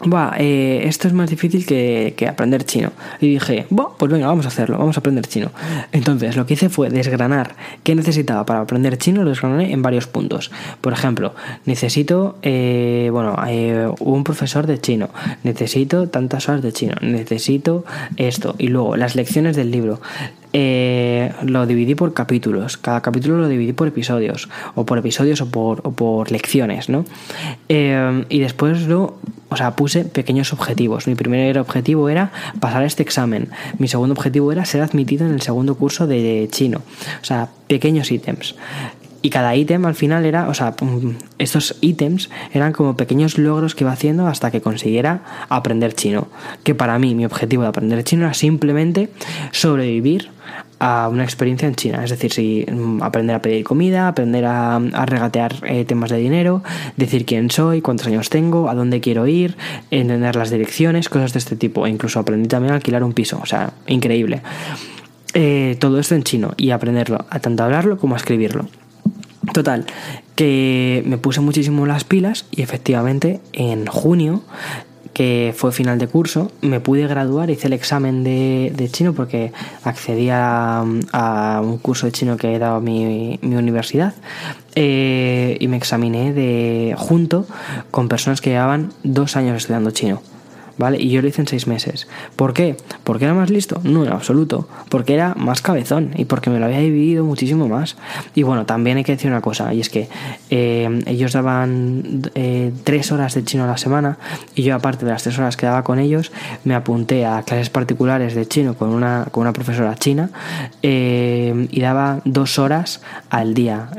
Buah, 0.06 0.36
eh, 0.38 0.82
esto 0.86 1.08
es 1.08 1.14
más 1.14 1.30
difícil 1.30 1.66
que, 1.66 2.28
aprender 2.28 2.66
chino. 2.66 2.92
Y 3.20 3.30
dije, 3.30 3.66
Buah, 3.70 3.98
pues 3.98 4.12
venga, 4.12 4.28
vamos 4.28 4.46
a 4.46 4.50
hacerlo, 4.50 4.78
vamos 4.78 4.98
a 4.98 5.00
aprender 5.00 5.28
chino. 5.28 5.52
Entonces, 5.92 6.36
lo 6.36 6.46
que 6.46 6.56
hice 6.56 6.70
fue 6.70 6.90
desgranar 6.90 7.56
qué 7.84 7.96
necesitaba 7.96 8.46
para 8.46 8.62
aprender 8.62 8.98
chino, 8.98 9.24
lo 9.24 9.30
desgrané 9.30 9.72
en 9.72 9.82
varios 9.82 10.08
puntos. 10.08 10.52
Por 10.82 10.94
ejemplo, 10.94 11.34
necesito, 11.66 12.38
eh, 12.42 13.10
bueno, 13.12 13.36
eh, 13.48 13.90
un 14.00 14.24
profesor 14.24 14.68
de 14.68 14.80
chino, 14.80 15.10
necesito 15.44 16.08
tantas 16.08 16.50
horas 16.50 16.62
de 16.62 16.72
chino, 16.72 16.96
necesito 17.02 17.86
esto. 18.18 18.56
Y 18.58 18.68
luego, 18.68 18.96
las 18.96 19.16
lecciones 19.16 19.56
del 19.56 19.72
libro 19.72 20.00
eh, 20.54 21.34
lo 21.44 21.66
dividí 21.66 21.96
por 21.96 22.14
capítulos. 22.14 22.78
Cada 22.78 23.02
capítulo 23.02 23.38
lo 23.40 23.48
dividí 23.48 23.74
por 23.74 23.88
episodios, 23.88 24.50
o 24.76 24.86
por 24.86 25.00
episodios 25.00 25.42
o 25.42 25.50
por, 25.50 26.32
lecciones, 26.32 26.90
¿no? 26.90 27.06
Eh, 27.70 28.26
y 28.30 28.40
después 28.40 28.84
lo, 28.84 29.18
o 29.50 29.58
sea, 29.58 29.76
puse 29.76 30.06
pequeños 30.06 30.54
objetivos. 30.54 31.08
Mi 31.08 31.16
primer 31.16 31.58
objetivo 31.58 32.08
era 32.08 32.32
pasar 32.60 32.84
este 32.84 33.02
examen. 33.04 33.50
Mi 33.80 33.88
segundo 33.88 34.14
objetivo 34.14 34.52
era 34.52 34.64
ser 34.66 34.82
admitido 34.82 35.26
en 35.26 35.34
el 35.34 35.42
segundo 35.42 35.76
curso 35.76 36.08
de 36.08 36.48
chino. 36.52 36.82
O 37.22 37.26
sea, 37.26 37.50
pequeños 37.68 38.12
ítems. 38.12 38.56
Y 39.24 39.30
cada 39.30 39.56
ítem 39.56 39.86
al 39.86 39.96
final 39.96 40.26
era, 40.26 40.50
o 40.50 40.54
sea, 40.54 40.76
estos 41.38 41.78
ítems 41.80 42.30
eran 42.52 42.74
como 42.74 42.98
pequeños 42.98 43.38
logros 43.38 43.74
que 43.74 43.86
iba 43.86 43.94
haciendo 43.94 44.28
hasta 44.28 44.52
que 44.52 44.60
consiguiera 44.60 45.22
aprender 45.48 45.96
chino. 45.96 46.28
Que 46.64 46.76
para 46.76 47.00
mí 47.00 47.16
mi 47.16 47.26
objetivo 47.26 47.64
de 47.64 47.70
aprender 47.70 48.04
chino 48.04 48.26
era 48.26 48.34
simplemente 48.34 49.10
sobrevivir 49.52 50.30
a 50.78 51.08
una 51.08 51.24
experiencia 51.24 51.70
en 51.70 51.76
China. 51.76 52.04
Es 52.04 52.10
decir, 52.10 52.34
si 52.34 52.66
mm, 52.70 53.02
aprender 53.02 53.38
a 53.38 53.42
pedir 53.42 53.64
comida, 53.64 54.10
aprender 54.10 54.44
a, 54.44 54.78
regatear 55.06 55.56
eh, 55.64 55.86
temas 55.86 56.12
de 56.12 56.18
dinero, 56.18 56.62
decir 56.98 57.26
quién 57.26 57.50
soy, 57.50 57.80
cuántos 57.82 58.08
años 58.08 58.30
tengo, 58.30 58.70
a 58.70 58.76
dónde 58.76 59.00
quiero 59.00 59.26
ir, 59.26 59.56
entender 59.90 60.36
las 60.36 60.50
direcciones, 60.50 61.08
cosas 61.08 61.32
de 61.32 61.40
este 61.40 61.56
tipo. 61.56 61.88
E 61.88 61.90
incluso 61.90 62.20
aprendí 62.20 62.50
también 62.50 62.74
a 62.74 62.76
alquilar 62.76 63.06
un 63.06 63.14
piso. 63.14 63.40
O 63.42 63.46
sea, 63.46 63.72
increíble. 63.88 64.42
Eh, 65.34 65.78
todo 65.80 65.98
esto 65.98 66.14
en 66.14 66.24
chino 66.24 66.52
y 66.58 66.72
aprenderlo, 66.72 67.26
a 67.30 67.40
tanto 67.40 67.64
hablarlo 67.64 67.98
como 67.98 68.16
a 68.16 68.18
escribirlo. 68.18 68.68
Total, 69.54 69.86
que 70.36 71.04
me 71.06 71.20
puse 71.20 71.40
muchísimo 71.40 71.86
las 71.86 72.04
pilas 72.04 72.46
y 72.50 72.64
efectivamente 72.64 73.40
en 73.54 73.86
junio, 73.86 74.42
que 75.14 75.54
fue 75.56 75.72
final 75.72 76.00
de 76.00 76.08
curso, 76.08 76.52
me 76.62 76.80
pude 76.80 77.06
graduar, 77.06 77.52
hice 77.52 77.68
el 77.68 77.74
examen 77.74 78.24
de, 78.24 78.90
chino 78.92 79.14
porque 79.14 79.54
accedí 79.84 80.30
a, 80.32 80.84
un 80.84 81.78
curso 81.78 82.08
de 82.08 82.12
chino 82.12 82.36
que 82.36 82.56
he 82.56 82.58
dado 82.58 82.82
mi, 82.82 83.38
mi 83.44 83.56
universidad 83.56 84.16
eh, 84.74 85.56
y 85.60 85.68
me 85.68 85.78
examiné 85.78 86.34
de 86.34 86.96
junto 86.98 87.46
con 87.92 88.10
personas 88.10 88.42
que 88.42 88.50
llevaban 88.50 88.92
dos 89.04 89.36
años 89.36 89.58
estudiando 89.58 89.92
chino. 89.92 90.22
¿Vale? 90.78 91.00
Y 91.00 91.10
yo 91.10 91.22
lo 91.22 91.28
hice 91.28 91.42
en 91.42 91.48
seis 91.48 91.68
meses. 91.68 92.08
¿Por 92.36 92.54
qué? 92.54 92.78
¿Porque 93.04 93.26
era 93.26 93.34
más 93.34 93.50
listo? 93.50 93.80
No, 93.84 94.04
en 94.06 94.12
absoluto. 94.12 94.68
Porque 94.90 95.14
era 95.14 95.36
más 95.36 95.62
cabezón 95.62 96.12
y 96.16 96.26
porque 96.26 96.50
me 96.50 96.60
lo 96.60 96.66
había 96.66 96.80
dividido 96.80 97.24
muchísimo 97.24 97.68
más. 97.68 97.96
Y 98.36 98.44
bueno, 98.44 98.66
también 98.66 98.98
hay 98.98 99.04
que 99.04 99.14
decir 99.14 99.30
una 99.30 99.42
cosa, 99.42 99.74
y 99.74 99.80
es 99.80 99.90
que 99.90 100.10
eh, 100.50 101.04
ellos 101.06 101.34
daban 101.34 102.22
eh, 102.36 102.72
tres 102.84 103.12
horas 103.12 103.34
de 103.34 103.44
chino 103.44 103.64
a 103.64 103.68
la 103.68 103.78
semana 103.78 104.18
y 104.56 104.64
yo 104.64 104.76
aparte 104.76 105.06
de 105.06 105.12
las 105.12 105.24
tres 105.24 105.38
horas 105.38 105.58
que 105.58 105.66
daba 105.66 105.84
con 105.84 106.00
ellos, 106.00 106.32
me 106.64 106.76
apunté 106.76 107.26
a 107.26 107.44
clases 107.44 107.70
particulares 107.70 108.36
de 108.36 108.48
chino 108.48 108.76
con 108.76 108.90
una, 108.90 109.28
con 109.32 109.42
una 109.42 109.54
profesora 109.54 109.96
china 109.96 110.30
eh, 110.82 111.68
y 111.72 111.82
daba 111.82 112.22
dos 112.26 112.60
horas 112.60 113.02
al 113.30 113.54
día 113.54 113.90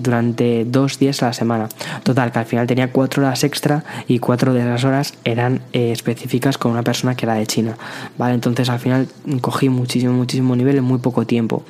durante 0.00 0.64
dos 0.64 0.98
días 0.98 1.22
a 1.22 1.26
la 1.26 1.32
semana. 1.32 1.68
Total, 2.02 2.32
que 2.32 2.38
al 2.38 2.46
final 2.46 2.66
tenía 2.66 2.90
cuatro 2.90 3.22
horas 3.22 3.44
extra 3.44 3.84
y 4.08 4.18
cuatro 4.18 4.52
de 4.52 4.60
esas 4.60 4.84
horas 4.84 5.14
eran 5.24 5.60
especiales 5.72 6.12
con 6.58 6.72
una 6.72 6.82
persona 6.82 7.14
que 7.14 7.26
era 7.26 7.34
de 7.34 7.46
China, 7.46 7.76
¿vale? 8.18 8.34
Entonces 8.34 8.68
al 8.68 8.78
final 8.78 9.08
cogí 9.40 9.68
muchísimo, 9.68 10.12
muchísimo 10.12 10.56
nivel 10.56 10.78
en 10.78 10.84
muy 10.84 10.98
poco 10.98 11.26
tiempo. 11.26 11.62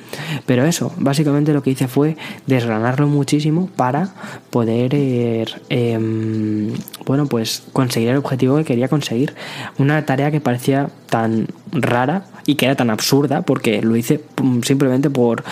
Pero 0.45 0.65
eso, 0.65 0.91
básicamente 0.97 1.53
lo 1.53 1.61
que 1.61 1.71
hice 1.71 1.87
fue 1.87 2.17
desgranarlo 2.47 3.07
muchísimo 3.07 3.69
para 3.75 4.13
poder, 4.49 4.91
eh, 4.93 5.45
em, 5.69 6.73
bueno, 7.05 7.27
pues 7.27 7.63
conseguir 7.73 8.09
el 8.09 8.17
objetivo 8.17 8.57
que 8.57 8.65
quería 8.65 8.87
conseguir. 8.87 9.33
Una 9.77 10.05
tarea 10.05 10.31
que 10.31 10.41
parecía 10.41 10.89
tan 11.09 11.47
rara 11.71 12.25
y 12.45 12.55
que 12.55 12.65
era 12.65 12.75
tan 12.75 12.89
absurda 12.89 13.41
porque 13.41 13.81
lo 13.81 13.95
hice 13.95 14.21
mm, 14.41 14.61
simplemente 14.61 15.09
por 15.09 15.43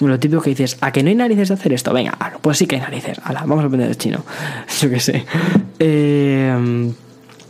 lo 0.00 0.18
típico 0.20 0.42
que 0.42 0.50
dices, 0.50 0.78
¿a 0.80 0.92
que 0.92 1.02
no 1.02 1.08
hay 1.08 1.16
narices 1.16 1.48
de 1.48 1.54
hacer 1.54 1.72
esto? 1.72 1.92
Venga, 1.92 2.16
pues 2.40 2.58
sí 2.58 2.66
que 2.66 2.76
hay 2.76 2.82
narices. 2.82 3.20
vamos 3.26 3.64
a 3.64 3.66
aprender 3.66 3.88
el 3.88 3.98
chino. 3.98 4.24
Yo 4.80 4.90
qué 4.90 5.00
sé. 5.00 5.24
Eh, 5.80 6.92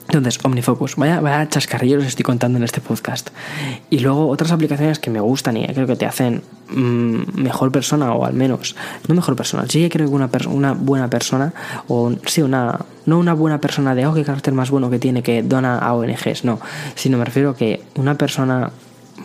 entonces, 0.08 0.42
OmniFocus, 0.42 0.96
vaya, 0.96 1.20
vaya 1.20 1.46
chascarrillo 1.50 1.98
os 1.98 2.06
estoy 2.06 2.22
contando 2.22 2.56
en 2.56 2.64
este 2.64 2.80
podcast. 2.80 3.28
Y 3.90 3.98
luego 3.98 4.28
otras 4.28 4.52
aplicaciones 4.52 4.98
que 4.98 5.10
me 5.10 5.20
gustan 5.20 5.58
y 5.58 5.66
creo 5.66 5.86
que 5.86 5.96
te 5.96 6.06
hacen 6.06 6.42
mm, 6.70 7.38
mejor 7.42 7.70
persona 7.70 8.14
o 8.14 8.24
al 8.24 8.32
menos, 8.32 8.74
no 9.06 9.14
mejor 9.14 9.36
persona, 9.36 9.66
sí 9.68 9.80
que 9.80 9.90
creo 9.90 10.08
que 10.08 10.14
una, 10.14 10.30
una 10.48 10.72
buena 10.72 11.10
persona 11.10 11.52
o 11.88 12.10
sí, 12.24 12.40
una, 12.40 12.78
no 13.04 13.18
una 13.18 13.34
buena 13.34 13.60
persona 13.60 13.94
de, 13.94 14.06
oh, 14.06 14.14
qué 14.14 14.24
carácter 14.24 14.54
más 14.54 14.70
bueno 14.70 14.88
que 14.88 14.98
tiene 14.98 15.22
que 15.22 15.42
dona 15.42 15.78
a 15.78 15.92
ONGs, 15.92 16.42
no, 16.42 16.58
sino 16.94 17.18
me 17.18 17.26
refiero 17.26 17.50
a 17.50 17.56
que 17.56 17.82
una 17.96 18.14
persona 18.14 18.70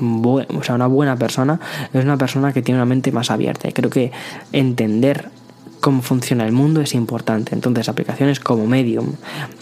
o 0.01 0.63
sea, 0.63 0.73
una 0.75 0.87
buena 0.87 1.15
persona 1.15 1.59
es 1.93 2.03
una 2.03 2.17
persona 2.17 2.51
que 2.51 2.63
tiene 2.63 2.79
una 2.79 2.85
mente 2.85 3.11
más 3.11 3.29
abierta. 3.29 3.69
Creo 3.71 3.91
que 3.91 4.11
entender 4.51 5.29
cómo 5.83 6.01
funciona 6.01 6.45
el 6.45 6.53
mundo 6.53 6.79
es 6.79 6.95
importante. 6.95 7.53
Entonces, 7.53 7.89
aplicaciones 7.89 8.39
como 8.39 8.65
Medium, 8.65 9.15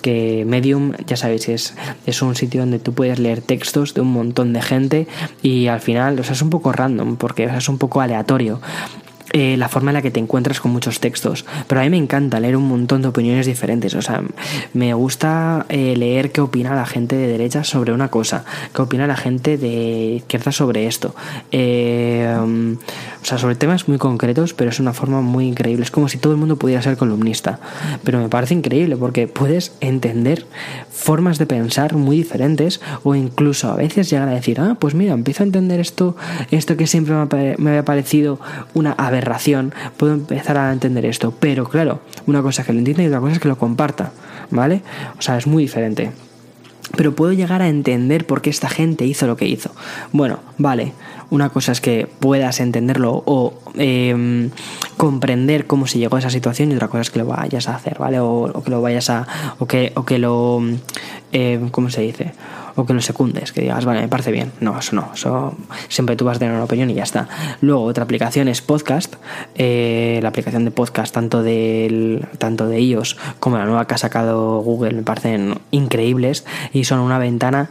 que 0.04 0.46
Medium, 0.46 0.94
ya 1.08 1.18
sabéis, 1.18 1.50
es, 1.50 1.74
es 2.06 2.22
un 2.22 2.36
sitio 2.36 2.62
donde 2.62 2.78
tú 2.78 2.94
puedes 2.94 3.18
leer 3.18 3.42
textos 3.42 3.96
de 3.96 4.02
un 4.02 4.14
montón 4.14 4.54
de 4.54 4.62
gente 4.62 5.08
y 5.42 5.66
al 5.66 5.82
final, 5.82 6.20
o 6.20 6.24
sea, 6.24 6.34
es 6.34 6.42
un 6.44 6.52
poco 6.52 6.72
random, 6.72 7.16
porque 7.18 7.46
es 7.46 7.68
un 7.68 7.80
poco 7.80 8.02
aleatorio. 8.02 8.62
Eh, 9.34 9.56
la 9.56 9.70
forma 9.70 9.92
en 9.92 9.96
la 9.96 10.02
que 10.02 10.12
te 10.12 10.20
encuentras 10.20 10.60
con 10.60 10.72
muchos 10.72 11.00
textos. 11.00 11.46
Pero 11.68 11.80
a 11.80 11.84
mí 11.86 11.90
me 11.90 11.98
encanta 11.98 12.40
leer 12.42 12.58
un 12.58 12.68
montón 12.68 13.02
de 13.02 13.08
opiniones 13.08 13.46
diferentes. 13.46 13.94
O 13.94 14.02
sea, 14.02 14.22
me 14.74 14.94
gusta 14.94 15.66
eh, 15.70 15.96
leer 15.96 16.32
qué 16.32 16.42
opina 16.42 16.76
la 16.76 16.86
gente 16.86 17.16
de 17.16 17.28
derecha 17.28 17.64
sobre 17.64 17.94
una 17.94 18.10
cosa, 18.10 18.44
qué 18.76 18.82
opina 18.82 19.08
la 19.08 19.16
gente 19.16 19.58
de 19.58 20.16
izquierda 20.18 20.52
sobre 20.52 20.86
esto. 20.86 21.16
Eh, 21.52 22.28
o 23.22 23.26
sea, 23.26 23.38
sobre 23.38 23.56
temas 23.56 23.88
muy 23.88 23.98
concretos, 23.98 24.54
pero 24.54 24.70
es 24.70 24.80
una 24.80 24.94
forma 24.94 25.22
muy 25.22 25.48
increíble. 25.48 25.84
Es 25.84 25.92
como 25.92 26.10
si 26.10 26.18
todo 26.18 26.34
el 26.34 26.40
mundo 26.40 26.58
pudiera 26.58 26.82
ser 26.82 26.98
columnista. 26.98 27.60
Pero 28.04 28.20
me 28.20 28.28
parece 28.28 28.54
increíble 28.54 28.98
porque 28.98 29.28
puedes 29.28 29.74
entender 29.80 30.46
formas 31.02 31.38
de 31.40 31.46
pensar 31.46 31.96
muy 31.96 32.18
diferentes 32.18 32.80
o 33.04 33.16
incluso 33.16 33.72
a 33.72 33.76
veces 33.76 34.10
llegar 34.10 34.28
a 34.28 34.34
decir, 34.34 34.60
ah, 34.60 34.78
pues 34.80 34.94
mira, 34.94 35.14
empiezo 35.14 35.44
a 35.44 35.46
entender 35.46 35.80
esto, 35.80 36.16
esto 36.52 36.78
que 36.78 36.86
siempre 36.86 37.16
me, 37.58 37.70
había 37.70 37.86
parecido 37.86 38.40
una 38.74 38.92
aberración, 38.94 39.21
puedo 39.98 40.14
empezar 40.14 40.58
a 40.58 40.72
entender 40.72 41.06
esto. 41.06 41.34
Pero 41.40 41.66
claro, 41.66 42.02
una 42.26 42.42
cosa 42.42 42.62
es 42.62 42.68
que 42.68 42.74
lo 42.74 42.80
entienda 42.80 43.04
y 43.04 43.08
otra 43.08 43.20
cosa 43.20 43.34
es 43.34 43.40
que 43.40 43.48
lo 43.48 43.58
comparta, 43.58 44.12
¿vale? 44.50 44.82
O 45.18 45.22
sea, 45.22 45.38
es 45.38 45.48
muy 45.48 45.64
diferente 45.64 46.12
pero 46.96 47.16
puedo 47.16 47.32
llegar 47.34 47.62
a 47.62 47.70
entender 47.70 48.26
por 48.26 48.42
qué 48.42 48.50
esta 48.50 48.70
gente 48.70 49.06
hizo 49.06 49.28
lo 49.28 49.38
que 49.38 49.48
hizo. 49.48 49.72
Bueno, 50.12 50.40
vale, 50.58 50.94
una 51.30 51.50
cosa 51.50 51.72
es 51.72 51.82
que 51.82 52.08
puedas 52.20 52.60
entenderlo 52.60 53.24
o 53.26 53.54
em, 53.76 54.50
comprender 54.98 55.68
cómo 55.68 55.88
se 55.88 56.00
llegó 56.00 56.18
a 56.18 56.20
esa 56.20 56.30
situación 56.30 56.72
y 56.72 56.76
otra 56.76 56.90
cosa 56.90 57.02
es 57.02 57.10
que 57.10 57.20
lo 57.20 57.26
vayas 57.26 57.68
a 57.68 57.76
hacer, 57.76 57.98
¿vale? 58.00 58.20
O, 58.20 58.62
que 58.64 58.72
lo 58.72 58.82
vayas 58.82 59.10
a... 59.10 59.28
o 59.60 59.66
que, 59.66 59.92
o 59.96 60.06
que 60.06 60.20
lo... 60.20 60.62
Em, 61.32 61.70
¿Cómo 61.70 61.90
se 61.90 62.02
dice? 62.02 62.34
O 62.76 62.86
que 62.86 62.94
lo 62.94 63.02
secundes, 63.02 63.52
que 63.52 63.62
digas, 63.62 63.86
vale, 63.86 64.02
me 64.02 64.08
parece 64.08 64.32
bien. 64.32 64.52
No, 64.60 64.78
eso 64.78 64.96
no, 64.96 65.12
eso 65.14 65.56
siempre 65.88 66.16
tú 66.16 66.26
vas 66.26 66.38
a 66.38 66.40
tener 66.40 66.54
una 66.54 66.64
opinión 66.64 66.90
y 66.90 66.94
ya 66.94 67.04
está. 67.04 67.28
Luego, 67.62 67.84
otra 67.84 68.04
aplicación 68.04 68.48
es 68.48 68.62
Podcast, 68.62 69.16
eh, 69.56 70.20
la 70.22 70.30
aplicación 70.30 70.66
de 70.66 70.72
podcast 70.72 71.14
tanto, 71.14 71.44
del, 71.44 72.28
tanto 72.38 72.68
de 72.68 72.78
ellos 72.78 73.18
como 73.40 73.58
la 73.58 73.66
nueva 73.66 73.88
que 73.88 73.96
ha 73.96 73.98
sacado 73.98 74.60
Google 74.62 74.94
me 74.94 75.04
parecen 75.04 75.56
increíbles 75.72 76.46
y 76.74 76.84
son 76.86 77.00
una 77.00 77.20
ventana 77.20 77.70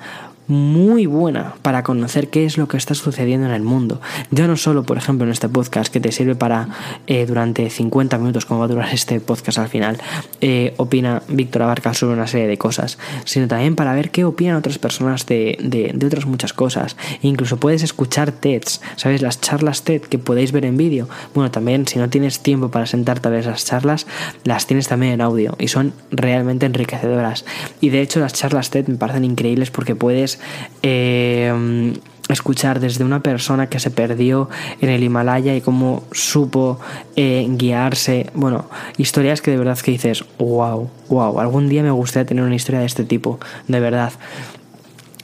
muy 0.51 1.07
buena 1.07 1.55
para 1.63 1.83
conocer 1.83 2.29
qué 2.29 2.45
es 2.45 2.59
lo 2.59 2.69
que 2.69 2.77
está 2.77 2.95
sucediendo 2.95 3.47
en 3.47 3.53
el 3.53 3.63
mundo. 3.63 4.01
Ya 4.31 4.47
no 4.47 4.57
solo, 4.57 4.83
por 4.83 4.99
ejemplo, 4.99 5.25
en 5.25 5.33
este 5.33 5.49
podcast 5.49 5.93
que 5.93 6.01
te 6.01 6.13
sirve 6.13 6.35
para 6.35 6.69
eh, 7.07 7.25
durante 7.27 7.71
50 7.71 8.19
minutos, 8.19 8.45
como 8.45 8.61
va 8.61 8.67
a 8.67 8.69
durar 8.69 8.89
este 8.93 9.21
podcast 9.21 9.59
al 9.59 9.69
final, 9.69 9.99
eh, 10.41 10.75
opina 10.77 11.23
Víctor 11.29 11.63
Abarca 11.63 11.95
sobre 11.95 12.15
una 12.15 12.27
serie 12.27 12.49
de 12.49 12.59
cosas, 12.59 12.99
sino 13.25 13.49
también 13.49 13.77
para 13.77 13.95
ver 13.95 14.11
qué 14.11 14.25
opinan 14.25 14.57
otras 14.57 14.79
personas 14.79 15.27
de, 15.27 15.57
de, 15.63 16.07
otras 16.07 16.27
muchas 16.27 16.53
cosas. 16.53 16.97
incluso 17.23 17.59
puedes 17.59 17.83
escuchar 17.83 18.33
TEDs, 18.33 18.81
¿sabes? 18.97 19.23
Las 19.23 19.41
charlas 19.41 19.85
TED 19.85 20.03
que 20.03 20.19
podéis 20.19 20.53
ver 20.53 20.65
en 20.65 20.77
vídeo. 20.77 21.09
Bueno, 21.35 21.51
también 21.51 21.87
si 21.87 21.99
no 21.99 22.09
tienes 22.09 22.41
tiempo 22.41 22.71
para 22.71 22.87
sentarte 22.87 23.29
a 23.29 23.31
ver 23.31 23.41
esas 23.41 23.65
charlas, 23.65 24.07
las 24.45 24.67
tienes 24.67 24.89
también 24.89 25.13
en 25.13 25.21
audio 25.21 25.55
y 25.59 25.69
son 25.69 25.93
realmente 26.11 26.67
enriquecedoras. 26.67 27.45
Y 27.81 27.91
de 27.91 28.01
hecho 28.01 28.19
las 28.19 28.33
charlas 28.33 28.71
TED 28.71 28.89
me 28.89 28.97
parecen 28.97 29.25
increíbles 29.25 29.71
porque 29.71 29.95
puedes 29.95 30.40
eh, 30.83 31.93
escuchar 32.29 32.81
desde 32.81 33.05
una 33.05 33.21
persona 33.21 33.69
que 33.69 33.81
se 33.81 33.91
perdió 33.91 34.49
en 34.81 34.89
el 34.89 35.03
Himalaya 35.03 35.55
y 35.55 35.61
cómo 35.61 36.05
supo 36.13 36.79
eh, 37.17 37.47
guiarse. 37.51 38.31
Bueno, 38.35 38.67
historias 38.97 39.41
que 39.43 39.51
de 39.51 39.57
verdad 39.57 39.79
que 39.79 39.91
dices, 39.91 40.25
wow, 40.39 40.89
wow, 41.09 41.41
algún 41.41 41.69
día 41.69 41.83
me 41.83 41.91
gustaría 41.91 42.27
tener 42.27 42.45
una 42.45 42.55
historia 42.55 42.81
de 42.81 42.87
este 42.87 43.05
tipo, 43.05 43.39
de 43.69 43.81
verdad. 43.81 44.13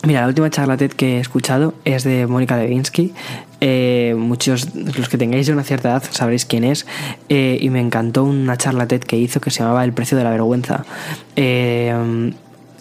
Mira, 0.04 0.20
la 0.20 0.28
última 0.28 0.50
charla 0.50 0.76
TED 0.76 0.92
que 0.92 1.16
he 1.16 1.20
escuchado 1.20 1.74
es 1.84 2.04
de 2.04 2.26
Mónica 2.26 2.56
Levinsky. 2.56 3.12
Eh, 3.60 4.14
muchos, 4.16 4.74
los 4.74 5.08
que 5.08 5.18
tengáis 5.18 5.46
de 5.46 5.52
una 5.52 5.64
cierta 5.64 5.88
edad, 5.88 6.02
sabréis 6.10 6.44
quién 6.44 6.62
es. 6.64 6.86
y 7.28 7.68
me 7.70 7.80
encantó 7.80 8.22
una 8.22 8.56
charla 8.56 8.86
TED 8.86 9.00
que 9.00 9.16
hizo 9.16 9.40
que 9.40 9.50
se 9.50 9.60
llamaba 9.60 9.84
El 9.84 9.92
precio 9.92 10.16
de 10.16 10.24
la 10.24 10.30
vergüenza 10.30 10.84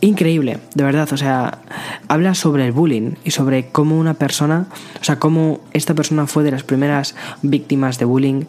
increíble, 0.02 0.60
de 0.74 0.84
verdad. 0.84 1.12
O 1.12 1.18
sea, 1.18 1.60
habla 2.08 2.36
sobre 2.36 2.66
el 2.66 2.72
bullying 2.72 3.14
y 3.24 3.32
sobre 3.32 3.68
cómo 3.68 3.98
una 3.98 4.14
persona, 4.14 4.68
o 5.00 5.04
sea, 5.04 5.20
cómo 5.20 5.60
esta 5.74 5.94
persona 5.94 6.28
fue 6.28 6.44
de 6.44 6.52
las 6.52 6.64
primeras 6.64 7.16
víctimas 7.42 8.00
de 8.00 8.06
bullying 8.06 8.44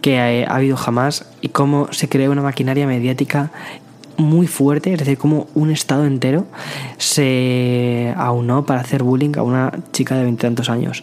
que 0.00 0.18
ha, 0.46 0.54
habido 0.54 0.76
jamás 0.76 1.26
y 1.40 1.48
cómo 1.48 1.92
se 1.92 2.08
creó 2.08 2.32
una 2.32 2.42
maquinaria 2.42 2.86
mediática 2.86 3.50
muy 4.16 4.46
fuerte, 4.46 4.92
es 4.92 4.98
decir, 4.98 5.16
cómo 5.16 5.46
un 5.54 5.70
estado 5.70 6.04
entero 6.04 6.46
se 6.98 8.12
aunó 8.16 8.66
para 8.66 8.80
hacer 8.80 9.02
bullying 9.02 9.36
a 9.36 9.42
una 9.42 9.72
chica 9.92 10.16
de 10.16 10.24
veintitantos 10.24 10.68
años 10.68 11.02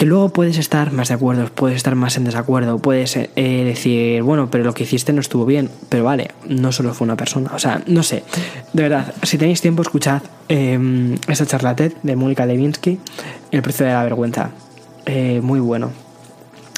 que 0.00 0.06
luego 0.06 0.30
puedes 0.30 0.56
estar 0.56 0.92
más 0.92 1.08
de 1.08 1.14
acuerdo, 1.14 1.50
puedes 1.54 1.76
estar 1.76 1.94
más 1.94 2.16
en 2.16 2.24
desacuerdo, 2.24 2.78
puedes 2.78 3.16
eh, 3.16 3.28
decir, 3.36 4.22
bueno, 4.22 4.50
pero 4.50 4.64
lo 4.64 4.72
que 4.72 4.84
hiciste 4.84 5.12
no 5.12 5.20
estuvo 5.20 5.44
bien, 5.44 5.68
pero 5.90 6.04
vale, 6.04 6.30
no 6.48 6.72
solo 6.72 6.94
fue 6.94 7.04
una 7.04 7.18
persona, 7.18 7.50
o 7.52 7.58
sea, 7.58 7.82
no 7.86 8.02
sé, 8.02 8.24
de 8.72 8.82
verdad, 8.82 9.12
si 9.24 9.36
tenéis 9.36 9.60
tiempo, 9.60 9.82
escuchad 9.82 10.22
eh, 10.48 11.18
esta 11.28 11.44
charla 11.44 11.76
TED 11.76 11.92
de 12.02 12.16
Mónica 12.16 12.46
Levinsky, 12.46 12.98
El 13.50 13.60
precio 13.60 13.84
de 13.84 13.92
la 13.92 14.02
vergüenza, 14.02 14.52
eh, 15.04 15.42
muy 15.42 15.60
bueno. 15.60 15.90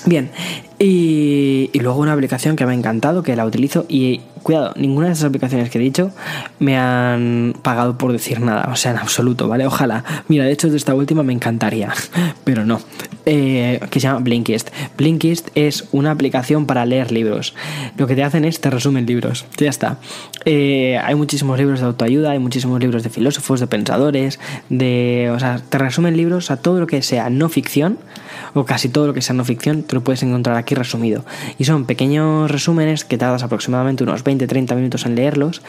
Bien, 0.05 0.33
y, 0.81 1.70
y, 1.73 1.79
luego 1.79 2.01
una 2.01 2.14
aplicación 2.14 2.57
que 2.57 2.66
me 2.66 2.73
ha 2.73 2.75
encantado, 2.75 3.23
que 3.23 3.37
la 3.37 3.47
utilizo 3.47 3.87
y 3.89 4.23
cuidado, 4.43 4.72
ninguna 4.76 5.07
de 5.07 5.12
esas 5.14 5.24
aplicaciones 5.24 5.70
que 5.70 5.78
he 5.78 5.80
dicho 5.80 6.11
me 6.59 6.76
han 6.76 7.55
pagado 7.62 7.99
por 7.99 8.12
decir 8.12 8.40
nada, 8.40 8.68
o 8.72 8.76
sea, 8.76 8.93
en 8.93 8.99
absoluto, 8.99 9.49
¿vale? 9.49 9.66
Ojalá. 9.66 10.05
Mira, 10.28 10.45
de 10.45 10.53
hecho, 10.53 10.68
de 10.68 10.76
esta 10.76 10.95
última 10.95 11.22
me 11.22 11.32
encantaría, 11.32 11.93
pero 12.45 12.64
no. 12.64 12.80
Eh, 13.24 13.78
que 13.90 14.01
se 14.01 14.09
llama 14.09 14.18
Blinkist. 14.18 14.70
Blinkist 14.97 15.51
es 15.55 15.88
una 15.93 16.11
aplicación 16.11 16.66
para 16.66 16.84
leer 16.84 17.12
libros. 17.12 17.55
Lo 17.97 18.09
que 18.09 18.16
te 18.16 18.24
hacen 18.24 18.45
es 18.45 18.61
te 18.61 18.68
resumen 18.68 19.07
libros. 19.07 19.47
Ya 19.59 19.70
está. 19.70 19.99
Eh, 20.45 20.99
hay 20.99 21.14
muchísimos 21.14 21.57
libros 21.57 21.80
de 21.80 21.86
autoayuda, 21.86 22.32
hay 22.32 22.40
muchísimos 22.40 22.80
libros 22.80 23.05
de 23.05 23.11
filósofos, 23.11 23.61
de 23.61 23.68
pensadores, 23.68 24.40
de. 24.68 25.30
O 25.34 25.38
sea, 25.38 25.61
te 25.61 25.78
resumen 25.78 26.16
libros 26.16 26.51
a 26.51 26.57
todo 26.57 26.80
lo 26.80 26.86
que 26.88 27.01
sea 27.03 27.30
no 27.30 27.49
ficción 27.49 27.99
o 28.55 28.64
casi 28.64 28.88
todo 28.88 29.07
lo 29.07 29.14
que 29.14 29.22
sea 29.22 29.34
no 29.34 29.45
ficción, 29.45 29.82
te 29.82 29.95
lo 29.95 30.03
puedes 30.03 30.22
encontrar 30.22 30.57
aquí 30.57 30.74
resumido. 30.74 31.24
Y 31.59 31.64
son 31.64 31.86
pequeños 31.86 32.51
resúmenes 32.51 33.05
que 33.05 33.18
tardas 33.18 33.43
aproximadamente 33.43 34.05
unos 34.05 34.22
20-30 34.39 34.74
minutos 34.74 35.07
en 35.07 35.14
leerlos 35.14 35.62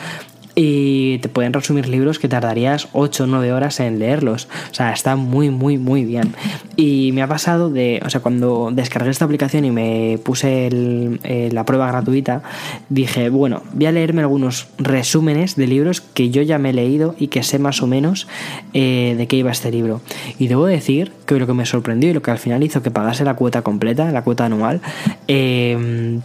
y 0.56 1.18
te 1.20 1.30
pueden 1.30 1.52
resumir 1.54 1.88
libros 1.88 2.20
que 2.20 2.28
tardarías 2.28 2.88
8 2.94 3.24
o 3.24 3.28
9 3.28 3.54
horas 3.54 3.80
en 3.80 3.98
leerlos. 3.98 4.48
O 4.72 4.74
sea, 4.74 4.94
está 4.94 5.16
muy, 5.16 5.50
muy, 5.50 5.78
muy 5.78 6.06
bien. 6.06 6.36
Y 6.76 7.12
me 7.14 7.24
ha 7.24 7.28
pasado 7.28 7.70
de, 7.70 8.02
o 8.06 8.10
sea, 8.10 8.22
cuando 8.22 8.70
descargué 8.72 9.10
esta 9.10 9.26
aplicación 9.26 9.66
y 9.66 9.72
me 9.72 10.20
puse 10.24 10.70
eh, 10.72 11.50
la 11.52 11.66
prueba 11.66 11.88
gratuita, 11.88 12.44
dije, 12.90 13.30
bueno, 13.30 13.64
voy 13.74 13.88
a 13.88 13.92
leerme 13.92 14.22
algunos 14.22 14.68
resúmenes 14.78 15.56
de 15.56 15.68
libros 15.68 16.02
que 16.02 16.30
yo 16.30 16.42
ya 16.44 16.60
me 16.60 16.70
he 16.70 16.74
leído 16.74 17.16
y 17.18 17.28
que 17.28 17.42
sé 17.42 17.58
más 17.58 17.82
o 17.82 17.88
menos 17.88 18.28
eh, 18.74 19.16
de 19.18 19.28
qué 19.28 19.38
iba 19.38 19.52
este 19.52 19.72
libro. 19.72 20.02
Y 20.38 20.48
debo 20.48 20.68
decir 20.68 21.14
que 21.26 21.40
lo 21.40 21.48
que 21.48 21.54
me 21.54 21.66
sorprendió 21.66 22.12
y 22.12 22.14
lo 22.14 22.22
que 22.22 22.32
al 22.32 22.38
final 22.40 22.62
hizo 22.64 22.84
que 22.84 22.92
pagase 22.92 23.24
la 23.24 23.36
cuota 23.36 23.64
completa, 23.64 24.12
la 24.12 24.24
cuota 24.24 24.46
anual, 24.46 24.82
eh, 25.28 26.20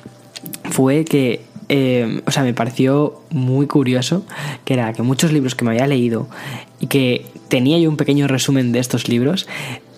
fue 0.71 1.05
que 1.05 1.48
eh, 1.69 2.23
o 2.27 2.31
sea, 2.31 2.43
me 2.43 2.55
pareció 2.55 3.21
muy 3.31 3.67
curioso, 3.67 4.25
que 4.65 4.75
era 4.75 4.93
que 4.93 5.03
muchos 5.03 5.33
libros 5.33 5.55
que 5.55 5.65
me 5.65 5.73
había 5.73 5.87
leído 5.87 6.29
y 6.81 6.87
que 6.87 7.27
tenía 7.49 7.79
yo 7.79 7.89
un 7.89 7.97
pequeño 7.97 8.27
resumen 8.29 8.73
de 8.73 8.79
estos 8.79 9.09
libros, 9.09 9.47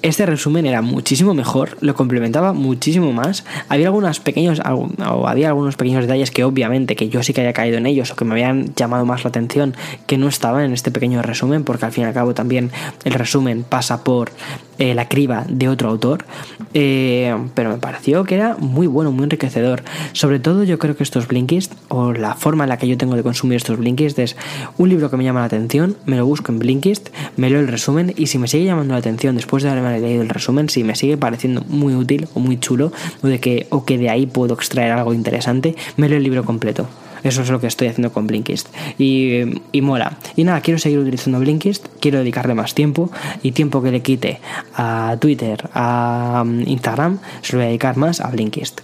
este 0.03 0.26
resumen 0.26 0.66
era 0.66 0.82
muchísimo 0.82 1.34
mejor, 1.34 1.76
lo 1.80 1.94
complementaba 1.94 2.53
muchísimo 2.53 3.12
más. 3.12 3.44
Había 3.68 3.86
algunos 3.86 4.20
pequeños, 4.20 4.61
había 4.64 5.48
algunos 5.48 5.76
pequeños 5.76 6.03
detalles 6.03 6.30
que 6.30 6.44
obviamente 6.44 6.96
que 6.96 7.09
yo 7.09 7.22
sí 7.22 7.32
que 7.32 7.40
había 7.40 7.53
caído 7.53 7.78
en 7.78 7.86
ellos 7.86 8.11
o 8.11 8.16
que 8.16 8.24
me 8.24 8.32
habían 8.32 8.74
llamado 8.74 9.05
más 9.05 9.24
la 9.24 9.28
atención 9.28 9.74
que 10.07 10.18
no 10.18 10.28
estaban 10.28 10.64
en 10.64 10.72
este 10.72 10.90
pequeño 10.90 11.22
resumen, 11.22 11.64
porque 11.64 11.86
al 11.86 11.92
fin 11.92 12.05
y 12.05 12.07
al 12.07 12.14
cabo 12.14 12.34
también 12.34 12.70
el 13.05 13.12
resumen 13.12 13.62
pasa 13.62 14.03
por 14.05 14.30
eh, 14.78 14.94
la 14.94 15.09
criba 15.09 15.44
de 15.48 15.68
otro 15.68 15.90
autor. 15.90 16.24
Eh, 16.72 17.36
pero 17.55 17.70
me 17.70 17.76
pareció 17.76 18.24
que 18.24 18.36
era 18.36 18.57
muy 18.57 18.86
bueno, 18.86 19.12
muy 19.12 19.24
enriquecedor. 19.24 19.82
Sobre 20.12 20.38
todo 20.38 20.64
yo 20.64 20.78
creo 20.78 20.96
que 20.96 21.03
estos 21.03 21.28
Blinkist, 21.28 21.74
o 21.88 22.12
la 22.12 22.34
forma 22.34 22.64
en 22.64 22.70
la 22.70 22.78
que 22.78 22.88
yo 22.88 22.96
tengo 22.96 23.16
de 23.16 23.22
consumir 23.22 23.57
estos 23.57 23.78
Blinkist, 23.78 24.18
es 24.18 24.36
un 24.78 24.88
libro 24.88 25.11
que 25.11 25.18
me 25.18 25.24
llama 25.24 25.40
la 25.40 25.46
atención, 25.46 25.96
me 26.07 26.16
lo 26.16 26.24
busco 26.24 26.51
en 26.51 26.59
Blinkist, 26.59 27.11
me 27.36 27.51
leo 27.51 27.61
el 27.61 27.68
resumen 27.68 28.14
y 28.16 28.28
si 28.28 28.38
me 28.38 28.48
sigue 28.48 28.64
llamando 28.64 28.94
la 28.94 29.01
atención 29.01 29.36
después 29.36 29.62
de 29.62 29.68
haberme 29.68 29.89
he 29.97 30.01
leído 30.01 30.22
el 30.22 30.28
resumen, 30.28 30.68
si 30.68 30.84
me 30.84 30.95
sigue 30.95 31.16
pareciendo 31.16 31.62
muy 31.68 31.95
útil 31.95 32.28
o 32.34 32.41
muy 32.41 32.59
chulo, 32.59 32.93
o 33.22 33.26
de 33.26 33.41
que, 33.41 33.66
o 33.70 33.84
que 33.84 33.99
de 33.99 34.11
ahí 34.11 34.26
puedo 34.26 34.55
extraer 34.55 34.93
algo 34.93 35.14
interesante, 35.14 35.76
me 35.97 36.09
leo 36.09 36.18
el 36.18 36.24
libro 36.24 36.45
completo. 36.45 36.88
Eso 37.22 37.43
es 37.43 37.51
lo 37.51 37.61
que 37.61 37.66
estoy 37.66 37.88
haciendo 37.88 38.12
con 38.12 38.26
Blinkist. 38.26 38.68
Y, 38.99 39.61
y, 39.72 39.82
mola. 39.82 40.16
Y 40.36 40.45
nada, 40.45 40.61
quiero 40.61 40.78
seguir 40.78 40.99
utilizando 40.99 41.38
Blinkist, 41.38 41.86
quiero 42.01 42.18
dedicarle 42.18 42.55
más 42.55 42.74
tiempo 42.74 43.11
y 43.43 43.53
tiempo 43.53 43.82
que 43.82 43.91
le 43.91 44.01
quite 44.01 44.41
a 44.74 45.16
Twitter, 45.20 45.68
a 45.74 46.43
um, 46.45 46.61
Instagram, 46.66 47.18
se 47.43 47.53
lo 47.53 47.59
voy 47.59 47.64
a 47.64 47.68
dedicar 47.68 47.97
más 47.97 48.20
a 48.20 48.30
Blinkist. 48.30 48.80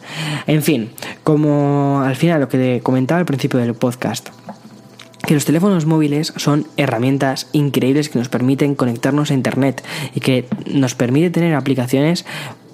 En 0.47 0.63
fin, 0.63 0.91
como 1.25 2.03
al 2.05 2.17
final 2.17 2.41
lo 2.41 2.49
que 2.49 2.81
comentaba 2.83 3.21
al 3.21 3.27
principio 3.27 3.59
del 3.59 3.75
podcast, 3.75 4.29
que 5.27 5.35
los 5.35 5.45
teléfonos 5.45 5.87
móviles 5.87 6.33
son 6.37 6.67
herramientas 6.77 7.49
increíbles 7.53 8.09
que 8.09 8.19
nos 8.19 8.29
permiten 8.29 8.75
conectarnos 8.75 9.31
a 9.31 9.35
Internet 9.35 9.85
y 10.15 10.21
que 10.21 10.47
nos 10.67 10.95
permite 10.95 11.31
tener 11.31 11.55
aplicaciones 11.55 12.25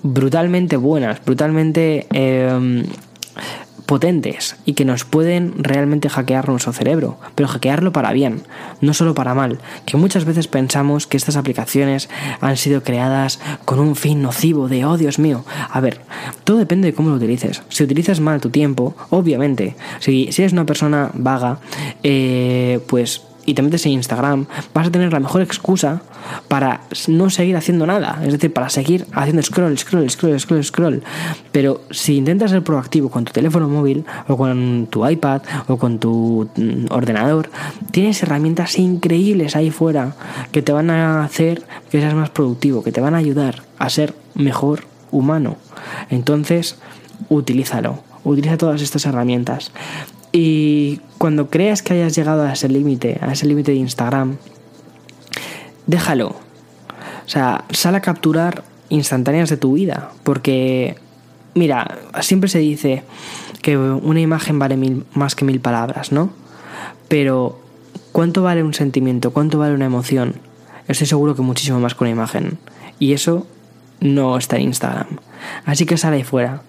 brutalmente 0.03 0.77
buenas, 0.77 1.25
brutalmente 1.25 2.07
eh, 2.13 2.85
potentes 3.87 4.57
y 4.65 4.75
que 4.75 4.85
nos 4.85 5.05
pueden 5.05 5.55
realmente 5.63 6.09
hackear 6.09 6.49
nuestro 6.49 6.73
cerebro, 6.73 7.19
pero 7.35 7.49
hackearlo 7.49 7.93
para 7.93 8.13
bien, 8.13 8.43
no 8.81 8.95
solo 8.95 9.15
para 9.15 9.35
mal, 9.35 9.59
que 9.87 9.97
muchas 9.97 10.25
veces 10.25 10.49
pensamos 10.49 11.07
que 11.07 11.17
estas 11.17 11.37
aplicaciones 11.37 12.09
han 12.41 12.57
sido 12.57 12.83
creadas 12.83 13.41
con 13.65 13.81
un 13.81 13.97
fin 13.97 14.23
nocivo 14.23 14.69
de, 14.69 14.85
oh 14.85 14.97
Dios 14.97 15.19
mío, 15.19 15.45
a 15.71 15.81
ver, 15.81 16.01
todo 16.45 16.59
depende 16.59 16.89
de 16.89 16.95
cómo 16.95 17.11
lo 17.11 17.17
utilices. 17.17 17.63
Si 17.69 17.85
utilizas 17.85 18.21
mal 18.21 18.41
tu 18.41 18.51
tiempo, 18.51 18.95
obviamente, 19.11 19.77
si, 20.01 20.31
si 20.33 20.43
eres 20.43 20.53
una 20.53 20.67
persona 20.67 21.11
vaga, 21.15 21.59
eh, 22.03 22.81
pues 22.87 23.23
y 23.45 23.55
te 23.55 23.63
metes 23.63 23.87
en 23.87 23.93
Instagram, 23.93 24.47
vas 24.75 24.87
a 24.87 24.91
tener 24.91 25.13
la 25.13 25.21
mejor 25.21 25.43
excusa 25.43 26.03
para 26.49 26.83
no 27.09 27.31
seguir 27.31 27.57
haciendo 27.57 27.87
nada. 27.87 28.21
Es 28.25 28.33
decir, 28.33 28.53
para 28.53 28.69
seguir 28.69 29.07
haciendo 29.13 29.43
scroll, 29.43 29.77
scroll, 29.79 30.09
scroll, 30.11 30.39
scroll, 30.41 30.65
scroll. 30.65 31.03
Pero 31.51 31.81
si 31.91 32.17
intentas 32.17 32.51
ser 32.51 32.63
proactivo 32.63 33.11
con 33.11 33.25
tu 33.25 33.33
teléfono 33.33 33.69
móvil 33.69 34.05
o 34.29 34.37
con 34.37 34.87
tu 34.91 35.07
iPad 35.07 35.43
o 35.69 35.77
con 35.77 35.99
tu 35.99 36.49
mm, 36.57 36.87
ordenador, 36.91 37.51
tienes 37.91 38.23
herramientas 38.23 38.79
increíbles 38.79 39.57
ahí 39.57 39.71
fuera 39.71 40.15
que 40.53 40.63
te 40.63 40.73
van 40.73 40.91
a 40.91 41.25
hacer 41.25 41.65
que 41.91 42.01
seas 42.01 42.15
más 42.15 42.31
productivo, 42.31 42.83
que 42.83 42.93
te 42.93 43.01
van 43.01 43.15
a 43.15 43.19
ayudar 43.19 43.63
a 43.79 43.91
ser 43.91 44.15
mejor 44.35 44.85
humano. 45.11 45.57
Entonces, 46.11 46.77
utilízalo. 47.29 48.03
Utiliza 48.25 48.57
todas 48.57 48.83
estas 48.83 49.05
herramientas. 49.07 49.73
Y 50.33 51.01
cuando 51.19 51.51
creas 51.51 51.83
que 51.83 51.93
hayas 51.93 52.15
llegado 52.17 52.43
a 52.43 52.53
ese 52.53 52.69
límite, 52.69 53.19
a 53.21 53.33
ese 53.33 53.47
límite 53.47 53.73
de 53.73 53.77
Instagram, 53.77 54.39
déjalo. 55.87 56.29
O 56.29 57.29
sea, 57.29 57.65
sal 57.71 57.95
a 57.95 58.01
capturar 58.01 58.65
instantáneas 58.89 59.51
de 59.51 59.59
tu 59.59 59.75
vida. 59.75 60.11
Porque, 60.25 60.97
mira, 61.55 61.99
siempre 62.23 62.49
se 62.49 62.59
dice 62.59 63.03
que 63.61 63.77
una 63.77 64.21
imagen 64.21 64.59
vale 64.59 64.77
mil, 64.77 65.05
más 65.13 65.35
que 65.35 65.45
mil 65.45 65.61
palabras, 65.61 66.13
¿no? 66.13 66.31
Pero, 67.09 67.61
¿cuánto 68.11 68.43
vale 68.43 68.63
un 68.63 68.75
sentimiento? 68.75 69.33
¿Cuánto 69.33 69.59
vale 69.59 69.75
una 69.75 69.87
emoción? 69.87 70.35
Estoy 70.89 71.07
seguro 71.07 71.37
que 71.37 71.43
muchísimo 71.43 71.79
más 71.79 71.95
que 71.95 72.05
una 72.05 72.11
imagen. 72.11 72.59
Y 72.99 73.13
eso 73.13 73.47
no 74.01 74.39
está 74.39 74.57
en 74.57 74.63
Instagram. 74.63 75.19
Así 75.67 75.85
que 75.85 75.99
sal 75.99 76.15
ahí 76.15 76.25
fuera 76.25 76.63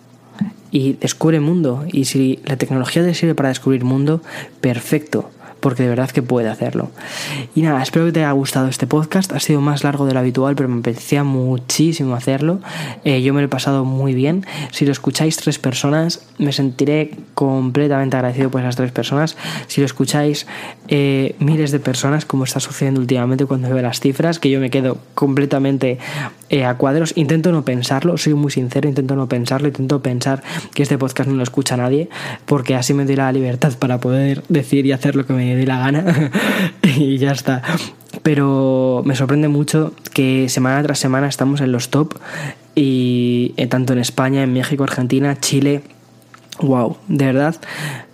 y 0.73 0.93
descubre 0.93 1.39
mundo. 1.39 1.85
Y 1.93 2.05
si 2.05 2.39
la 2.45 2.57
tecnología 2.57 3.03
te 3.03 3.13
sirve 3.13 3.35
para 3.35 3.49
descubrir 3.49 3.85
mundo, 3.85 4.21
perfecto 4.59 5.29
porque 5.63 5.83
de 5.83 5.89
verdad 5.89 6.11
que 6.11 6.21
puede 6.21 6.49
hacerlo. 6.49 6.91
Y 7.55 7.61
nada, 7.61 7.81
espero 7.81 8.05
que 8.05 8.11
te 8.11 8.19
haya 8.19 8.33
gustado 8.33 8.67
este 8.67 8.85
podcast. 8.85 9.31
Ha 9.31 9.39
sido 9.39 9.61
más 9.61 9.85
largo 9.85 10.05
de 10.05 10.13
lo 10.13 10.19
habitual, 10.19 10.55
pero 10.57 10.67
me 10.67 10.81
apetecía 10.81 11.23
muchísimo 11.23 12.15
hacerlo. 12.15 12.59
Eh, 13.05 13.21
yo 13.21 13.33
me 13.33 13.39
lo 13.39 13.45
he 13.45 13.49
pasado 13.49 13.85
muy 13.85 14.13
bien. 14.13 14.45
Si 14.71 14.85
lo 14.85 14.91
escucháis 14.91 15.37
tres 15.37 15.59
personas, 15.59 16.27
me 16.37 16.51
sentiré 16.51 17.11
completamente 17.33 18.17
agradecido 18.17 18.51
por 18.51 18.59
esas 18.59 18.75
tres 18.75 18.91
personas. 18.91 19.37
Si 19.67 19.79
lo 19.79 19.85
escucháis 19.85 20.47
eh, 20.89 21.33
miles 21.39 21.71
de 21.71 21.79
personas, 21.79 22.25
como 22.25 22.43
está 22.43 22.59
sucediendo 22.59 22.99
últimamente 22.99 23.45
cuando 23.45 23.69
veo 23.69 23.81
las 23.81 24.01
cifras, 24.01 24.39
que 24.39 24.49
yo 24.49 24.59
me 24.59 24.69
quedo 24.69 24.97
completamente 25.15 25.97
eh, 26.49 26.65
a 26.65 26.75
cuadros. 26.75 27.13
Intento 27.15 27.51
no 27.51 27.63
pensarlo, 27.63 28.17
soy 28.17 28.33
muy 28.33 28.51
sincero, 28.51 28.89
intento 28.89 29.15
no 29.15 29.27
pensarlo, 29.27 29.69
intento 29.69 30.01
pensar 30.01 30.43
que 30.75 30.83
este 30.83 30.97
podcast 30.97 31.29
no 31.29 31.35
lo 31.35 31.43
escucha 31.43 31.77
nadie, 31.77 32.09
porque 32.45 32.75
así 32.75 32.93
me 32.93 33.05
doy 33.05 33.15
la 33.15 33.31
libertad 33.31 33.73
para 33.79 33.99
poder 33.99 34.43
decir 34.49 34.85
y 34.85 34.91
hacer 34.91 35.15
lo 35.15 35.25
que 35.25 35.33
me 35.33 35.52
me 35.55 35.65
la 35.65 35.79
gana 35.79 36.31
y 36.97 37.17
ya 37.17 37.31
está. 37.31 37.61
Pero 38.21 39.01
me 39.05 39.15
sorprende 39.15 39.47
mucho 39.47 39.93
que 40.13 40.49
semana 40.49 40.81
tras 40.83 40.99
semana 40.99 41.27
estamos 41.27 41.61
en 41.61 41.71
los 41.71 41.89
top 41.89 42.15
y 42.75 43.53
eh, 43.57 43.67
tanto 43.67 43.93
en 43.93 43.99
España, 43.99 44.43
en 44.43 44.53
México, 44.53 44.83
Argentina, 44.83 45.39
Chile. 45.39 45.83
Wow, 46.59 46.97
de 47.07 47.25
verdad. 47.25 47.55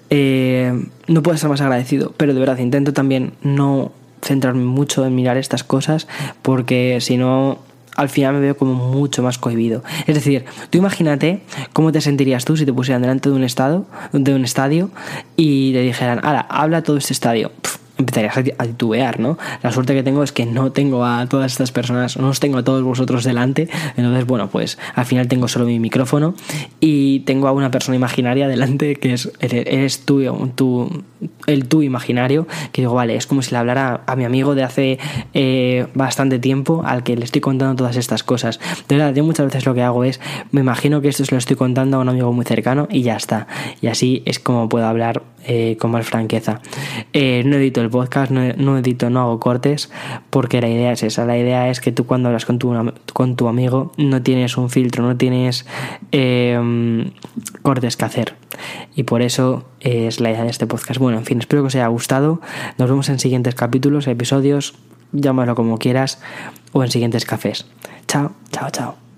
Eh, 0.09 0.87
no 1.07 1.21
puedo 1.21 1.35
estar 1.35 1.49
más 1.49 1.61
agradecido, 1.61 2.13
pero 2.17 2.33
de 2.33 2.39
verdad 2.39 2.57
intento 2.57 2.93
también 2.93 3.33
no 3.43 3.91
centrarme 4.21 4.63
mucho 4.63 5.05
en 5.05 5.15
mirar 5.15 5.37
estas 5.37 5.63
cosas 5.63 6.07
porque 6.41 6.97
si 6.99 7.17
no 7.17 7.59
al 7.99 8.09
final 8.09 8.35
me 8.35 8.39
veo 8.39 8.55
como 8.55 8.73
mucho 8.73 9.21
más 9.21 9.37
cohibido. 9.37 9.83
Es 10.07 10.15
decir, 10.15 10.45
tú 10.69 10.77
imagínate 10.77 11.41
cómo 11.73 11.91
te 11.91 11.99
sentirías 11.99 12.45
tú 12.45 12.55
si 12.55 12.65
te 12.65 12.71
pusieran 12.71 13.01
delante 13.01 13.29
de 13.29 13.35
un 13.35 13.43
estado, 13.43 13.85
de 14.13 14.33
un 14.33 14.45
estadio 14.45 14.89
y 15.35 15.73
te 15.73 15.81
dijeran, 15.81 16.21
ahora, 16.23 16.47
habla 16.49 16.81
todo 16.81 16.97
este 16.97 17.11
estadio 17.11 17.51
empezarías 17.97 18.37
a 18.57 18.63
titubear, 18.63 19.19
¿no? 19.19 19.37
La 19.61 19.73
suerte 19.73 19.93
que 19.93 20.03
tengo 20.03 20.23
es 20.23 20.31
que 20.31 20.45
no 20.45 20.71
tengo 20.71 21.03
a 21.03 21.27
todas 21.27 21.51
estas 21.51 21.73
personas, 21.73 22.17
no 22.17 22.29
os 22.29 22.39
tengo 22.39 22.57
a 22.57 22.63
todos 22.63 22.81
vosotros 22.81 23.25
delante, 23.25 23.67
entonces, 23.97 24.25
bueno, 24.25 24.49
pues 24.49 24.77
al 24.95 25.05
final 25.05 25.27
tengo 25.27 25.49
solo 25.49 25.65
mi 25.65 25.79
micrófono 25.79 26.33
y 26.79 27.19
tengo 27.21 27.49
a 27.49 27.51
una 27.51 27.71
persona 27.71 27.97
imaginaria 27.97 28.47
delante 28.47 28.95
que 28.95 29.13
es, 29.13 29.29
eres 29.41 30.05
tú, 30.05 30.21
tú 30.55 31.03
el 31.49 31.67
tú 31.67 31.81
imaginario, 31.81 32.47
que 32.71 32.81
digo, 32.81 32.93
vale, 32.93 33.15
es 33.15 33.27
como 33.27 33.41
si 33.41 33.51
le 33.51 33.57
hablara 33.57 34.01
a 34.05 34.15
mi 34.15 34.25
amigo 34.25 34.55
de 34.55 34.63
hace 34.63 34.99
eh, 35.33 35.87
bastante 35.93 36.39
tiempo 36.39 36.83
al 36.85 37.03
que 37.03 37.15
le 37.15 37.25
estoy 37.25 37.41
contando 37.41 37.75
todas 37.75 37.95
estas 37.97 38.23
cosas. 38.23 38.59
De 38.87 38.97
verdad, 38.97 39.13
yo 39.13 39.23
muchas 39.23 39.47
veces 39.47 39.65
lo 39.65 39.73
que 39.73 39.83
hago 39.83 40.03
es, 40.03 40.19
me 40.51 40.61
imagino 40.61 41.01
que 41.01 41.09
esto 41.09 41.25
se 41.25 41.33
lo 41.33 41.37
estoy 41.39 41.55
contando 41.55 41.97
a 41.97 41.99
un 42.01 42.09
amigo 42.09 42.31
muy 42.33 42.45
cercano 42.45 42.87
y 42.89 43.01
ya 43.01 43.15
está. 43.15 43.47
Y 43.81 43.87
así 43.87 44.23
es 44.25 44.39
como 44.39 44.69
puedo 44.69 44.85
hablar 44.85 45.23
eh, 45.45 45.77
con 45.79 45.91
más 45.91 46.05
franqueza. 46.05 46.61
Eh, 47.13 47.43
no 47.45 47.55
edito 47.55 47.81
el 47.81 47.89
podcast, 47.89 48.31
no, 48.31 48.77
edito, 48.77 49.09
no 49.09 49.21
hago 49.21 49.39
cortes, 49.39 49.89
porque 50.29 50.61
la 50.61 50.69
idea 50.69 50.91
es 50.91 51.03
esa. 51.03 51.25
La 51.25 51.37
idea 51.37 51.69
es 51.69 51.79
que 51.79 51.91
tú 51.91 52.05
cuando 52.05 52.29
hablas 52.29 52.45
con 52.45 52.59
tu, 52.59 52.73
con 53.13 53.35
tu 53.35 53.47
amigo 53.47 53.91
no 53.97 54.21
tienes 54.21 54.57
un 54.57 54.69
filtro, 54.69 55.03
no 55.03 55.15
tienes 55.17 55.65
em, 56.11 57.11
cortes 57.61 57.97
que 57.97 58.05
hacer. 58.05 58.35
Y 58.95 59.03
por 59.03 59.21
eso 59.21 59.65
es 59.79 60.19
la 60.19 60.31
idea 60.31 60.43
de 60.43 60.49
este 60.49 60.67
podcast. 60.67 60.99
Bueno, 60.99 61.17
en 61.17 61.25
fin, 61.25 61.39
espero 61.39 61.61
que 61.63 61.67
os 61.67 61.75
haya 61.75 61.87
gustado. 61.87 62.41
Nos 62.77 62.89
vemos 62.89 63.09
en 63.09 63.19
siguientes 63.19 63.55
capítulos, 63.55 64.07
episodios, 64.07 64.75
llámalo 65.11 65.55
como 65.55 65.77
quieras, 65.77 66.19
o 66.71 66.83
en 66.83 66.91
siguientes 66.91 67.25
cafés. 67.25 67.65
Chao, 68.07 68.31
chao, 68.51 68.69
chao. 68.69 69.08